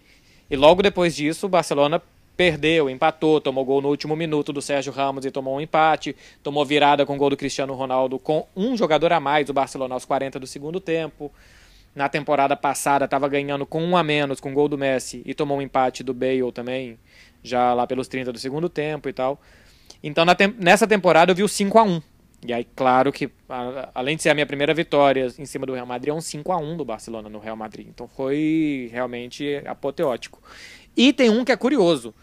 E 0.50 0.56
logo 0.56 0.82
depois 0.82 1.14
disso, 1.14 1.46
o 1.46 1.48
Barcelona 1.48 2.02
perdeu, 2.36 2.88
empatou, 2.88 3.40
tomou 3.40 3.64
gol 3.64 3.80
no 3.80 3.88
último 3.88 4.16
minuto 4.16 4.52
do 4.52 4.62
Sérgio 4.62 4.92
Ramos 4.92 5.24
e 5.24 5.30
tomou 5.30 5.56
um 5.56 5.60
empate, 5.60 6.16
tomou 6.42 6.64
virada 6.64 7.04
com 7.04 7.14
o 7.14 7.18
gol 7.18 7.30
do 7.30 7.36
Cristiano 7.36 7.74
Ronaldo 7.74 8.18
com 8.18 8.46
um 8.56 8.76
jogador 8.76 9.12
a 9.12 9.20
mais, 9.20 9.48
o 9.48 9.52
Barcelona 9.52 9.94
aos 9.94 10.04
40 10.04 10.40
do 10.40 10.46
segundo 10.46 10.80
tempo. 10.80 11.30
Na 11.95 12.09
temporada 12.09 12.57
passada 12.57 13.05
estava 13.05 13.28
ganhando 13.28 13.66
com 13.66 13.82
um 13.82 13.97
a 13.97 14.03
menos 14.03 14.40
com 14.40 14.51
o 14.51 14.55
gol 14.55 14.68
do 14.68 14.78
Messi 14.78 15.22
e 15.26 15.34
tomou 15.34 15.59
um 15.59 15.62
empate 15.62 16.03
do 16.03 16.14
Bale 16.14 16.51
também, 16.53 16.99
já 17.43 17.74
lá 17.74 17.86
pelos 17.86 18.09
30 18.09 18.32
do 18.32 18.38
segundo 18.38 18.68
tempo 18.68 19.09
e 19.09 19.12
tal. 19.12 19.40
Então 20.03 20.24
nessa 20.59 20.86
temporada 20.86 21.32
eu 21.32 21.36
vi 21.36 21.43
o 21.43 21.49
5 21.49 21.78
a 21.78 21.82
1 21.82 22.03
E 22.47 22.53
aí, 22.53 22.66
claro 22.74 23.12
que, 23.12 23.30
a, 23.49 23.90
além 23.95 24.16
de 24.16 24.22
ser 24.22 24.30
a 24.30 24.34
minha 24.34 24.47
primeira 24.47 24.72
vitória 24.72 25.28
em 25.38 25.45
cima 25.45 25.66
do 25.66 25.74
Real 25.74 25.86
Madrid, 25.86 26.09
é 26.09 26.14
um 26.14 26.20
5 26.20 26.51
a 26.51 26.57
1 26.57 26.76
do 26.78 26.84
Barcelona 26.84 27.28
no 27.28 27.38
Real 27.38 27.57
Madrid. 27.57 27.86
Então 27.88 28.09
foi 28.09 28.88
realmente 28.90 29.62
apoteótico. 29.66 30.43
E 30.97 31.12
tem 31.12 31.28
um 31.28 31.45
que 31.45 31.53
é 31.53 31.57
curioso, 31.57 32.14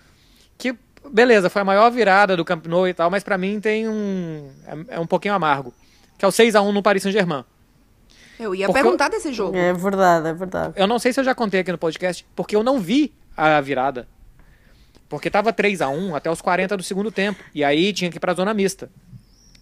que 0.58 0.76
beleza, 1.08 1.50
foi 1.50 1.62
a 1.62 1.66
maior 1.66 1.90
virada 1.92 2.36
do 2.36 2.44
Camp 2.44 2.66
Nou 2.66 2.88
e 2.88 2.94
tal, 2.94 3.10
mas 3.10 3.24
para 3.24 3.38
mim 3.38 3.60
tem 3.60 3.88
um 3.88 4.50
é, 4.66 4.96
é, 4.96 5.00
um 5.00 5.08
pouquinho 5.08 5.34
amargo, 5.34 5.74
que 6.18 6.26
é 6.26 6.28
o 6.28 6.32
6 6.32 6.56
a 6.56 6.62
1 6.62 6.72
no 6.72 6.84
Paris 6.84 7.04
Saint-Germain. 7.04 7.46
Eu 8.40 8.56
ia 8.56 8.68
porque 8.68 8.82
perguntar 8.82 9.06
eu, 9.06 9.12
desse 9.12 9.34
jogo. 9.34 9.58
É 9.58 9.74
verdade, 9.74 10.28
é 10.30 10.34
verdade. 10.34 10.74
Eu 10.78 10.88
não 10.88 10.98
sei 10.98 11.12
se 11.12 11.20
eu 11.20 11.24
já 11.24 11.36
contei 11.36 11.60
aqui 11.60 11.72
no 11.72 11.78
podcast, 11.78 12.26
porque 12.36 12.56
eu 12.56 12.64
não 12.64 12.80
vi 12.80 13.14
a 13.36 13.60
virada. 13.60 14.08
Porque 15.10 15.30
tava 15.30 15.52
3 15.52 15.82
a 15.82 15.90
1 15.90 16.16
até 16.16 16.32
os 16.32 16.40
40 16.40 16.78
do 16.78 16.84
segundo 16.84 17.12
tempo. 17.12 17.44
E 17.54 17.64
aí 17.64 17.92
tinha 17.92 18.10
que 18.10 18.18
ir 18.18 18.20
pra 18.20 18.34
zona 18.34 18.54
mista. 18.54 18.90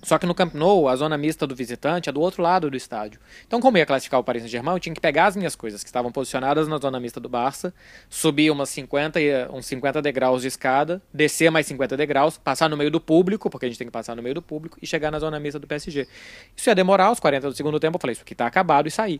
Só 0.03 0.17
que 0.19 0.25
no 0.27 0.35
Camp 0.35 0.53
Nou, 0.53 0.87
a 0.87 0.95
zona 0.95 1.17
mista 1.17 1.47
do 1.47 1.55
visitante 1.55 2.07
é 2.07 2.11
do 2.11 2.21
outro 2.21 2.41
lado 2.43 2.69
do 2.69 2.77
estádio. 2.77 3.19
Então, 3.47 3.59
como 3.59 3.77
ia 3.77 3.85
classificar 3.85 4.19
o 4.19 4.23
Paris 4.23 4.43
Saint-Germain, 4.43 4.75
eu 4.75 4.79
tinha 4.79 4.93
que 4.93 5.01
pegar 5.01 5.25
as 5.25 5.35
minhas 5.35 5.55
coisas 5.55 5.83
que 5.83 5.89
estavam 5.89 6.11
posicionadas 6.11 6.67
na 6.67 6.77
zona 6.77 6.99
mista 6.99 7.19
do 7.19 7.27
Barça, 7.27 7.73
subir 8.09 8.51
umas 8.51 8.69
50, 8.69 9.19
e- 9.19 9.47
uns 9.49 9.65
50 9.65 10.01
degraus 10.01 10.43
de 10.43 10.47
escada, 10.49 11.01
descer 11.11 11.49
mais 11.49 11.65
50 11.65 11.97
degraus, 11.97 12.37
passar 12.37 12.69
no 12.69 12.77
meio 12.77 12.91
do 12.91 13.01
público, 13.01 13.49
porque 13.49 13.65
a 13.65 13.69
gente 13.69 13.77
tem 13.79 13.87
que 13.87 13.91
passar 13.91 14.15
no 14.15 14.21
meio 14.21 14.35
do 14.35 14.41
público, 14.41 14.77
e 14.81 14.85
chegar 14.85 15.09
na 15.11 15.19
zona 15.19 15.39
mista 15.39 15.59
do 15.59 15.65
PSG. 15.67 16.07
Isso 16.55 16.69
ia 16.69 16.75
demorar 16.75 17.11
os 17.11 17.19
40 17.19 17.49
do 17.49 17.55
segundo 17.55 17.79
tempo, 17.79 17.97
eu 17.97 17.99
falei, 18.01 18.13
isso 18.13 18.21
aqui 18.21 18.35
tá 18.35 18.45
acabado, 18.45 18.87
e 18.87 18.91
saí. 18.91 19.19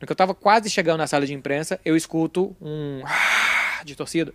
No 0.00 0.06
que 0.06 0.12
eu 0.12 0.16
tava 0.16 0.34
quase 0.34 0.68
chegando 0.70 0.98
na 0.98 1.06
sala 1.06 1.26
de 1.26 1.34
imprensa, 1.34 1.78
eu 1.84 1.94
escuto 1.96 2.56
um 2.60 3.02
de 3.84 3.94
torcida. 3.94 4.32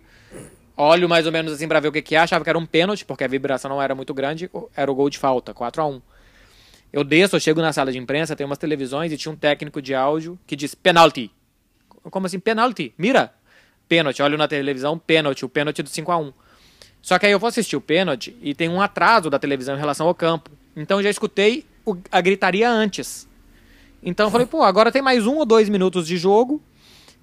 Olho 0.82 1.10
mais 1.10 1.26
ou 1.26 1.32
menos 1.32 1.52
assim 1.52 1.68
pra 1.68 1.78
ver 1.78 1.88
o 1.88 1.92
que 1.92 2.00
que 2.00 2.14
é. 2.14 2.20
Achava 2.20 2.42
que 2.42 2.48
era 2.48 2.58
um 2.58 2.64
pênalti, 2.64 3.04
porque 3.04 3.22
a 3.22 3.28
vibração 3.28 3.68
não 3.68 3.82
era 3.82 3.94
muito 3.94 4.14
grande. 4.14 4.50
Era 4.74 4.90
o 4.90 4.94
gol 4.94 5.10
de 5.10 5.18
falta, 5.18 5.52
4 5.52 5.82
a 5.82 5.86
1 5.86 6.00
Eu 6.90 7.04
desço, 7.04 7.36
eu 7.36 7.40
chego 7.40 7.60
na 7.60 7.70
sala 7.70 7.92
de 7.92 7.98
imprensa, 7.98 8.34
tem 8.34 8.46
umas 8.46 8.56
televisões 8.56 9.12
e 9.12 9.18
tinha 9.18 9.30
um 9.30 9.36
técnico 9.36 9.82
de 9.82 9.94
áudio 9.94 10.38
que 10.46 10.56
diz 10.56 10.74
penalty. 10.74 11.30
Como 12.04 12.24
assim, 12.24 12.40
penalty? 12.40 12.94
Mira! 12.96 13.30
Pênalti, 13.86 14.22
olho 14.22 14.38
na 14.38 14.48
televisão, 14.48 14.98
pênalti, 14.98 15.44
o 15.44 15.50
pênalti 15.50 15.82
do 15.82 15.90
5 15.90 16.12
a 16.12 16.16
1 16.16 16.32
Só 17.02 17.18
que 17.18 17.26
aí 17.26 17.32
eu 17.32 17.38
vou 17.38 17.48
assistir 17.48 17.76
o 17.76 17.80
pênalti 17.82 18.34
e 18.40 18.54
tem 18.54 18.70
um 18.70 18.80
atraso 18.80 19.28
da 19.28 19.38
televisão 19.38 19.76
em 19.76 19.78
relação 19.78 20.06
ao 20.06 20.14
campo. 20.14 20.50
Então 20.74 21.00
eu 21.00 21.02
já 21.02 21.10
escutei 21.10 21.66
a 22.10 22.22
gritaria 22.22 22.70
antes. 22.70 23.28
Então 24.02 24.28
eu 24.28 24.30
falei, 24.30 24.46
pô, 24.46 24.62
agora 24.62 24.90
tem 24.90 25.02
mais 25.02 25.26
um 25.26 25.36
ou 25.36 25.44
dois 25.44 25.68
minutos 25.68 26.06
de 26.06 26.16
jogo 26.16 26.62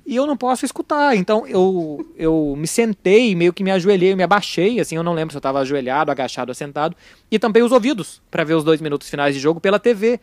e 0.07 0.15
eu 0.15 0.25
não 0.25 0.37
posso 0.37 0.65
escutar. 0.65 1.15
Então 1.17 1.45
eu, 1.45 2.09
eu 2.17 2.55
me 2.57 2.65
sentei, 2.65 3.35
meio 3.35 3.51
que 3.51 3.63
me 3.63 3.69
ajoelhei, 3.69 4.15
me 4.15 4.23
abaixei, 4.23 4.79
assim, 4.79 4.95
eu 4.95 5.03
não 5.03 5.13
lembro 5.13 5.33
se 5.33 5.37
eu 5.37 5.39
estava 5.39 5.59
ajoelhado, 5.59 6.09
agachado 6.09 6.49
ou 6.49 6.55
sentado, 6.55 6.95
e 7.29 7.37
tampei 7.37 7.61
os 7.61 7.73
ouvidos 7.73 8.21
para 8.31 8.45
ver 8.45 8.53
os 8.53 8.63
dois 8.63 8.79
minutos 8.79 9.09
finais 9.09 9.35
de 9.35 9.41
jogo 9.41 9.59
pela 9.59 9.77
TV. 9.77 10.19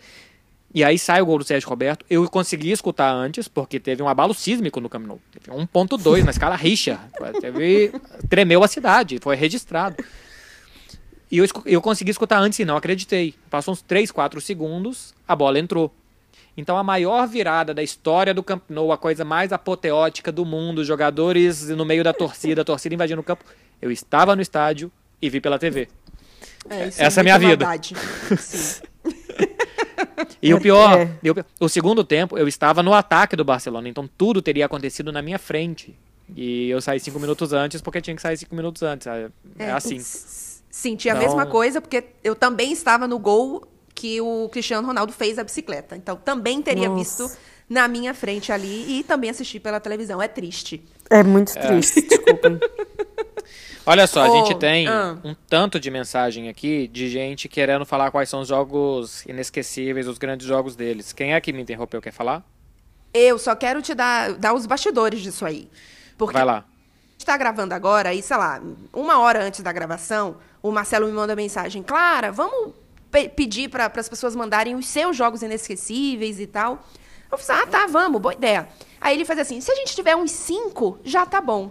E 0.75 0.83
aí 0.83 0.99
sai 0.99 1.23
o 1.23 1.27
gol 1.27 1.39
do 1.39 1.45
Sérgio 1.45 1.69
Roberto. 1.69 2.05
Eu 2.11 2.29
consegui 2.29 2.73
escutar 2.73 3.13
antes, 3.13 3.47
porque 3.47 3.79
teve 3.79 4.03
um 4.03 4.09
abalo 4.09 4.35
sísmico 4.35 4.81
no 4.81 4.89
Camp 4.89 5.07
Nou. 5.07 5.21
Teve 5.31 5.57
1.2 5.57 6.25
na 6.25 6.33
escala 6.33 6.57
Richter. 6.57 6.99
Teve, 7.41 7.93
tremeu 8.29 8.65
a 8.65 8.67
cidade, 8.67 9.21
foi 9.23 9.37
registrado. 9.37 10.03
E 11.31 11.39
eu, 11.39 11.47
eu 11.65 11.81
consegui 11.81 12.11
escutar 12.11 12.39
antes 12.39 12.59
e 12.59 12.65
não 12.65 12.77
acreditei. 12.77 13.35
Passou 13.49 13.73
uns 13.73 13.83
3, 13.83 14.11
4 14.11 14.41
segundos, 14.41 15.15
a 15.29 15.37
bola 15.37 15.61
entrou. 15.61 15.95
Então 16.57 16.77
a 16.77 16.83
maior 16.85 17.27
virada 17.27 17.75
da 17.75 17.83
história 17.83 18.33
do 18.33 18.43
Camp 18.43 18.63
Nou, 18.69 18.93
a 18.93 18.99
coisa 18.99 19.25
mais 19.25 19.53
apoteótica 19.53 20.31
do 20.31 20.45
mundo, 20.45 20.85
jogadores 20.85 21.69
no 21.71 21.85
meio 21.85 22.05
da 22.05 22.13
torcida, 22.13 22.63
a 22.63 22.65
torcida 22.65 22.95
invadindo 22.95 23.21
o 23.21 23.25
campo. 23.25 23.45
Eu 23.83 23.91
estava 23.91 24.37
no 24.37 24.43
estádio 24.43 24.91
e 25.21 25.29
vi 25.29 25.41
pela 25.41 25.59
TV. 25.59 25.89
É, 26.71 26.89
isso 26.89 27.03
Essa 27.03 27.21
é 27.21 27.23
a 27.23 27.25
minha 27.25 27.39
vida. 27.39 27.67
E 30.41 30.53
o 30.53 30.61
pior, 30.61 30.99
É. 31.01 31.09
o, 31.59 31.69
segundo 31.69 32.05
tempo, 32.05 32.37
eu 32.37 32.47
estava 32.47 32.83
no 32.83 32.93
ataque 32.93 33.35
do 33.35 33.45
Barcelona, 33.45 33.89
então 33.89 34.09
tudo 34.19 34.43
teria 34.43 34.67
acontecido 34.67 35.11
na 35.11 35.23
minha 35.23 35.39
frente. 35.39 35.97
E 36.37 36.69
eu 36.69 36.81
saí 36.81 37.01
cinco 37.01 37.19
minutos 37.19 37.53
antes 37.53 37.81
porque 37.81 38.01
tinha 38.01 38.15
que 38.17 38.21
sair 38.23 38.37
cinco 38.37 38.55
minutos 38.55 38.83
antes. 38.83 39.07
É, 39.07 39.29
é 39.59 39.71
assim. 39.71 39.97
s- 39.97 40.63
Senti 40.71 41.09
a 41.09 41.13
Então- 41.15 41.23
mesma 41.25 41.47
coisa, 41.47 41.81
porque 41.81 42.05
eu 42.23 42.35
também 42.35 42.73
estava 42.73 43.07
no 43.07 43.19
gol 43.19 43.67
que 43.95 44.21
o 44.21 44.49
Cristiano 44.51 44.87
Ronaldo 44.87 45.13
fez 45.13 45.39
a 45.39 45.45
bicicleta. 45.45 45.97
Então, 45.97 46.17
também 46.17 46.61
teria 46.61 46.89
Nossa. 46.89 47.25
visto 47.27 47.39
na 47.69 47.89
minha 47.89 48.13
frente 48.13 48.53
ali 48.53 48.99
e 48.99 49.05
também 49.05 49.31
assisti 49.31 49.59
pela 49.61 49.81
televisão. 49.81 50.21
É 50.21 50.29
triste. 50.29 50.85
É 51.09 51.23
muito 51.23 51.53
triste, 51.55 52.03
desculpem. 52.03 52.59
Olha 53.87 54.07
só, 54.07 54.25
a 54.25 54.31
Oh, 54.31 54.37
gente 54.47 54.59
tem 54.59 54.89
ah. 54.89 55.19
um 55.23 55.35
tanto 55.35 55.79
de 55.79 55.91
mensagem 55.91 56.49
aqui 56.49 56.89
de 56.89 57.09
gente 57.09 57.49
querendo 57.49 57.85
falar 57.85 58.11
quais 58.11 58.29
são 58.31 58.41
os 58.41 58.49
jogos 58.49 59.25
inesquecíveis, 59.27 60.09
os 60.09 60.17
grandes 60.17 60.47
jogos 60.47 60.75
deles. 60.75 61.13
Quem 61.13 61.35
é 61.35 61.41
que 61.41 61.53
me 61.53 61.61
interrompeu? 61.63 62.01
Quer 62.01 62.13
falar? 62.13 62.43
Eu 63.13 63.39
só 63.39 63.55
quero 63.55 63.83
te 63.83 63.95
dar, 63.95 64.33
dar 64.35 64.55
os 64.55 64.65
bastidores 64.67 65.21
disso 65.21 65.45
aí. 65.45 65.69
Porque 66.17 66.33
Vai 66.33 66.45
lá. 66.45 66.59
a 66.59 67.13
gente 67.13 67.27
tá 67.27 67.37
gravando 67.37 67.75
agora 67.75 68.15
e, 68.15 68.23
sei 68.23 68.37
lá, 68.39 68.61
uma 68.93 69.21
hora 69.21 69.45
antes 69.45 69.61
da 69.61 69.71
gravação, 69.71 70.39
o 70.63 70.73
Marcelo 70.73 71.07
me 71.07 71.13
manda 71.13 71.37
mensagem. 71.37 71.83
Clara, 71.83 72.33
vamos 72.33 72.73
pe- 73.15 73.29
pedir 73.29 73.69
para 73.71 73.87
as 73.95 74.09
pessoas 74.09 74.35
mandarem 74.35 74.75
os 74.75 74.89
seus 74.89 75.17
jogos 75.17 75.41
inesquecíveis 75.41 76.41
e 76.41 76.49
tal. 76.49 76.85
Eu 77.31 77.39
falei, 77.39 77.63
ah, 77.63 77.67
tá, 77.67 77.87
vamos, 77.87 78.21
boa 78.21 78.35
ideia. 78.35 78.69
Aí 79.01 79.17
ele 79.17 79.25
faz 79.25 79.39
assim, 79.39 79.61
se 79.61 79.71
a 79.71 79.75
gente 79.77 79.95
tiver 79.95 80.17
uns 80.17 80.33
cinco, 80.33 80.99
já 81.05 81.25
tá 81.25 81.41
bom. 81.41 81.71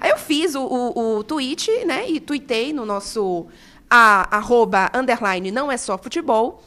Aí 0.00 0.10
eu 0.10 0.16
fiz 0.16 0.54
o, 0.54 0.62
o, 0.62 1.18
o 1.18 1.24
tweet, 1.24 1.70
né, 1.84 2.08
e 2.08 2.20
tuitei 2.20 2.72
no 2.72 2.86
nosso 2.86 3.46
a, 3.90 4.34
arroba, 4.34 4.90
underline, 4.94 5.50
não 5.50 5.70
é 5.70 5.76
só 5.76 5.98
futebol. 5.98 6.62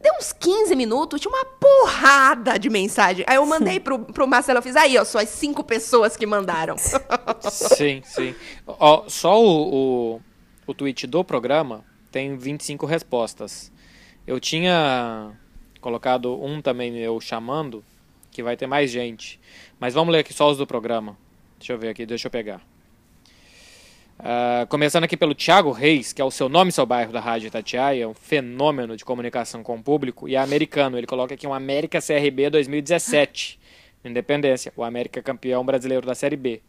Deu 0.00 0.12
uns 0.18 0.32
15 0.32 0.74
minutos, 0.74 1.20
tinha 1.20 1.32
uma 1.32 1.44
porrada 1.44 2.58
de 2.58 2.68
mensagem. 2.68 3.24
Aí 3.28 3.36
eu 3.36 3.46
mandei 3.46 3.78
pro, 3.78 4.00
pro 4.00 4.26
Marcelo, 4.26 4.58
eu 4.58 4.62
fiz, 4.62 4.74
aí, 4.74 4.98
ó, 4.98 5.04
só 5.04 5.20
as 5.20 5.28
cinco 5.28 5.62
pessoas 5.62 6.16
que 6.16 6.26
mandaram. 6.26 6.76
Sim, 7.48 8.02
sim. 8.04 8.34
Ó, 8.66 9.04
só 9.06 9.40
o, 9.40 10.14
o, 10.16 10.20
o 10.66 10.74
tweet 10.74 11.06
do 11.06 11.22
programa 11.22 11.84
tem 12.12 12.36
25 12.36 12.86
respostas. 12.86 13.72
Eu 14.26 14.38
tinha 14.38 15.32
colocado 15.80 16.40
um 16.40 16.60
também 16.60 16.92
meu 16.92 17.20
chamando, 17.20 17.82
que 18.30 18.42
vai 18.42 18.56
ter 18.56 18.66
mais 18.66 18.90
gente. 18.90 19.40
Mas 19.80 19.94
vamos 19.94 20.12
ler 20.12 20.20
aqui 20.20 20.32
só 20.32 20.48
os 20.48 20.58
do 20.58 20.66
programa. 20.66 21.16
Deixa 21.58 21.72
eu 21.72 21.78
ver 21.78 21.88
aqui, 21.88 22.06
deixa 22.06 22.28
eu 22.28 22.30
pegar. 22.30 22.60
Ah, 24.18 24.66
começando 24.68 25.04
aqui 25.04 25.16
pelo 25.16 25.34
Thiago 25.34 25.72
Reis, 25.72 26.12
que 26.12 26.22
é 26.22 26.24
o 26.24 26.30
seu 26.30 26.48
nome 26.48 26.70
seu 26.70 26.86
bairro 26.86 27.12
da 27.12 27.18
Rádio 27.18 27.48
Itatiaia, 27.48 28.08
um 28.08 28.14
fenômeno 28.14 28.96
de 28.96 29.04
comunicação 29.04 29.62
com 29.62 29.74
o 29.74 29.82
público, 29.82 30.28
e 30.28 30.36
é 30.36 30.38
americano. 30.38 30.98
Ele 30.98 31.06
coloca 31.06 31.34
aqui 31.34 31.46
um 31.46 31.54
América 31.54 31.98
CRB 32.00 32.50
2017. 32.50 33.58
Independência, 34.04 34.72
o 34.76 34.84
América 34.84 35.22
campeão 35.22 35.64
brasileiro 35.64 36.06
da 36.06 36.14
Série 36.14 36.36
B. 36.36 36.60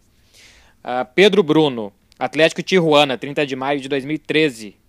Ah, 0.84 1.04
Pedro 1.06 1.44
Bruno, 1.44 1.94
Atlético 2.18 2.64
Tijuana, 2.64 3.18
30 3.18 3.46
de 3.46 3.56
maio 3.56 3.80
de 3.80 3.90
2013. 3.90 4.83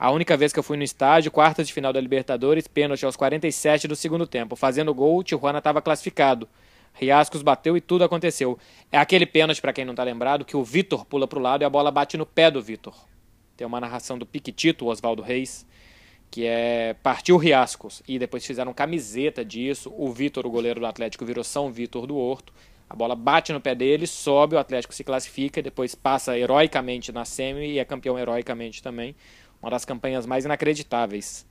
A 0.00 0.10
única 0.10 0.34
vez 0.34 0.50
que 0.50 0.58
eu 0.58 0.62
fui 0.62 0.78
no 0.78 0.82
estádio, 0.82 1.30
quartas 1.30 1.66
de 1.66 1.74
final 1.74 1.92
da 1.92 2.00
Libertadores, 2.00 2.66
pênalti 2.66 3.04
aos 3.04 3.16
47 3.16 3.86
do 3.86 3.94
segundo 3.94 4.26
tempo. 4.26 4.56
Fazendo 4.56 4.94
gol, 4.94 5.18
o 5.18 5.22
Tijuana 5.22 5.58
estava 5.58 5.82
classificado. 5.82 6.48
Riascos 6.94 7.42
bateu 7.42 7.76
e 7.76 7.82
tudo 7.82 8.02
aconteceu. 8.02 8.58
É 8.90 8.96
aquele 8.96 9.26
pênalti, 9.26 9.60
para 9.60 9.74
quem 9.74 9.84
não 9.84 9.94
tá 9.94 10.02
lembrado, 10.02 10.42
que 10.42 10.56
o 10.56 10.64
Vitor 10.64 11.04
pula 11.04 11.28
pro 11.28 11.38
lado 11.38 11.60
e 11.60 11.66
a 11.66 11.68
bola 11.68 11.90
bate 11.90 12.16
no 12.16 12.24
pé 12.24 12.50
do 12.50 12.62
Vitor. 12.62 12.94
Tem 13.58 13.66
uma 13.66 13.78
narração 13.78 14.16
do 14.16 14.24
Piquitito, 14.24 14.86
Oswaldo 14.86 15.20
Reis, 15.20 15.66
que 16.30 16.46
é 16.46 16.96
partiu 17.02 17.36
Riascos. 17.36 18.02
E 18.08 18.18
depois 18.18 18.46
fizeram 18.46 18.72
camiseta 18.72 19.44
disso. 19.44 19.92
O 19.94 20.10
Vitor, 20.10 20.46
o 20.46 20.50
goleiro 20.50 20.80
do 20.80 20.86
Atlético, 20.86 21.26
virou 21.26 21.44
São 21.44 21.70
Vitor 21.70 22.06
do 22.06 22.16
Horto. 22.16 22.54
A 22.88 22.96
bola 22.96 23.14
bate 23.14 23.52
no 23.52 23.60
pé 23.60 23.74
dele, 23.74 24.06
sobe, 24.06 24.56
o 24.56 24.58
Atlético 24.58 24.94
se 24.94 25.04
classifica, 25.04 25.62
depois 25.62 25.94
passa 25.94 26.38
heroicamente 26.38 27.12
na 27.12 27.26
semi 27.26 27.72
e 27.72 27.78
é 27.78 27.84
campeão 27.84 28.18
heroicamente 28.18 28.82
também. 28.82 29.14
Uma 29.62 29.70
das 29.70 29.84
campanhas 29.84 30.26
mais 30.26 30.44
inacreditáveis. 30.44 31.46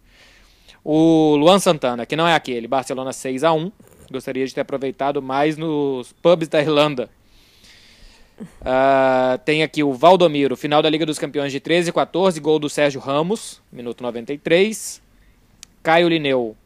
O 0.83 1.35
Luan 1.35 1.59
Santana, 1.59 2.05
que 2.05 2.15
não 2.15 2.27
é 2.27 2.33
aquele, 2.33 2.67
Barcelona 2.67 3.11
6 3.11 3.43
a 3.43 3.53
1 3.53 3.71
Gostaria 4.11 4.45
de 4.45 4.53
ter 4.53 4.61
aproveitado 4.61 5.21
mais 5.21 5.55
nos 5.55 6.11
pubs 6.13 6.47
da 6.47 6.59
Irlanda. 6.59 7.09
Ah, 8.61 9.39
tem 9.45 9.61
aqui 9.61 9.83
o 9.83 9.93
Valdomiro, 9.93 10.55
final 10.55 10.81
da 10.81 10.89
Liga 10.89 11.05
dos 11.05 11.19
Campeões 11.19 11.51
de 11.51 11.59
13 11.59 11.89
e 11.89 11.93
14, 11.93 12.39
gol 12.39 12.57
do 12.57 12.69
Sérgio 12.69 12.99
Ramos, 12.99 13.61
minuto 13.71 14.01
93. 14.01 15.01
Caio 15.83 16.09
Lineu. 16.09 16.57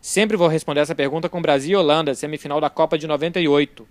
Sempre 0.00 0.36
vou 0.36 0.48
responder 0.48 0.80
essa 0.80 0.94
pergunta 0.94 1.28
com 1.28 1.42
Brasil 1.42 1.78
e 1.78 1.82
Holanda, 1.82 2.14
semifinal 2.14 2.60
da 2.60 2.70
Copa 2.70 2.96
de 2.96 3.06
98. 3.06 3.86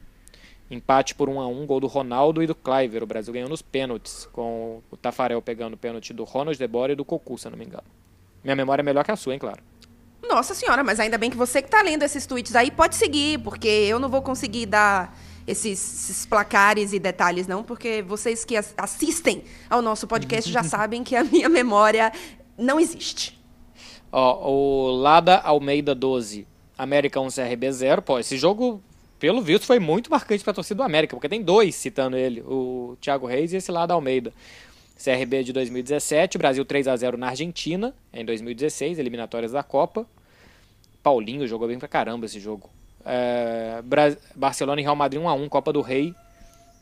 Empate 0.70 1.13
por 1.13 1.30
1 1.30 1.39
a 1.39 1.47
1 1.47 1.66
gol 1.66 1.80
do 1.80 1.88
Ronaldo 1.88 2.41
e 2.41 2.47
do 2.47 2.55
Cliver. 2.55 3.03
O 3.03 3.05
Brasil 3.05 3.32
ganhou 3.34 3.47
nos 3.49 3.61
pênaltis, 3.61 4.28
com 4.34 4.82
o 4.89 4.97
Tafarel 4.97 5.41
pegando 5.41 5.76
o 5.76 5.78
pênalti 5.78 6.11
do 6.11 6.24
Ronald 6.24 6.57
Debora 6.57 6.93
e 6.93 6.95
do 6.95 7.05
Cocu, 7.05 7.38
se 7.38 7.47
eu 7.47 7.51
não 7.51 7.57
me 7.57 7.66
engano. 7.66 7.84
Minha 8.43 8.55
memória 8.55 8.82
é 8.82 8.84
melhor 8.84 9.03
que 9.05 9.11
a 9.11 9.16
sua, 9.16 9.34
hein, 9.34 9.39
claro. 9.39 9.59
Nossa 10.28 10.55
senhora, 10.55 10.84
mas 10.84 10.99
ainda 10.99 11.18
bem 11.20 11.30
que 11.30 11.38
você 11.38 11.61
que 11.61 11.70
tá 11.70 11.82
lendo 11.84 12.01
esses 12.03 12.26
tweets 12.26 12.55
aí 12.55 12.72
pode 12.72 12.95
seguir, 12.95 13.39
porque 13.41 13.68
eu 13.68 13.99
não 13.99 14.09
vou 14.09 14.24
conseguir 14.24 14.66
dar 14.66 15.16
esses, 15.45 16.09
esses 16.09 16.26
placares 16.26 16.93
e 16.93 16.99
detalhes, 16.99 17.45
não, 17.45 17.63
porque 17.63 18.01
vocês 18.01 18.43
que 18.43 18.57
as- 18.57 18.74
assistem 18.76 19.43
ao 19.70 19.84
nosso 19.84 20.07
podcast 20.07 20.51
já 20.51 20.63
sabem 20.66 21.03
que 21.03 21.16
a 21.16 21.24
minha 21.24 21.47
memória 21.47 22.11
não 22.57 22.80
existe. 22.80 23.39
Ó, 24.11 24.49
o 24.51 24.91
Lada 24.97 25.38
Almeida 25.38 25.93
12, 25.93 26.47
América 26.76 27.20
1 27.22 27.28
CRB 27.30 27.72
0. 27.72 28.01
Pô, 28.01 28.18
esse 28.18 28.36
jogo, 28.38 28.82
pelo 29.20 29.41
visto, 29.41 29.66
foi 29.66 29.80
muito 29.80 30.09
marcante 30.09 30.43
pra 30.43 30.53
torcida 30.53 30.78
do 30.78 30.84
América, 30.84 31.16
porque 31.16 31.30
tem 31.30 31.41
dois 31.41 31.76
citando 31.76 32.18
ele, 32.18 32.41
o 32.41 32.97
Thiago 32.99 33.26
Reis 33.26 33.53
e 33.53 33.57
esse 33.57 33.72
Lada 33.72 33.93
Almeida. 33.93 34.34
CRB 34.97 35.43
de 35.43 35.53
2017, 35.53 36.38
Brasil 36.38 36.63
3 36.63 36.88
a 36.88 36.95
0 36.95 37.18
na 37.18 37.28
Argentina, 37.28 37.93
em 38.13 38.24
2016, 38.24 38.97
eliminatórias 38.97 39.51
da 39.51 39.61
Copa. 39.61 40.07
Paulinho 41.03 41.47
jogou 41.47 41.68
bem 41.68 41.78
pra 41.78 41.88
caramba 41.88 42.26
esse 42.26 42.39
jogo. 42.39 42.70
É, 43.05 43.84
Barcelona 44.36 44.82
e 44.82 44.84
Real 44.84 44.95
Madrid 44.95 45.22
1 45.22 45.30
a 45.30 45.34
1 45.34 45.49
Copa 45.49 45.72
do 45.72 45.82
Rei 45.82 46.16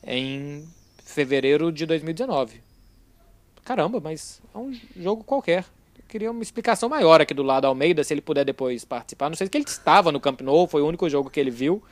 em 0.05 0.65
fevereiro 1.03 1.71
de 1.71 1.85
2019. 1.85 2.61
Caramba, 3.63 3.99
mas 3.99 4.41
é 4.53 4.57
um 4.57 4.73
jogo 4.95 5.23
qualquer. 5.23 5.65
Eu 5.97 6.03
queria 6.07 6.31
uma 6.31 6.43
explicação 6.43 6.87
maior 6.87 7.19
aqui 7.21 7.33
do 7.33 7.43
lado 7.43 7.65
Almeida, 7.65 8.03
se 8.03 8.13
ele 8.13 8.21
puder 8.21 8.45
depois 8.45 8.85
participar. 8.85 9.29
Não 9.29 9.35
sei 9.35 9.47
se 9.47 9.57
ele 9.57 9.65
estava 9.65 10.11
no 10.11 10.19
Camp 10.19 10.41
Nou, 10.41 10.67
foi 10.67 10.81
o 10.81 10.87
único 10.87 11.09
jogo 11.09 11.29
que 11.29 11.39
ele 11.39 11.51
viu. 11.51 11.83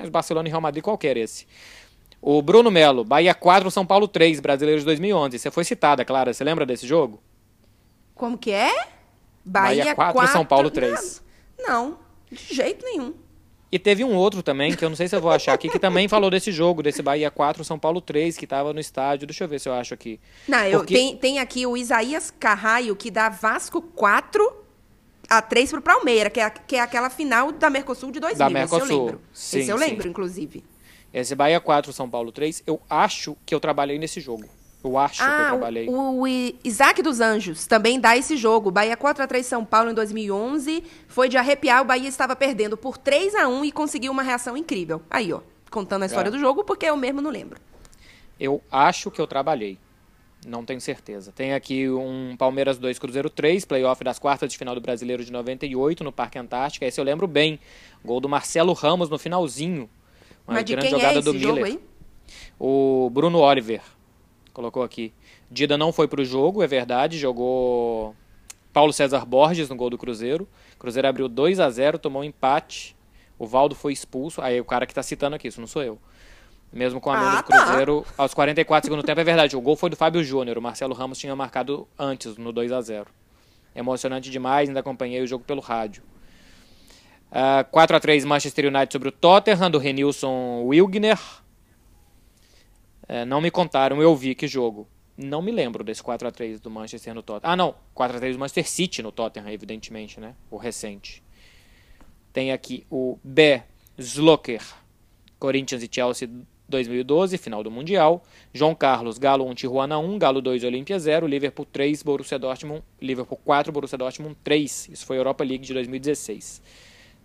Mas 0.00 0.08
Barcelona 0.08 0.48
e 0.48 0.50
Real 0.50 0.60
Madrid 0.62 0.82
qualquer 0.82 1.16
esse. 1.16 1.46
O 2.22 2.40
Bruno 2.42 2.70
Melo, 2.70 3.04
Bahia 3.04 3.34
4, 3.34 3.70
São 3.70 3.84
Paulo 3.86 4.08
3, 4.08 4.40
Brasileiros 4.40 4.82
de 4.82 4.86
2011. 4.86 5.38
Você 5.38 5.50
foi 5.50 5.64
citada, 5.64 6.04
Clara. 6.04 6.32
Você 6.32 6.42
lembra 6.42 6.64
desse 6.66 6.86
jogo? 6.86 7.22
Como 8.14 8.36
que 8.36 8.50
é? 8.50 8.88
Bahia 9.44 9.94
4, 9.94 10.26
São 10.28 10.44
Paulo 10.44 10.70
3. 10.70 11.22
Não, 11.58 11.98
de 12.30 12.54
jeito 12.54 12.84
nenhum. 12.84 13.14
E 13.72 13.78
teve 13.78 14.02
um 14.02 14.14
outro 14.16 14.42
também, 14.42 14.74
que 14.74 14.84
eu 14.84 14.88
não 14.88 14.96
sei 14.96 15.06
se 15.06 15.14
eu 15.14 15.20
vou 15.20 15.30
achar 15.30 15.52
aqui, 15.54 15.68
que 15.68 15.78
também 15.78 16.08
falou 16.08 16.28
desse 16.28 16.50
jogo, 16.50 16.82
desse 16.82 17.02
Bahia 17.02 17.30
4, 17.30 17.62
São 17.64 17.78
Paulo 17.78 18.00
3, 18.00 18.36
que 18.36 18.44
estava 18.44 18.72
no 18.72 18.80
estádio. 18.80 19.26
Deixa 19.28 19.44
eu 19.44 19.48
ver 19.48 19.60
se 19.60 19.68
eu 19.68 19.72
acho 19.72 19.94
aqui. 19.94 20.18
Não, 20.48 20.58
eu, 20.64 20.80
Porque- 20.80 20.94
tem, 20.94 21.16
tem 21.16 21.38
aqui 21.38 21.64
o 21.66 21.76
Isaías 21.76 22.32
Carraio, 22.38 22.96
que 22.96 23.10
dá 23.10 23.28
Vasco 23.28 23.80
4 23.80 24.59
a 25.30 25.40
3 25.40 25.70
pro 25.70 25.80
Palmeiras, 25.80 26.32
que 26.32 26.40
é, 26.40 26.50
que 26.50 26.74
é 26.76 26.80
aquela 26.80 27.08
final 27.08 27.52
da 27.52 27.70
Mercosul 27.70 28.10
de 28.10 28.18
2000. 28.18 28.36
Da 28.38 28.46
esse 28.46 28.52
eu 28.52 28.78
Mercosul. 28.78 29.04
lembro. 29.04 29.20
Sim, 29.32 29.60
esse 29.60 29.70
eu 29.70 29.78
sim. 29.78 29.84
lembro, 29.84 30.08
inclusive. 30.08 30.64
Esse 31.14 31.34
Bahia 31.36 31.60
4, 31.60 31.92
São 31.92 32.10
Paulo 32.10 32.32
3, 32.32 32.64
eu 32.66 32.80
acho 32.90 33.36
que 33.46 33.54
eu 33.54 33.60
trabalhei 33.60 33.98
nesse 33.98 34.20
jogo. 34.20 34.44
Eu 34.82 34.96
acho 34.96 35.18
que 35.18 35.24
eu 35.28 35.32
Ah, 35.32 35.46
trabalhei. 35.48 35.88
o, 35.88 36.20
o 36.22 36.26
Isaac 36.64 37.02
dos 37.02 37.20
Anjos 37.20 37.66
também 37.66 38.00
dá 38.00 38.16
esse 38.16 38.36
jogo. 38.36 38.70
Bahia 38.70 38.96
4 38.96 39.22
a 39.22 39.26
3 39.26 39.44
São 39.46 39.64
Paulo 39.64 39.90
em 39.90 39.94
2011. 39.94 40.82
Foi 41.06 41.28
de 41.28 41.36
arrepiar, 41.36 41.82
o 41.82 41.84
Bahia 41.84 42.08
estava 42.08 42.34
perdendo 42.34 42.76
por 42.76 42.96
3 42.96 43.34
a 43.34 43.46
1 43.46 43.64
e 43.66 43.72
conseguiu 43.72 44.10
uma 44.10 44.22
reação 44.22 44.56
incrível. 44.56 45.02
Aí, 45.10 45.32
ó, 45.32 45.40
contando 45.70 46.02
a 46.04 46.06
história 46.06 46.28
É. 46.28 46.30
do 46.30 46.38
jogo, 46.38 46.64
porque 46.64 46.86
eu 46.86 46.96
mesmo 46.96 47.20
não 47.20 47.30
lembro. 47.30 47.60
Eu 48.38 48.62
acho 48.72 49.10
que 49.10 49.20
eu 49.20 49.26
trabalhei. 49.26 49.78
Não 50.46 50.64
tenho 50.64 50.80
certeza. 50.80 51.32
Tem 51.32 51.52
aqui 51.52 51.88
um 51.88 52.34
Palmeiras 52.36 52.78
2, 52.78 52.98
Cruzeiro 52.98 53.28
3, 53.28 53.64
playoff 53.64 54.02
das 54.02 54.18
quartas 54.18 54.50
de 54.50 54.56
final 54.56 54.74
do 54.74 54.80
Brasileiro 54.80 55.24
de 55.24 55.30
98 55.30 56.02
no 56.02 56.10
Parque 56.10 56.38
Antártica. 56.38 56.86
Esse 56.86 56.98
eu 56.98 57.04
lembro 57.04 57.26
bem. 57.26 57.58
Gol 58.02 58.20
do 58.20 58.28
Marcelo 58.28 58.72
Ramos 58.72 59.10
no 59.10 59.18
finalzinho. 59.18 59.88
Uma 60.46 60.54
Mas 60.54 60.64
de 60.64 60.72
grande 60.72 60.88
quem 60.88 60.98
jogada 60.98 61.18
é 61.18 61.22
do 61.22 61.38
jogo 61.38 61.54
Miller. 61.56 61.78
O 62.58 63.10
Bruno 63.12 63.38
Oliver 63.38 63.82
colocou 64.52 64.82
aqui. 64.82 65.12
Dida 65.50 65.76
não 65.76 65.92
foi 65.92 66.08
pro 66.08 66.24
jogo, 66.24 66.62
é 66.62 66.66
verdade. 66.66 67.18
Jogou 67.18 68.14
Paulo 68.72 68.92
César 68.92 69.26
Borges 69.26 69.68
no 69.68 69.76
gol 69.76 69.90
do 69.90 69.98
Cruzeiro. 69.98 70.48
Cruzeiro 70.78 71.06
abriu 71.06 71.28
2 71.28 71.60
a 71.60 71.68
0 71.68 71.98
tomou 71.98 72.22
um 72.22 72.24
empate. 72.24 72.96
O 73.38 73.46
Valdo 73.46 73.74
foi 73.74 73.92
expulso. 73.92 74.40
Aí 74.40 74.58
o 74.60 74.64
cara 74.64 74.86
que 74.86 74.94
tá 74.94 75.02
citando 75.02 75.36
aqui, 75.36 75.48
isso 75.48 75.60
não 75.60 75.66
sou 75.66 75.82
eu. 75.82 75.98
Mesmo 76.72 77.00
com 77.00 77.10
a 77.10 77.18
menos 77.18 77.34
Ah, 77.34 77.42
do 77.42 77.48
tá. 77.48 77.64
Cruzeiro, 77.66 78.06
aos 78.16 78.32
44 78.32 78.86
segundos 78.86 79.02
do 79.02 79.06
tempo, 79.06 79.20
é 79.20 79.24
verdade. 79.24 79.56
O 79.56 79.60
gol 79.60 79.74
foi 79.74 79.90
do 79.90 79.96
Fábio 79.96 80.22
Júnior. 80.22 80.56
O 80.56 80.62
Marcelo 80.62 80.94
Ramos 80.94 81.18
tinha 81.18 81.34
marcado 81.34 81.88
antes, 81.98 82.36
no 82.36 82.52
2 82.52 82.70
a 82.72 82.80
0 82.80 83.06
Emocionante 83.74 84.30
demais, 84.30 84.68
ainda 84.68 84.80
acompanhei 84.80 85.20
o 85.20 85.26
jogo 85.26 85.44
pelo 85.44 85.60
rádio. 85.60 86.02
Ah, 87.30 87.64
4 87.70 87.96
a 87.96 88.00
3 88.00 88.24
Manchester 88.24 88.66
United 88.66 88.92
sobre 88.92 89.08
o 89.08 89.12
Tottenham, 89.12 89.70
do 89.70 89.78
Renilson 89.78 90.62
Wilgner. 90.64 91.18
É, 93.08 93.24
não 93.24 93.40
me 93.40 93.50
contaram, 93.50 94.00
eu 94.00 94.14
vi 94.14 94.34
que 94.34 94.46
jogo. 94.46 94.86
Não 95.16 95.42
me 95.42 95.50
lembro 95.50 95.82
desse 95.84 96.02
4 96.02 96.28
a 96.28 96.30
3 96.30 96.60
do 96.60 96.70
Manchester 96.70 97.14
no 97.14 97.22
Tottenham. 97.22 97.52
Ah, 97.52 97.56
não. 97.56 97.74
4 97.94 98.16
a 98.16 98.20
3 98.20 98.36
do 98.36 98.38
Manchester 98.38 98.68
City 98.68 99.02
no 99.02 99.10
Tottenham, 99.12 99.50
evidentemente, 99.50 100.20
né? 100.20 100.34
O 100.50 100.56
recente. 100.56 101.22
Tem 102.32 102.52
aqui 102.52 102.86
o 102.88 103.18
B. 103.22 103.62
Sloker. 103.98 104.62
Corinthians 105.38 105.82
e 105.82 105.88
Chelsea 105.90 106.28
2012, 106.70 107.36
final 107.36 107.62
do 107.62 107.70
Mundial. 107.70 108.24
João 108.54 108.74
Carlos, 108.74 109.18
Galo 109.18 109.46
1, 109.46 109.54
Tijuana 109.54 109.98
1, 109.98 110.18
Galo 110.18 110.40
2, 110.40 110.64
Olímpia 110.64 110.98
0, 110.98 111.26
Liverpool 111.26 111.66
3, 111.70 112.02
Borussia 112.02 112.38
Dortmund, 112.38 112.82
Liverpool 113.00 113.38
4, 113.44 113.72
Borussia 113.72 113.98
Dortmund 113.98 114.36
3. 114.42 114.88
Isso 114.92 115.04
foi 115.04 115.18
Europa 115.18 115.44
League 115.44 115.66
de 115.66 115.74
2016. 115.74 116.62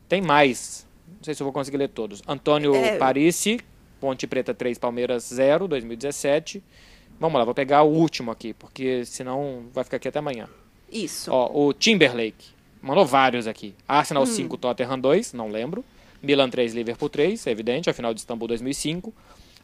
Tem 0.09 0.21
mais. 0.21 0.85
Não 1.07 1.23
sei 1.23 1.33
se 1.33 1.41
eu 1.41 1.45
vou 1.45 1.53
conseguir 1.53 1.77
ler 1.77 1.89
todos. 1.89 2.21
Antônio 2.27 2.75
É. 2.75 2.97
Parisi, 2.97 3.59
Ponte 3.99 4.27
Preta 4.27 4.53
3, 4.53 4.77
Palmeiras 4.77 5.29
0, 5.33 5.67
2017. 5.67 6.63
Vamos 7.19 7.39
lá, 7.39 7.45
vou 7.45 7.53
pegar 7.53 7.83
o 7.83 7.89
último 7.89 8.31
aqui, 8.31 8.53
porque 8.53 9.05
senão 9.05 9.65
vai 9.73 9.83
ficar 9.83 9.97
aqui 9.97 10.07
até 10.07 10.19
amanhã. 10.19 10.49
Isso. 10.91 11.31
Ó, 11.31 11.67
o 11.67 11.73
Timberlake. 11.73 12.53
Mandou 12.81 13.05
vários 13.05 13.47
aqui. 13.47 13.73
Arsenal 13.87 14.25
5, 14.25 14.57
Tottenham 14.57 14.99
2, 14.99 15.33
não 15.33 15.49
lembro. 15.49 15.83
Milan 16.21 16.49
3, 16.49 16.73
Liverpool 16.73 17.09
3, 17.09 17.47
é 17.47 17.51
evidente, 17.51 17.89
a 17.89 17.93
final 17.93 18.13
de 18.13 18.19
Istambul 18.19 18.47
2005. 18.47 19.13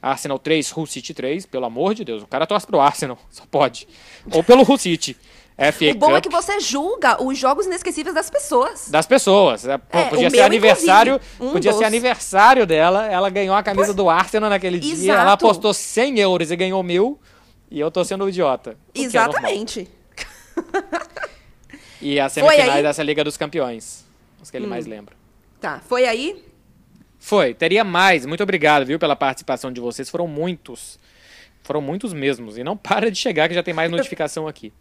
Arsenal 0.02 0.40
3, 0.40 0.76
Hull 0.76 0.86
City 0.88 1.14
3, 1.14 1.46
pelo 1.46 1.66
amor 1.66 1.94
de 1.94 2.04
Deus, 2.04 2.24
o 2.24 2.28
cara 2.28 2.48
torce 2.48 2.66
pro 2.66 2.80
Arsenal, 2.80 3.18
só 3.30 3.44
pode. 3.50 3.88
Ou 4.32 4.44
pelo 4.44 4.64
Hull 4.64 4.78
City. 4.78 5.16
FA 5.58 5.92
o 5.92 5.96
bom 5.96 6.08
Cup 6.08 6.16
é 6.16 6.22
que 6.22 6.30
você 6.30 6.60
julga 6.60 7.22
os 7.22 7.38
jogos 7.38 7.68
inesquecíveis 7.68 8.16
das 8.16 8.32
pessoas. 8.32 8.90
das 8.90 9.06
pessoas. 9.06 9.68
É, 9.68 9.78
pô, 9.78 9.98
É, 9.98 10.06
podia 10.06 10.30
ser 10.30 10.38
meu, 10.38 10.46
aniversário, 10.46 11.22
um 11.40 11.52
podia 11.52 11.72
ser 11.74 11.84
aniversário 11.84 12.66
dela, 12.66 13.06
ela 13.06 13.30
ganhou 13.30 13.56
a 13.56 13.62
camisa 13.62 13.94
do 13.94 14.10
Arsenal 14.10 14.50
naquele 14.50 14.80
dia, 14.80 15.14
ela 15.14 15.22
Exato. 15.24 15.46
apostou 15.46 15.72
100 15.74 16.20
euros 16.20 16.50
e 16.50 16.56
ganhou 16.56 16.82
mil, 16.82 17.20
e 17.70 17.80
eu 17.80 17.92
tô 17.92 18.04
sendo 18.04 18.26
um 18.26 18.30
idiota. 18.30 18.76
é. 18.96 19.02
Exatamente. 19.02 19.88
E 22.02 22.20
as 22.20 22.34
Foi 22.34 22.44
semifinais? 22.44 22.80
Hum. 22.80 22.84
dessa 22.84 23.04
Liga 23.04 23.24
dos 23.24 23.38
Campeões, 23.38 24.04
os 24.42 24.50
que 24.50 24.58
ele 24.58 24.66
mais 24.66 24.88
lembra. 24.88 25.16
Tá, 25.60 25.80
foi 25.88 26.06
aí? 26.06 26.44
Foi, 27.22 27.54
teria 27.54 27.84
mais. 27.84 28.26
Muito 28.26 28.42
obrigado, 28.42 28.84
viu, 28.84 28.98
pela 28.98 29.16
participação 29.16 29.72
de 29.72 29.80
vocês. 29.80 30.10
Foram 30.10 30.28
muitos. 30.28 31.00
Foram 31.62 31.80
muitos 31.80 32.14
mesmos. 32.14 32.58
E 32.58 32.64
não 32.64 32.76
para 32.76 33.12
de 33.12 33.18
chegar, 33.18 33.48
que 33.48 33.54
já 33.54 33.62
tem 33.62 33.76
mais 33.76 33.92
notificação 33.92 34.48
aqui. 34.48 34.74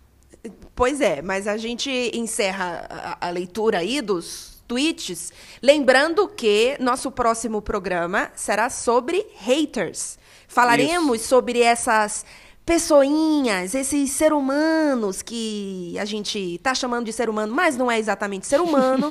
Pois 0.75 1.03
é, 1.03 1.21
mas 1.21 1.47
a 1.47 1.59
gente 1.59 1.91
encerra 2.15 2.87
a, 2.89 3.29
a 3.29 3.31
leitura 3.31 3.79
aí 3.79 4.01
dos 4.01 4.63
tweets, 4.67 5.33
lembrando 5.61 6.27
que 6.29 6.77
nosso 6.81 7.11
próximo 7.11 7.61
programa 7.61 8.33
será 8.35 8.71
sobre 8.71 9.27
haters. 9.37 10.19
Falaremos 10.49 11.21
sobre 11.21 11.61
essas 11.61 12.25
pessoinhas, 12.71 13.75
esses 13.75 14.13
ser 14.13 14.33
humanos 14.33 15.23
que 15.23 15.99
a 15.99 16.05
gente 16.05 16.57
tá 16.63 16.73
chamando 16.73 17.05
de 17.05 17.13
ser 17.13 17.29
humano, 17.29 17.53
mas 17.53 17.77
não 17.77 17.91
é 17.91 17.99
exatamente 17.99 18.47
ser 18.47 18.61
humano, 18.61 19.11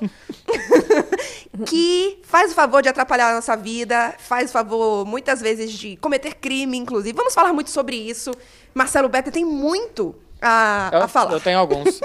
que 1.68 2.22
faz 2.24 2.54
o 2.54 2.56
favor 2.56 2.82
de 2.82 2.88
atrapalhar 2.88 3.32
a 3.32 3.36
nossa 3.36 3.58
vida, 3.58 4.16
faz 4.18 4.50
o 4.50 4.54
favor, 4.54 5.06
muitas 5.06 5.42
vezes, 5.42 5.74
de 5.74 5.98
cometer 5.98 6.36
crime, 6.36 6.78
inclusive. 6.78 7.14
Vamos 7.14 7.34
falar 7.34 7.52
muito 7.52 7.70
sobre 7.70 7.98
isso. 7.98 8.32
Marcelo 8.74 9.10
Becker 9.10 9.34
tem 9.34 9.44
muito 9.44 10.16
a, 10.42 10.90
Eu, 10.94 11.02
a 11.02 11.08
falar. 11.10 11.34
eu 11.34 11.42
tenho 11.42 11.60
alguns. 11.60 12.00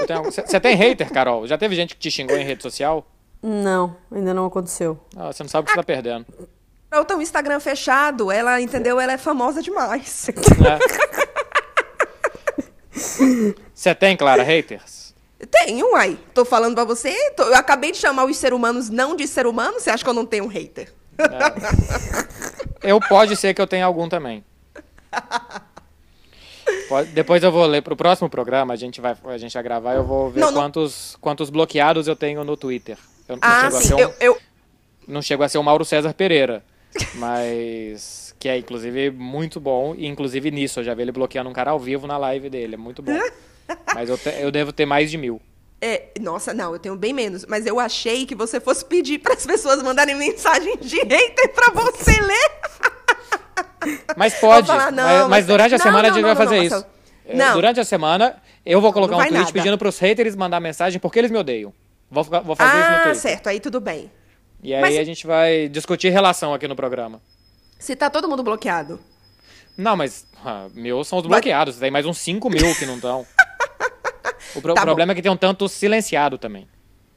Você 0.44 0.58
tem 0.58 0.74
hater, 0.74 1.12
Carol? 1.12 1.46
Já 1.46 1.56
teve 1.56 1.76
gente 1.76 1.94
que 1.94 2.00
te 2.00 2.10
xingou 2.10 2.36
em 2.36 2.44
rede 2.44 2.64
social? 2.64 3.06
Não, 3.40 3.96
ainda 4.10 4.34
não 4.34 4.46
aconteceu. 4.46 4.98
Ah, 5.16 5.32
você 5.32 5.44
não 5.44 5.50
sabe 5.50 5.62
o 5.62 5.66
que 5.66 5.70
você 5.70 5.76
tá 5.76 5.84
perdendo. 5.84 6.26
Outra, 6.92 7.16
o 7.16 7.22
Instagram 7.22 7.60
fechado, 7.60 8.32
ela, 8.32 8.60
entendeu? 8.60 8.98
Ela 8.98 9.12
é 9.12 9.18
famosa 9.18 9.62
demais. 9.62 10.26
né? 10.60 10.78
Você 13.74 13.94
tem, 13.94 14.16
Clara, 14.16 14.42
haters? 14.42 15.12
Um 15.68 15.94
aí. 15.96 16.18
Tô 16.32 16.44
falando 16.44 16.74
pra 16.74 16.84
você. 16.84 17.12
tô- 17.32 17.42
eu 17.44 17.54
acabei 17.56 17.92
de 17.92 17.98
chamar 17.98 18.24
os 18.24 18.36
seres 18.36 18.56
humanos 18.56 18.88
não 18.88 19.14
de 19.16 19.26
ser 19.26 19.46
humano. 19.46 19.78
Você 19.80 19.90
acha 19.90 20.02
que 20.02 20.08
eu 20.08 20.14
não 20.14 20.24
tenho 20.24 20.44
um 20.44 20.48
hater? 20.48 20.92
Eu 22.82 22.98
pode 23.00 23.36
ser 23.36 23.52
que 23.54 23.60
eu 23.60 23.66
tenha 23.66 23.84
algum 23.84 24.08
também. 24.08 24.44
Pode- 26.88 27.10
depois 27.10 27.42
eu 27.42 27.52
vou 27.52 27.66
ler 27.66 27.82
pro 27.82 27.94
próximo 27.96 28.28
programa, 28.28 28.72
a 28.72 28.76
gente 28.76 29.00
vai, 29.00 29.14
a 29.26 29.38
gente 29.38 29.52
vai 29.52 29.62
gravar, 29.62 29.94
eu 29.94 30.04
vou 30.04 30.30
ver 30.30 30.40
Não, 30.40 30.50
não- 30.50 30.60
quantos, 30.62 31.16
quantos 31.20 31.50
bloqueados 31.50 32.08
eu 32.08 32.16
tenho 32.16 32.42
no 32.42 32.56
Twitter. 32.56 32.96
Eu 33.28 33.36
não 33.36 33.42
Ah, 33.42 33.60
chego 33.64 33.76
a 33.76 33.80
sim. 33.80 33.88
ser 33.88 33.94
um- 33.94 33.98
Eu, 34.00 34.14
eu- 34.20 34.38
não 35.06 35.20
chego 35.22 35.42
a 35.42 35.48
ser 35.48 35.58
o 35.58 35.62
Mauro 35.62 35.84
César 35.84 36.14
Pereira, 36.14 36.64
mas 37.16 38.23
que 38.44 38.48
é 38.50 38.58
inclusive 38.58 39.10
muito 39.10 39.58
bom, 39.58 39.94
e 39.96 40.06
inclusive 40.06 40.50
nisso 40.50 40.80
eu 40.80 40.84
já 40.84 40.92
vi 40.92 41.00
ele 41.00 41.12
bloqueando 41.12 41.48
um 41.48 41.52
cara 41.54 41.70
ao 41.70 41.78
vivo 41.80 42.06
na 42.06 42.18
live 42.18 42.50
dele, 42.50 42.74
é 42.74 42.76
muito 42.76 43.00
bom. 43.00 43.18
Mas 43.94 44.10
eu, 44.10 44.18
te- 44.18 44.34
eu 44.38 44.50
devo 44.50 44.70
ter 44.70 44.84
mais 44.84 45.10
de 45.10 45.16
mil. 45.16 45.40
é, 45.80 46.08
nossa, 46.20 46.52
não, 46.52 46.74
eu 46.74 46.78
tenho 46.78 46.94
bem 46.94 47.14
menos. 47.14 47.46
Mas 47.46 47.64
eu 47.64 47.80
achei 47.80 48.26
que 48.26 48.34
você 48.34 48.60
fosse 48.60 48.84
pedir 48.84 49.18
para 49.20 49.32
as 49.32 49.46
pessoas 49.46 49.82
mandarem 49.82 50.14
mensagem 50.14 50.76
de 50.76 50.98
hater 50.98 51.54
pra 51.54 51.70
você 51.72 52.20
ler. 52.20 52.50
Mas 54.14 54.34
pode, 54.34 54.66
falar, 54.66 54.92
não, 54.92 55.20
mas, 55.20 55.28
mas 55.28 55.46
durante 55.46 55.74
a 55.74 55.78
não, 55.78 55.82
semana 55.82 56.08
a 56.08 56.10
não, 56.10 56.14
gente 56.16 56.26
não, 56.26 56.34
vai 56.34 56.46
fazer 56.46 56.62
isso. 56.62 56.86
É, 57.26 57.34
Não. 57.34 57.54
Durante 57.54 57.80
a 57.80 57.84
semana 57.84 58.36
eu 58.66 58.78
vou 58.78 58.92
colocar 58.92 59.16
um 59.16 59.20
tweet 59.20 59.32
nada. 59.32 59.52
pedindo 59.52 59.78
pros 59.78 59.98
haters 59.98 60.36
mandar 60.36 60.60
mensagem 60.60 61.00
porque 61.00 61.18
eles 61.18 61.30
me 61.30 61.38
odeiam. 61.38 61.72
Vou, 62.10 62.22
vou 62.24 62.54
fazer 62.54 62.78
isso 62.78 62.90
no 62.90 62.94
Ah, 62.96 63.00
Twitter. 63.04 63.16
certo, 63.16 63.46
aí 63.48 63.58
tudo 63.58 63.80
bem. 63.80 64.10
E 64.62 64.74
aí 64.74 64.82
Mas- 64.82 64.98
a 64.98 65.04
gente 65.04 65.26
vai 65.26 65.66
discutir 65.68 66.10
relação 66.10 66.52
aqui 66.52 66.68
no 66.68 66.76
programa. 66.76 67.22
Se 67.84 67.94
tá 67.94 68.08
todo 68.08 68.26
mundo 68.28 68.42
bloqueado. 68.42 68.98
Não, 69.76 69.94
mas 69.96 70.26
ah, 70.44 70.68
meus 70.74 71.06
são 71.06 71.18
os 71.18 71.26
bloqueados. 71.26 71.76
Tem 71.76 71.90
mais 71.90 72.06
uns 72.06 72.16
5 72.18 72.48
mil 72.48 72.74
que 72.74 72.86
não 72.86 72.96
estão. 72.96 73.26
O 74.56 74.62
pro- 74.62 74.72
Tá 74.74 74.82
bom. 74.82 74.86
problema 74.86 75.12
é 75.12 75.14
que 75.16 75.22
tem 75.22 75.30
um 75.32 75.36
tanto 75.36 75.68
silenciado 75.68 76.38
também. 76.38 76.68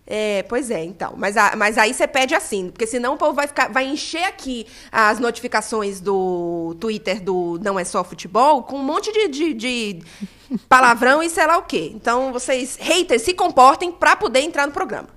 É, 0.08 0.42
pois 0.44 0.72
é, 0.72 0.84
então. 0.84 1.14
Mas, 1.16 1.38
a- 1.38 1.56
mas 1.56 1.78
aí 1.78 1.94
você 1.94 2.08
pede 2.08 2.34
assim, 2.34 2.70
porque 2.72 2.88
senão 2.88 3.14
o 3.14 3.18
povo 3.18 3.34
vai, 3.34 3.46
ficar, 3.48 3.72
vai 3.72 3.86
encher 3.86 4.24
aqui 4.24 4.66
as 4.92 5.20
notificações 5.20 6.00
do 6.02 6.76
Twitter 6.80 7.22
do 7.22 7.60
Não 7.62 7.78
É 7.80 7.84
Só 7.84 8.04
Futebol 8.04 8.64
com 8.64 8.78
um 8.78 8.84
monte 8.84 9.12
de, 9.12 9.28
de, 9.28 9.54
de 9.54 10.00
palavrão 10.68 11.22
e 11.22 11.30
sei 11.30 11.46
lá 11.46 11.58
o 11.60 11.64
quê. 11.64 11.92
Então, 11.94 12.34
vocês, 12.34 12.76
haters, 12.82 13.22
se 13.22 13.34
comportem 13.36 13.92
pra 13.92 14.16
poder 14.16 14.40
entrar 14.40 14.66
no 14.66 14.74
programa. 14.74 15.10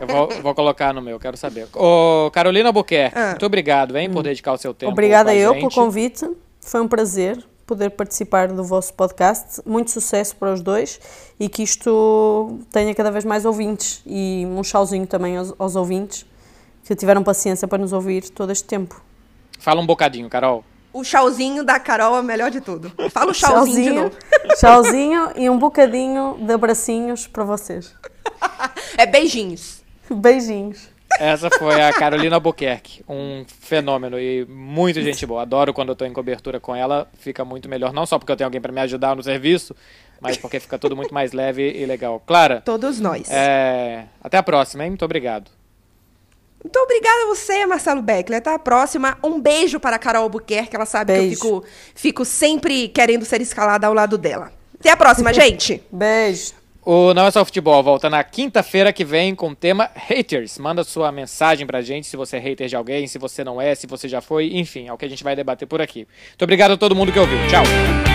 Eu 0.00 0.06
vou, 0.06 0.28
vou 0.42 0.54
colocar 0.54 0.92
no 0.94 1.00
meu, 1.02 1.18
quero 1.18 1.36
saber. 1.36 1.66
Ô, 1.74 2.30
Carolina 2.32 2.68
Albuquerque, 2.68 3.18
Ah. 3.18 3.28
muito 3.30 3.46
obrigado, 3.46 3.96
hein, 3.96 4.10
por 4.10 4.22
dedicar 4.22 4.52
o 4.52 4.58
seu 4.58 4.72
tempo. 4.74 4.92
Obrigada 4.92 5.34
eu 5.34 5.52
gente. 5.52 5.60
pelo 5.60 5.72
convite. 5.74 6.28
Foi 6.60 6.80
um 6.80 6.88
prazer 6.88 7.42
poder 7.66 7.90
participar 7.90 8.48
do 8.48 8.64
vosso 8.64 8.94
podcast. 8.94 9.60
Muito 9.66 9.90
sucesso 9.90 10.34
para 10.36 10.52
os 10.52 10.62
dois 10.62 10.98
e 11.38 11.48
que 11.48 11.62
isto 11.62 12.58
tenha 12.72 12.94
cada 12.94 13.10
vez 13.10 13.24
mais 13.24 13.44
ouvintes 13.44 14.02
e 14.06 14.46
um 14.46 14.64
chauzinho 14.64 15.06
também 15.06 15.36
aos, 15.36 15.54
aos 15.58 15.76
ouvintes 15.76 16.24
que 16.84 16.94
tiveram 16.96 17.22
paciência 17.22 17.68
para 17.68 17.76
nos 17.78 17.92
ouvir 17.92 18.30
todo 18.30 18.50
este 18.50 18.64
tempo. 18.64 19.00
Fala 19.58 19.80
um 19.80 19.86
bocadinho, 19.86 20.28
Carol. 20.30 20.64
O 20.90 21.04
chauzinho 21.04 21.62
da 21.62 21.78
Carol 21.78 22.16
é 22.16 22.20
o 22.20 22.24
melhor 22.24 22.50
de 22.50 22.62
tudo. 22.62 22.90
Fala 23.10 23.30
o 23.30 23.34
chauzinho, 23.34 23.82
de 23.82 23.90
novo. 24.00 24.16
Chauzinho 24.58 25.28
e 25.36 25.50
um 25.50 25.58
bocadinho 25.58 26.38
de 26.40 26.52
abracinhos 26.52 27.26
para 27.26 27.44
vocês. 27.44 27.94
É 28.96 29.06
beijinhos. 29.06 29.82
Beijinhos. 30.10 30.88
Essa 31.18 31.48
foi 31.50 31.80
a 31.80 31.92
Carolina 31.92 32.36
Albuquerque, 32.36 33.02
um 33.08 33.44
fenômeno 33.60 34.20
e 34.20 34.44
muito 34.46 35.00
gente 35.00 35.24
boa. 35.26 35.42
Adoro 35.42 35.72
quando 35.72 35.88
eu 35.88 35.96
tô 35.96 36.04
em 36.04 36.12
cobertura 36.12 36.60
com 36.60 36.76
ela, 36.76 37.08
fica 37.18 37.44
muito 37.44 37.68
melhor, 37.68 37.92
não 37.92 38.04
só 38.06 38.18
porque 38.18 38.30
eu 38.30 38.36
tenho 38.36 38.46
alguém 38.46 38.60
para 38.60 38.70
me 38.72 38.80
ajudar 38.82 39.16
no 39.16 39.22
serviço, 39.22 39.74
mas 40.20 40.36
porque 40.36 40.60
fica 40.60 40.78
tudo 40.78 40.94
muito 40.94 41.12
mais 41.14 41.32
leve 41.32 41.72
e 41.72 41.86
legal. 41.86 42.22
Clara, 42.26 42.60
Todos 42.60 43.00
nós. 43.00 43.28
é, 43.30 44.04
até 44.22 44.36
a 44.36 44.42
próxima, 44.42 44.84
hein? 44.84 44.90
Muito 44.90 45.04
obrigado. 45.04 45.50
Muito 46.62 46.76
obrigada 46.78 47.22
a 47.22 47.26
você, 47.28 47.64
Marcelo 47.66 48.02
Beckler. 48.02 48.38
Até 48.38 48.52
a 48.52 48.58
próxima. 48.58 49.16
Um 49.22 49.40
beijo 49.40 49.78
para 49.78 49.94
a 49.94 49.98
Carol 49.98 50.24
Albuquerque. 50.24 50.74
Ela 50.74 50.86
sabe 50.86 51.12
Beijo. 51.12 51.40
que 51.40 51.46
eu 51.46 51.60
fico, 51.62 51.66
fico 51.94 52.24
sempre 52.24 52.88
querendo 52.88 53.24
ser 53.24 53.40
escalada 53.40 53.86
ao 53.86 53.94
lado 53.94 54.18
dela. 54.18 54.52
Até 54.78 54.90
a 54.90 54.96
próxima, 54.96 55.32
gente. 55.34 55.80
Beijo. 55.90 56.57
O 56.90 57.12
Não 57.12 57.26
é 57.26 57.30
só 57.30 57.44
futebol 57.44 57.82
volta 57.82 58.08
na 58.08 58.24
quinta-feira 58.24 58.94
que 58.94 59.04
vem 59.04 59.34
com 59.34 59.50
o 59.50 59.54
tema 59.54 59.90
haters. 59.94 60.56
Manda 60.56 60.82
sua 60.82 61.12
mensagem 61.12 61.66
pra 61.66 61.82
gente 61.82 62.06
se 62.06 62.16
você 62.16 62.38
é 62.38 62.40
hater 62.40 62.66
de 62.66 62.76
alguém, 62.76 63.06
se 63.06 63.18
você 63.18 63.44
não 63.44 63.60
é, 63.60 63.74
se 63.74 63.86
você 63.86 64.08
já 64.08 64.22
foi, 64.22 64.56
enfim, 64.56 64.88
é 64.88 64.92
o 64.94 64.96
que 64.96 65.04
a 65.04 65.08
gente 65.08 65.22
vai 65.22 65.36
debater 65.36 65.68
por 65.68 65.82
aqui. 65.82 66.08
Muito 66.28 66.44
obrigado 66.44 66.70
a 66.70 66.76
todo 66.78 66.96
mundo 66.96 67.12
que 67.12 67.18
ouviu. 67.18 67.36
Tchau. 67.46 68.07